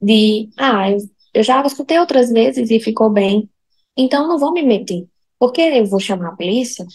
De, 0.00 0.50
ah, 0.56 0.90
eu, 0.90 0.98
eu 1.34 1.42
já 1.42 1.64
escutei 1.64 1.98
outras 1.98 2.30
vezes 2.30 2.70
e 2.70 2.80
ficou 2.80 3.10
bem. 3.10 3.48
Então 3.96 4.28
não 4.28 4.38
vou 4.38 4.52
me 4.52 4.62
meter. 4.62 5.08
Porque 5.38 5.60
eu 5.60 5.86
vou 5.86 6.00
chamar 6.00 6.30
a 6.30 6.36
polícia, 6.36 6.86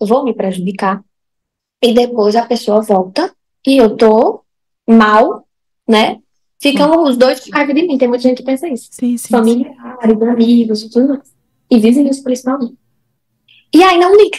eu 0.00 0.06
vou 0.06 0.24
me 0.24 0.34
prejudicar. 0.34 1.04
E 1.82 1.92
depois 1.92 2.36
a 2.36 2.46
pessoa 2.46 2.82
volta 2.82 3.34
e 3.66 3.76
eu 3.76 3.96
tô 3.96 4.41
mal, 4.88 5.46
né? 5.88 6.18
Ficam 6.60 7.02
os 7.04 7.16
dois 7.16 7.40
com 7.40 7.50
raiva 7.50 7.74
de 7.74 7.82
mim. 7.82 7.98
Tem 7.98 8.08
muita 8.08 8.22
gente 8.22 8.38
que 8.38 8.44
pensa 8.44 8.68
isso 8.68 8.88
Sim, 8.92 9.16
sim. 9.16 9.18
sim. 9.18 9.28
familiares, 9.28 10.22
amigos 10.30 10.84
tudo 10.84 11.08
mais. 11.08 11.32
E 11.70 11.78
vizinhos, 11.78 12.20
principalmente. 12.20 12.76
E 13.74 13.82
aí 13.82 13.98
não 13.98 14.16
liga. 14.16 14.38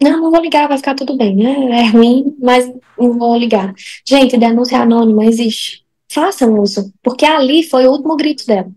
Não, 0.00 0.20
não 0.20 0.30
vou 0.30 0.40
ligar, 0.40 0.68
vai 0.68 0.78
ficar 0.78 0.94
tudo 0.94 1.16
bem. 1.16 1.34
né? 1.36 1.80
É 1.80 1.88
ruim, 1.88 2.36
mas 2.40 2.72
não 2.98 3.18
vou 3.18 3.36
ligar. 3.36 3.74
Gente, 4.06 4.36
denúncia 4.36 4.78
anônima 4.78 5.24
existe. 5.26 5.84
Façam 6.08 6.58
uso, 6.60 6.92
porque 7.02 7.24
ali 7.24 7.62
foi 7.62 7.86
o 7.86 7.92
último 7.92 8.16
grito 8.16 8.46
dela. 8.46 8.70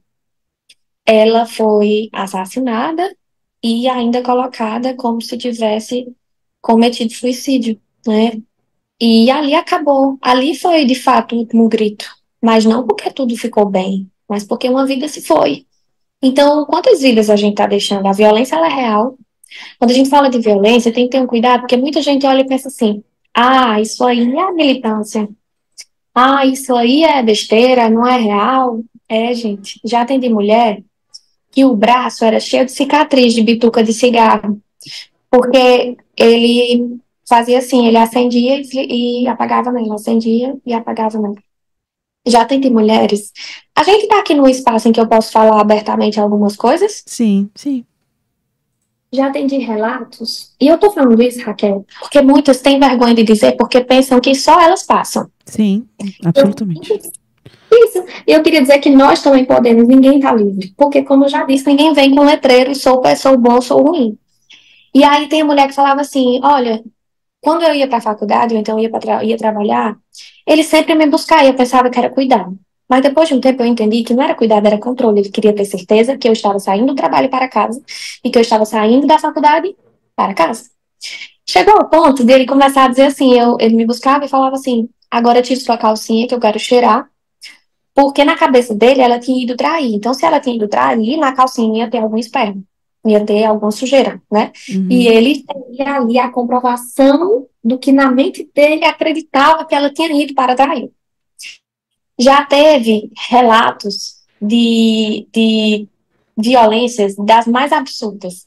Ela 1.05 1.45
foi 1.45 2.09
assassinada 2.11 3.15
e 3.61 3.87
ainda 3.87 4.21
colocada 4.21 4.93
como 4.95 5.21
se 5.21 5.37
tivesse 5.37 6.07
cometido 6.61 7.13
suicídio, 7.13 7.79
né? 8.05 8.41
E 8.99 9.29
ali 9.31 9.55
acabou. 9.55 10.17
Ali 10.21 10.55
foi, 10.55 10.85
de 10.85 10.95
fato, 10.95 11.35
o 11.35 11.39
último 11.39 11.67
grito. 11.67 12.05
Mas 12.41 12.65
não 12.65 12.85
porque 12.85 13.09
tudo 13.11 13.35
ficou 13.37 13.65
bem, 13.65 14.09
mas 14.27 14.43
porque 14.43 14.67
uma 14.67 14.85
vida 14.85 15.07
se 15.07 15.21
foi. 15.21 15.65
Então, 16.21 16.65
quantas 16.65 17.01
vidas 17.01 17.29
a 17.29 17.35
gente 17.35 17.53
está 17.53 17.67
deixando? 17.67 18.07
A 18.07 18.13
violência 18.13 18.55
ela 18.55 18.67
é 18.67 18.73
real. 18.73 19.17
Quando 19.77 19.91
a 19.91 19.93
gente 19.93 20.09
fala 20.09 20.29
de 20.29 20.39
violência, 20.39 20.91
tem 20.91 21.05
que 21.05 21.11
ter 21.11 21.21
um 21.21 21.27
cuidado, 21.27 21.61
porque 21.61 21.77
muita 21.77 22.01
gente 22.01 22.25
olha 22.25 22.41
e 22.41 22.47
pensa 22.47 22.69
assim: 22.69 23.03
ah, 23.33 23.79
isso 23.81 24.03
aí 24.05 24.21
é 24.21 24.51
militância. 24.51 25.27
Ah, 26.15 26.45
isso 26.45 26.75
aí 26.75 27.03
é 27.03 27.21
besteira, 27.23 27.89
não 27.89 28.05
é 28.05 28.17
real. 28.17 28.81
É, 29.09 29.33
gente, 29.33 29.79
já 29.83 30.01
atendi 30.01 30.29
mulher 30.29 30.81
que 31.51 31.65
o 31.65 31.75
braço 31.75 32.25
era 32.25 32.39
cheio 32.39 32.65
de 32.65 32.71
cicatriz 32.71 33.33
de 33.33 33.43
bituca 33.43 33.83
de 33.83 33.93
cigarro, 33.93 34.59
porque 35.29 35.97
ele 36.17 36.99
fazia 37.27 37.59
assim, 37.59 37.87
ele 37.87 37.97
acendia 37.97 38.61
e, 38.61 39.23
e 39.23 39.27
apagava 39.27 39.71
nela, 39.71 39.95
acendia 39.95 40.55
e 40.65 40.73
apagava 40.73 41.19
nela. 41.19 41.35
Já 42.25 42.41
atendi 42.41 42.69
mulheres. 42.69 43.31
A 43.75 43.83
gente 43.83 44.07
tá 44.07 44.19
aqui 44.19 44.33
num 44.33 44.47
espaço 44.47 44.87
em 44.87 44.91
que 44.91 44.99
eu 44.99 45.07
posso 45.07 45.31
falar 45.31 45.59
abertamente 45.59 46.19
algumas 46.19 46.55
coisas, 46.55 47.03
Sim, 47.05 47.49
sim. 47.55 47.85
já 49.11 49.27
atendi 49.27 49.57
relatos, 49.57 50.53
e 50.59 50.67
eu 50.67 50.77
tô 50.77 50.89
falando 50.91 51.21
isso, 51.21 51.41
Raquel, 51.41 51.85
porque 51.99 52.21
muitas 52.21 52.61
têm 52.61 52.79
vergonha 52.79 53.13
de 53.13 53.23
dizer, 53.23 53.57
porque 53.57 53.81
pensam 53.81 54.19
que 54.21 54.33
só 54.35 54.59
elas 54.61 54.83
passam. 54.83 55.29
Sim, 55.45 55.85
absolutamente. 56.23 56.93
Isso. 57.71 58.03
E 58.27 58.31
eu 58.31 58.41
queria 58.43 58.61
dizer 58.61 58.79
que 58.79 58.89
nós 58.89 59.21
também 59.21 59.45
podemos, 59.45 59.87
ninguém 59.87 60.19
tá 60.19 60.33
livre. 60.33 60.73
Porque, 60.77 61.01
como 61.01 61.25
eu 61.25 61.29
já 61.29 61.43
disse, 61.43 61.65
ninguém 61.65 61.93
vem 61.93 62.13
com 62.13 62.23
letreiro 62.23 62.71
e 62.71 62.75
sou, 62.75 63.01
sou 63.17 63.37
bom, 63.37 63.59
sou 63.61 63.81
ruim. 63.81 64.17
E 64.93 65.03
aí 65.03 65.27
tem 65.27 65.41
a 65.41 65.45
mulher 65.45 65.67
que 65.67 65.73
falava 65.73 66.01
assim: 66.01 66.39
olha, 66.43 66.83
quando 67.43 67.63
eu 67.63 67.75
ia 67.75 67.87
pra 67.87 67.99
faculdade, 67.99 68.53
ou 68.53 68.59
então 68.59 68.79
ia, 68.79 68.89
tra 68.89 69.21
ia 69.21 69.37
trabalhar, 69.37 69.97
ele 70.47 70.63
sempre 70.63 70.95
me 70.95 71.05
buscava 71.07 71.43
e 71.43 71.47
eu 71.47 71.53
pensava 71.53 71.89
que 71.89 71.99
era 71.99 72.09
cuidado. 72.09 72.57
Mas 72.89 73.01
depois 73.01 73.27
de 73.27 73.35
um 73.35 73.41
tempo 73.41 73.61
eu 73.61 73.67
entendi 73.67 74.01
que 74.01 74.13
não 74.13 74.23
era 74.23 74.33
cuidado, 74.33 74.65
era 74.65 74.77
controle. 74.77 75.19
Ele 75.19 75.29
queria 75.29 75.53
ter 75.53 75.65
certeza 75.65 76.17
que 76.17 76.25
eu 76.25 76.31
estava 76.31 76.57
saindo 76.57 76.87
do 76.87 76.95
trabalho 76.95 77.29
para 77.29 77.49
casa 77.49 77.81
e 78.23 78.29
que 78.29 78.37
eu 78.37 78.41
estava 78.41 78.65
saindo 78.65 79.05
da 79.05 79.19
faculdade 79.19 79.75
para 80.15 80.33
casa. 80.33 80.69
Chegou 81.45 81.75
ao 81.75 81.89
ponto 81.89 82.23
dele 82.23 82.45
começar 82.45 82.85
a 82.85 82.87
dizer 82.87 83.07
assim: 83.07 83.37
eu, 83.37 83.57
ele 83.59 83.75
me 83.75 83.85
buscava 83.85 84.23
e 84.23 84.29
falava 84.29 84.55
assim: 84.55 84.87
agora 85.11 85.41
tire 85.41 85.59
sua 85.59 85.77
calcinha 85.77 86.25
que 86.27 86.33
eu 86.33 86.39
quero 86.39 86.57
cheirar. 86.57 87.09
Porque 87.93 88.23
na 88.23 88.37
cabeça 88.37 88.73
dele 88.73 89.01
ela 89.01 89.19
tinha 89.19 89.43
ido 89.43 89.57
trair. 89.57 89.93
Então, 89.93 90.13
se 90.13 90.25
ela 90.25 90.39
tinha 90.39 90.55
ido 90.55 90.67
trair, 90.69 91.17
na 91.17 91.33
calcinha 91.33 91.89
ter 91.89 91.99
algum 91.99 92.17
esperma, 92.17 92.63
ia 93.05 93.25
ter 93.25 93.43
alguma 93.43 93.71
sujeira, 93.71 94.21
né? 94.31 94.51
Uhum. 94.69 94.87
E 94.89 95.07
ele 95.07 95.43
tem 95.43 95.87
ali 95.87 96.17
a 96.17 96.29
comprovação 96.29 97.47
do 97.63 97.77
que 97.77 97.91
na 97.91 98.11
mente 98.11 98.49
dele 98.53 98.85
acreditava 98.85 99.65
que 99.65 99.75
ela 99.75 99.91
tinha 99.91 100.11
ido 100.11 100.33
para 100.33 100.55
trair. 100.55 100.89
Já 102.19 102.45
teve 102.45 103.11
relatos 103.29 104.23
de, 104.41 105.27
de 105.33 105.87
violências 106.37 107.15
das 107.15 107.47
mais 107.47 107.71
absurdas. 107.71 108.45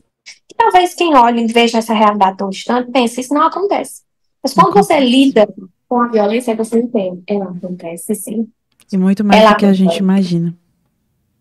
E 0.51 0.55
talvez 0.57 0.95
quem 0.95 1.15
olhe 1.15 1.45
e 1.45 1.53
veja 1.53 1.79
essa 1.79 1.95
realidade 1.95 2.37
tão 2.37 2.51
distante 2.51 2.91
pense, 2.91 3.21
isso 3.21 3.35
não 3.35 3.43
acontece. 3.43 4.03
Mas 4.43 4.55
quando 4.55 4.75
você 4.75 5.01
lida 5.01 5.49
com 5.89 6.01
a 6.01 6.09
violência, 6.09 6.55
você 6.55 6.79
entende, 6.79 7.23
ela 7.27 7.51
acontece 7.51 8.15
sim. 8.15 8.49
E 8.93 8.97
muito 8.97 9.25
mais 9.25 9.41
ela 9.41 9.53
do 9.53 9.57
que 9.57 9.67
a 9.67 9.73
gente 9.73 9.99
imagina. 9.99 10.57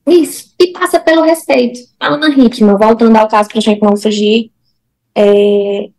Isso. 0.08 0.54
E 0.60 0.68
passa 0.68 1.00
pelo 1.00 1.24
respeito. 1.24 1.80
Ana 2.00 2.30
Hickman, 2.30 2.78
voltando 2.78 3.16
ao 3.16 3.28
caso 3.28 3.50
para 3.50 3.58
a 3.58 3.62
gente 3.62 3.82
não 3.82 3.98
fugir, 3.98 4.52
é, 5.16 5.90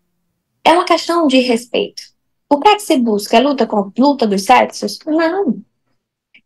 é 0.65 0.73
uma 0.73 0.85
questão 0.85 1.27
de 1.27 1.41
respeito. 1.41 2.03
O 2.49 2.61
que 2.61 2.69
é 2.69 2.75
que 2.77 2.83
se 2.83 2.97
busca? 2.97 3.37
É 3.37 3.41
luta, 3.41 3.67
com, 3.67 3.91
luta 3.99 4.27
dos 4.27 4.43
sexos? 4.43 4.99
Não. 5.05 5.59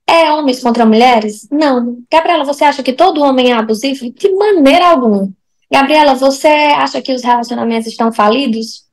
É 0.06 0.32
homens 0.32 0.60
contra 0.60 0.86
mulheres? 0.86 1.46
Não. 1.50 1.98
Gabriela, 2.10 2.44
você 2.44 2.64
acha 2.64 2.82
que 2.82 2.92
todo 2.92 3.22
homem 3.22 3.52
é 3.52 3.54
abusivo? 3.54 4.10
De 4.10 4.34
maneira 4.34 4.88
alguma. 4.88 5.30
Gabriela, 5.70 6.14
você 6.14 6.48
acha 6.48 7.02
que 7.02 7.12
os 7.12 7.22
relacionamentos 7.22 7.86
estão 7.86 8.10
falidos? 8.10 8.86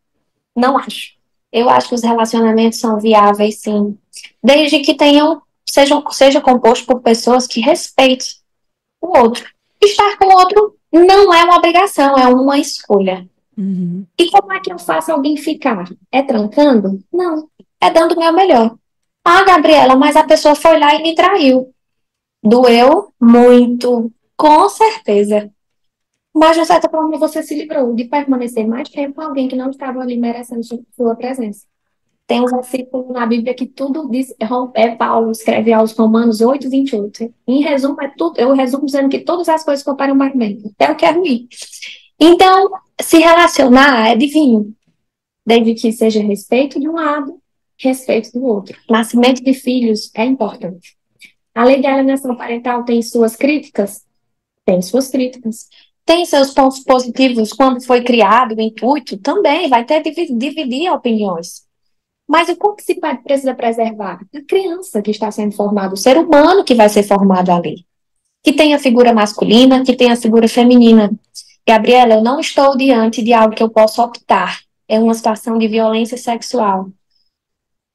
Não 0.55 0.77
acho. 0.77 1.15
Eu 1.51 1.69
acho 1.69 1.89
que 1.89 1.95
os 1.95 2.03
relacionamentos 2.03 2.79
são 2.79 2.99
viáveis, 2.99 3.59
sim. 3.59 3.97
Desde 4.43 4.79
que 4.79 4.93
tenham, 4.93 5.41
sejam, 5.65 6.03
seja 6.11 6.41
composto 6.41 6.85
por 6.85 7.01
pessoas 7.01 7.47
que 7.47 7.61
respeitem 7.61 8.27
o 9.01 9.17
outro. 9.17 9.49
Estar 9.81 10.17
com 10.17 10.25
o 10.25 10.37
outro 10.37 10.75
não 10.91 11.33
é 11.33 11.43
uma 11.43 11.57
obrigação, 11.57 12.17
é 12.17 12.27
uma 12.27 12.57
escolha. 12.57 13.27
Uhum. 13.57 14.05
E 14.17 14.29
como 14.29 14.53
é 14.53 14.59
que 14.59 14.71
eu 14.71 14.79
faço 14.79 15.11
alguém 15.11 15.35
ficar? 15.37 15.85
É 16.11 16.21
trancando? 16.21 16.99
Não. 17.11 17.49
É 17.81 17.89
dando 17.89 18.13
o 18.13 18.19
meu 18.19 18.33
melhor. 18.33 18.75
Ah, 19.23 19.43
Gabriela, 19.43 19.95
mas 19.95 20.15
a 20.15 20.23
pessoa 20.23 20.55
foi 20.55 20.79
lá 20.79 20.95
e 20.95 21.03
me 21.03 21.13
traiu. 21.13 21.73
Doeu 22.43 23.13
muito, 23.19 24.11
com 24.35 24.69
certeza. 24.69 25.51
Mas, 26.33 26.55
de 26.55 26.65
certa 26.65 26.87
forma, 26.87 27.17
você 27.17 27.41
se 27.41 27.55
livrou 27.55 27.95
de 27.95 28.05
permanecer 28.05 28.67
mais 28.67 28.87
tempo 28.89 29.15
com 29.15 29.21
alguém 29.21 29.47
que 29.47 29.55
não 29.55 29.71
estava 29.71 29.99
ali 29.99 30.17
merecendo 30.17 30.61
sua 30.95 31.15
presença. 31.15 31.65
Tem 32.27 32.41
um 32.41 32.45
versículo 32.45 33.13
na 33.13 33.25
Bíblia 33.25 33.53
que 33.53 33.65
tudo 33.65 34.09
diz, 34.09 34.35
é 34.75 34.95
Paulo 34.95 35.31
escreve 35.31 35.71
aos 35.71 35.93
Romanos 35.93 36.41
8, 36.41 36.69
28. 36.69 37.33
Em 37.47 37.61
resumo, 37.61 38.01
é 38.01 38.09
tudo, 38.17 38.37
eu 38.37 38.51
resumo 38.51 38.85
dizendo 38.85 39.07
que 39.07 39.19
todas 39.19 39.47
as 39.47 39.63
coisas 39.63 39.83
comparam 39.83 40.13
mais 40.13 40.35
bem, 40.35 40.61
até 40.75 40.91
o 40.91 40.95
que 40.95 41.05
é 41.05 41.11
ruim. 41.11 41.47
Então, 42.19 42.69
se 42.99 43.19
relacionar 43.19 44.09
é 44.09 44.15
divino, 44.17 44.73
desde 45.45 45.73
que 45.73 45.91
seja 45.93 46.19
respeito 46.19 46.77
de 46.81 46.89
um 46.89 46.95
lado, 46.95 47.39
respeito 47.79 48.33
do 48.33 48.43
outro. 48.43 48.77
Nascimento 48.89 49.41
de 49.41 49.53
filhos 49.53 50.11
é 50.13 50.25
importante. 50.25 50.97
A 51.55 51.63
lei 51.63 51.79
de 51.79 51.87
alienação 51.87 52.35
parental 52.35 52.83
tem 52.83 53.01
suas 53.01 53.37
críticas? 53.37 54.05
Tem 54.65 54.81
suas 54.81 55.07
críticas. 55.07 55.69
Tem 56.05 56.25
seus 56.25 56.53
pontos 56.53 56.79
positivos 56.81 57.53
quando 57.53 57.85
foi 57.85 58.03
criado 58.03 58.53
o 58.53 58.61
intuito? 58.61 59.17
Também, 59.17 59.69
vai 59.69 59.85
ter 59.85 60.01
dividir 60.01 60.91
opiniões. 60.91 61.66
Mas 62.27 62.49
o 62.49 62.75
que 62.75 62.83
se 62.83 62.99
precisa 63.23 63.55
preservar? 63.55 64.19
A 64.35 64.41
criança 64.41 65.01
que 65.01 65.11
está 65.11 65.31
sendo 65.31 65.55
formada, 65.55 65.93
o 65.93 65.97
ser 65.97 66.17
humano 66.17 66.63
que 66.63 66.75
vai 66.75 66.89
ser 66.89 67.03
formado 67.03 67.51
ali. 67.51 67.85
Que 68.43 68.51
tem 68.51 68.73
a 68.73 68.79
figura 68.79 69.13
masculina, 69.13 69.83
que 69.83 69.95
tem 69.95 70.11
a 70.11 70.15
figura 70.15 70.47
feminina. 70.47 71.09
Gabriela, 71.67 72.15
eu 72.15 72.23
não 72.23 72.39
estou 72.39 72.75
diante 72.75 73.23
de 73.23 73.33
algo 73.33 73.55
que 73.55 73.63
eu 73.63 73.69
possa 73.69 74.03
optar. 74.03 74.59
É 74.89 74.99
uma 74.99 75.13
situação 75.13 75.57
de 75.57 75.67
violência 75.67 76.17
sexual. 76.17 76.89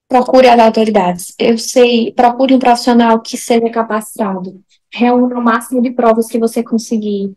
Procure 0.09 0.49
as 0.49 0.61
autoridades. 0.61 1.35
Eu 1.39 1.57
sei, 1.57 2.12
procure 2.12 2.55
um 2.55 2.59
profissional 2.59 3.20
que 3.20 3.37
seja 3.37 3.68
capacitado. 3.70 4.62
Reúna 4.93 5.39
o 5.39 5.43
máximo 5.43 5.80
de 5.80 5.91
provas 5.91 6.26
que 6.26 6.39
você 6.39 6.62
conseguir. 6.62 7.33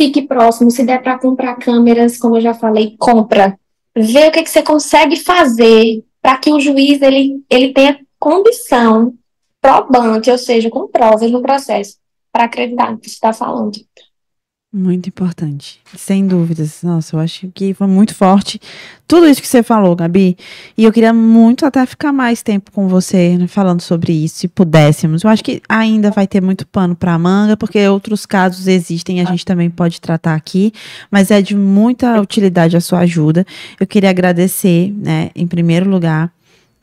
Fique 0.00 0.22
próximo. 0.22 0.70
Se 0.70 0.84
der 0.84 1.02
para 1.02 1.18
comprar 1.18 1.56
câmeras, 1.56 2.18
como 2.18 2.36
eu 2.36 2.40
já 2.40 2.54
falei, 2.54 2.96
compra. 2.98 3.58
Vê 3.96 4.28
o 4.28 4.32
que, 4.32 4.42
que 4.42 4.50
você 4.50 4.62
consegue 4.62 5.16
fazer 5.16 6.04
para 6.28 6.36
que 6.36 6.52
o 6.52 6.60
juiz 6.60 7.00
ele, 7.00 7.42
ele 7.48 7.72
tenha 7.72 7.98
condição 8.18 9.14
probante, 9.62 10.30
ou 10.30 10.36
seja, 10.36 10.68
com 10.68 10.86
provas 10.86 11.30
no 11.30 11.40
processo, 11.40 11.96
para 12.30 12.44
acreditar 12.44 12.92
no 12.92 12.98
que 12.98 13.08
está 13.08 13.32
falando. 13.32 13.78
Muito 14.70 15.08
importante, 15.08 15.80
sem 15.96 16.26
dúvidas. 16.26 16.82
Nossa, 16.82 17.16
eu 17.16 17.20
acho 17.20 17.48
que 17.54 17.72
foi 17.72 17.86
muito 17.86 18.14
forte 18.14 18.60
tudo 19.06 19.26
isso 19.26 19.40
que 19.40 19.48
você 19.48 19.62
falou, 19.62 19.96
Gabi. 19.96 20.36
E 20.76 20.84
eu 20.84 20.92
queria 20.92 21.10
muito 21.10 21.64
até 21.64 21.86
ficar 21.86 22.12
mais 22.12 22.42
tempo 22.42 22.70
com 22.70 22.86
você 22.86 23.38
né, 23.38 23.46
falando 23.46 23.80
sobre 23.80 24.12
isso, 24.12 24.40
se 24.40 24.46
pudéssemos. 24.48 25.24
Eu 25.24 25.30
acho 25.30 25.42
que 25.42 25.62
ainda 25.66 26.10
vai 26.10 26.26
ter 26.26 26.42
muito 26.42 26.66
pano 26.66 26.94
para 26.94 27.18
manga, 27.18 27.56
porque 27.56 27.88
outros 27.88 28.26
casos 28.26 28.68
existem, 28.68 29.22
a 29.22 29.24
gente 29.24 29.42
também 29.42 29.70
pode 29.70 30.02
tratar 30.02 30.34
aqui, 30.34 30.70
mas 31.10 31.30
é 31.30 31.40
de 31.40 31.56
muita 31.56 32.20
utilidade 32.20 32.76
a 32.76 32.80
sua 32.82 32.98
ajuda. 32.98 33.46
Eu 33.80 33.86
queria 33.86 34.10
agradecer, 34.10 34.92
né, 34.98 35.30
em 35.34 35.46
primeiro 35.46 35.88
lugar, 35.88 36.30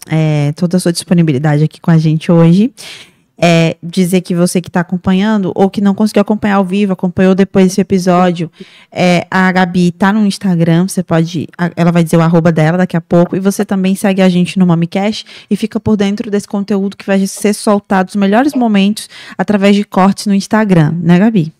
é, 0.07 0.53
toda 0.53 0.77
a 0.77 0.79
sua 0.79 0.91
disponibilidade 0.91 1.63
aqui 1.63 1.79
com 1.79 1.91
a 1.91 1.99
gente 1.99 2.31
hoje 2.31 2.73
é, 3.37 3.75
dizer 3.83 4.21
que 4.21 4.33
você 4.33 4.61
que 4.61 4.69
está 4.69 4.79
acompanhando 4.79 5.51
ou 5.55 5.69
que 5.69 5.81
não 5.81 5.93
conseguiu 5.93 6.21
acompanhar 6.21 6.55
ao 6.55 6.65
vivo, 6.65 6.93
acompanhou 6.93 7.35
depois 7.35 7.65
desse 7.65 7.81
episódio, 7.81 8.49
é, 8.91 9.27
a 9.29 9.51
Gabi 9.51 9.91
tá 9.91 10.13
no 10.13 10.25
Instagram, 10.25 10.87
você 10.87 11.03
pode, 11.03 11.47
ela 11.75 11.91
vai 11.91 12.03
dizer 12.03 12.17
o 12.17 12.21
arroba 12.21 12.51
dela 12.51 12.77
daqui 12.77 12.95
a 12.95 13.01
pouco, 13.01 13.35
e 13.35 13.39
você 13.39 13.65
também 13.65 13.95
segue 13.95 14.21
a 14.21 14.29
gente 14.29 14.57
no 14.57 14.65
MamiCash 14.65 15.25
e 15.49 15.55
fica 15.55 15.79
por 15.79 15.97
dentro 15.97 16.31
desse 16.31 16.47
conteúdo 16.47 16.97
que 16.97 17.05
vai 17.05 17.25
ser 17.27 17.53
soltado 17.53 18.09
os 18.09 18.15
melhores 18.15 18.53
momentos 18.53 19.09
através 19.37 19.75
de 19.75 19.83
cortes 19.83 20.25
no 20.27 20.33
Instagram, 20.33 20.93
né, 21.01 21.19
Gabi? 21.19 21.53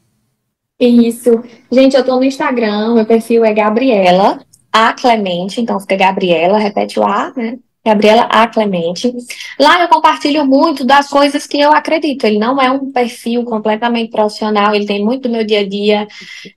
Isso. 0.80 1.42
Gente, 1.72 1.96
eu 1.96 2.04
tô 2.04 2.18
no 2.18 2.24
Instagram, 2.24 2.96
meu 2.96 3.06
perfil 3.06 3.46
é 3.46 3.54
Gabriela 3.54 4.40
A 4.72 4.94
Clemente, 4.94 5.62
então 5.62 5.80
fica 5.80 5.96
Gabriela, 5.96 6.58
repete 6.58 7.00
o 7.00 7.04
A, 7.04 7.32
né? 7.36 7.58
Gabriela 7.86 8.24
A. 8.24 8.48
Clemente. 8.48 9.14
Lá 9.60 9.80
eu 9.82 9.88
compartilho 9.88 10.44
muito 10.46 10.84
das 10.84 11.08
coisas 11.08 11.46
que 11.46 11.60
eu 11.60 11.72
acredito. 11.72 12.26
Ele 12.26 12.40
não 12.40 12.60
é 12.60 12.72
um 12.72 12.92
perfil 12.92 13.44
completamente 13.44 14.10
profissional, 14.10 14.74
ele 14.74 14.88
tem 14.88 15.06
muito 15.06 15.24
do 15.24 15.30
meu 15.30 15.46
dia 15.46 15.60
a 15.60 15.70
dia. 15.70 16.08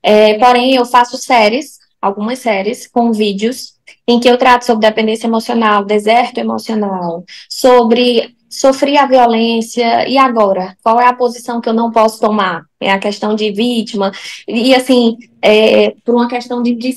É, 0.03 0.39
porém, 0.39 0.74
eu 0.74 0.87
faço 0.87 1.18
séries, 1.18 1.79
algumas 2.01 2.39
séries, 2.39 2.87
com 2.87 3.12
vídeos, 3.12 3.74
em 4.07 4.18
que 4.18 4.29
eu 4.29 4.39
trato 4.39 4.64
sobre 4.64 4.89
dependência 4.89 5.26
emocional, 5.26 5.85
deserto 5.85 6.39
emocional, 6.39 7.24
sobre 7.49 8.35
sofri 8.49 8.96
a 8.96 9.07
violência, 9.07 10.09
e 10.09 10.16
agora? 10.16 10.76
Qual 10.82 11.01
é 11.01 11.07
a 11.07 11.12
posição 11.12 11.61
que 11.61 11.68
eu 11.68 11.74
não 11.74 11.90
posso 11.90 12.20
tomar? 12.20 12.64
É 12.80 12.90
a 12.90 12.99
questão 12.99 13.34
de 13.34 13.51
vítima, 13.51 14.12
e 14.46 14.74
assim, 14.74 15.16
é, 15.42 15.94
por 16.05 16.14
uma 16.14 16.28
questão 16.28 16.62
de, 16.62 16.74
de, 16.74 16.94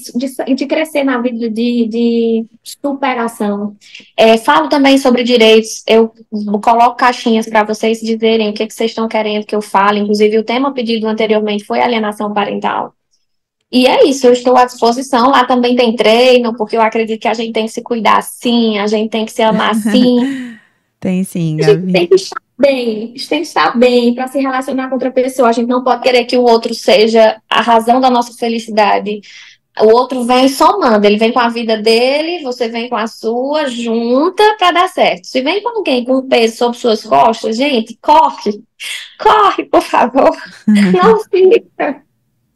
de, 0.56 0.66
crescer 0.66 1.04
na 1.04 1.20
vida, 1.20 1.50
de, 1.50 1.88
de 1.88 2.46
superação. 2.64 3.76
É, 4.16 4.38
falo 4.38 4.70
também 4.70 4.98
sobre 4.98 5.24
direitos, 5.24 5.84
eu 5.88 6.14
coloco 6.62 6.98
caixinhas 6.98 7.48
para 7.48 7.64
vocês 7.64 8.00
dizerem 8.00 8.50
o 8.50 8.54
que, 8.54 8.68
que 8.68 8.74
vocês 8.74 8.92
estão 8.92 9.08
querendo 9.08 9.46
que 9.46 9.56
eu 9.56 9.62
fale, 9.62 10.00
inclusive 10.00 10.38
o 10.38 10.44
tema 10.44 10.74
pedido 10.74 11.08
anteriormente 11.08 11.66
foi 11.66 11.82
alienação 11.82 12.34
parental. 12.34 12.94
E 13.72 13.88
é 13.88 14.04
isso, 14.06 14.28
eu 14.28 14.34
estou 14.34 14.58
à 14.58 14.66
disposição. 14.66 15.30
Lá 15.30 15.46
também 15.46 15.76
tem 15.76 15.96
treino, 15.96 16.54
porque 16.58 16.76
eu 16.76 16.82
acredito 16.82 17.22
que 17.22 17.28
a 17.28 17.34
gente 17.34 17.54
tem 17.54 17.66
que 17.66 17.72
se 17.72 17.82
cuidar 17.82 18.22
sim, 18.22 18.78
a 18.78 18.86
gente 18.86 19.10
tem 19.10 19.26
que 19.26 19.32
se 19.32 19.42
amar 19.42 19.74
sim. 19.80 20.51
Tem 21.02 21.24
sim, 21.24 21.58
Gabi. 21.58 21.72
A 21.72 21.78
gente 21.80 21.92
tem 21.92 22.08
que 22.08 22.16
estar 22.16 22.42
bem, 22.60 23.04
a 23.04 23.18
gente 23.18 23.28
tem 23.30 23.42
que 23.42 23.48
estar 23.48 23.78
bem 23.78 24.14
para 24.14 24.28
se 24.28 24.40
relacionar 24.40 24.88
com 24.88 24.94
outra 24.94 25.10
pessoa. 25.12 25.50
A 25.50 25.52
gente 25.52 25.68
não 25.68 25.84
pode 25.84 26.04
querer 26.04 26.26
que 26.26 26.38
o 26.38 26.44
outro 26.44 26.76
seja 26.76 27.42
a 27.50 27.60
razão 27.60 28.00
da 28.00 28.08
nossa 28.08 28.34
felicidade. 28.38 29.20
O 29.80 29.88
outro 29.88 30.24
vem 30.26 30.48
somando, 30.48 31.04
ele 31.08 31.18
vem 31.18 31.32
com 31.32 31.40
a 31.40 31.50
vida 31.50 31.76
dele, 31.76 32.44
você 32.44 32.68
vem 32.68 32.88
com 32.88 32.96
a 32.96 33.08
sua, 33.08 33.68
junta 33.68 34.44
para 34.60 34.72
dar 34.74 34.90
certo. 34.90 35.26
Se 35.26 35.42
vem 35.42 35.64
com 35.64 35.70
alguém 35.70 36.06
com 36.06 36.28
peso 36.28 36.56
sobre 36.56 36.78
suas 36.78 37.04
costas, 37.04 37.58
gente, 37.58 37.98
corre, 38.00 38.62
corre, 39.18 39.66
por 39.66 39.82
favor, 39.82 40.38
não 40.68 41.24
fica. 41.24 42.04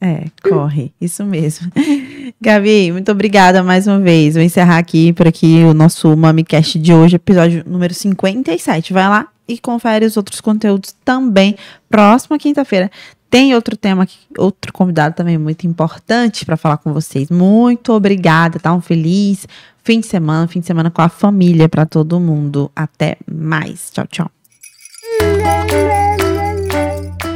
É, 0.06 0.26
corre, 0.48 0.94
isso 1.02 1.26
mesmo. 1.26 1.72
Gabi, 2.40 2.92
muito 2.92 3.12
obrigada 3.12 3.64
mais 3.64 3.88
uma 3.88 4.00
vez. 4.00 4.36
Vou 4.36 4.44
encerrar 4.44 4.78
aqui 4.78 5.12
por 5.14 5.28
aqui 5.28 5.64
o 5.64 5.74
nosso 5.74 6.16
MamiCast 6.16 6.78
de 6.78 6.94
hoje, 6.94 7.16
episódio 7.16 7.64
número 7.66 7.92
57. 7.92 8.94
Vai 8.94 9.10
lá 9.10 9.28
e 9.48 9.58
confere 9.58 10.06
os 10.06 10.16
outros 10.16 10.40
conteúdos 10.40 10.94
também. 11.04 11.56
Próxima 11.90 12.38
quinta-feira 12.38 12.92
tem 13.32 13.56
outro 13.56 13.76
tema, 13.76 14.04
aqui, 14.04 14.16
outro 14.38 14.72
convidado 14.72 15.16
também 15.16 15.40
muito 15.40 15.66
importante 15.66 16.46
para 16.46 16.56
falar 16.56 16.78
com 16.78 16.94
vocês. 16.94 17.32
Muito 17.32 17.92
obrigada, 17.92 18.60
tá? 18.60 18.72
Um 18.72 18.82
feliz 18.82 19.48
fim 19.84 20.02
de 20.02 20.06
semana, 20.06 20.48
fim 20.48 20.60
de 20.60 20.68
semana 20.68 20.92
com 20.92 21.02
a 21.02 21.10
família 21.10 21.68
para 21.68 21.88
todo 21.88 22.20
mundo. 22.20 22.72
Até 22.76 23.18
mais. 23.28 23.90
Tchau, 23.92 24.06
tchau. 24.06 24.30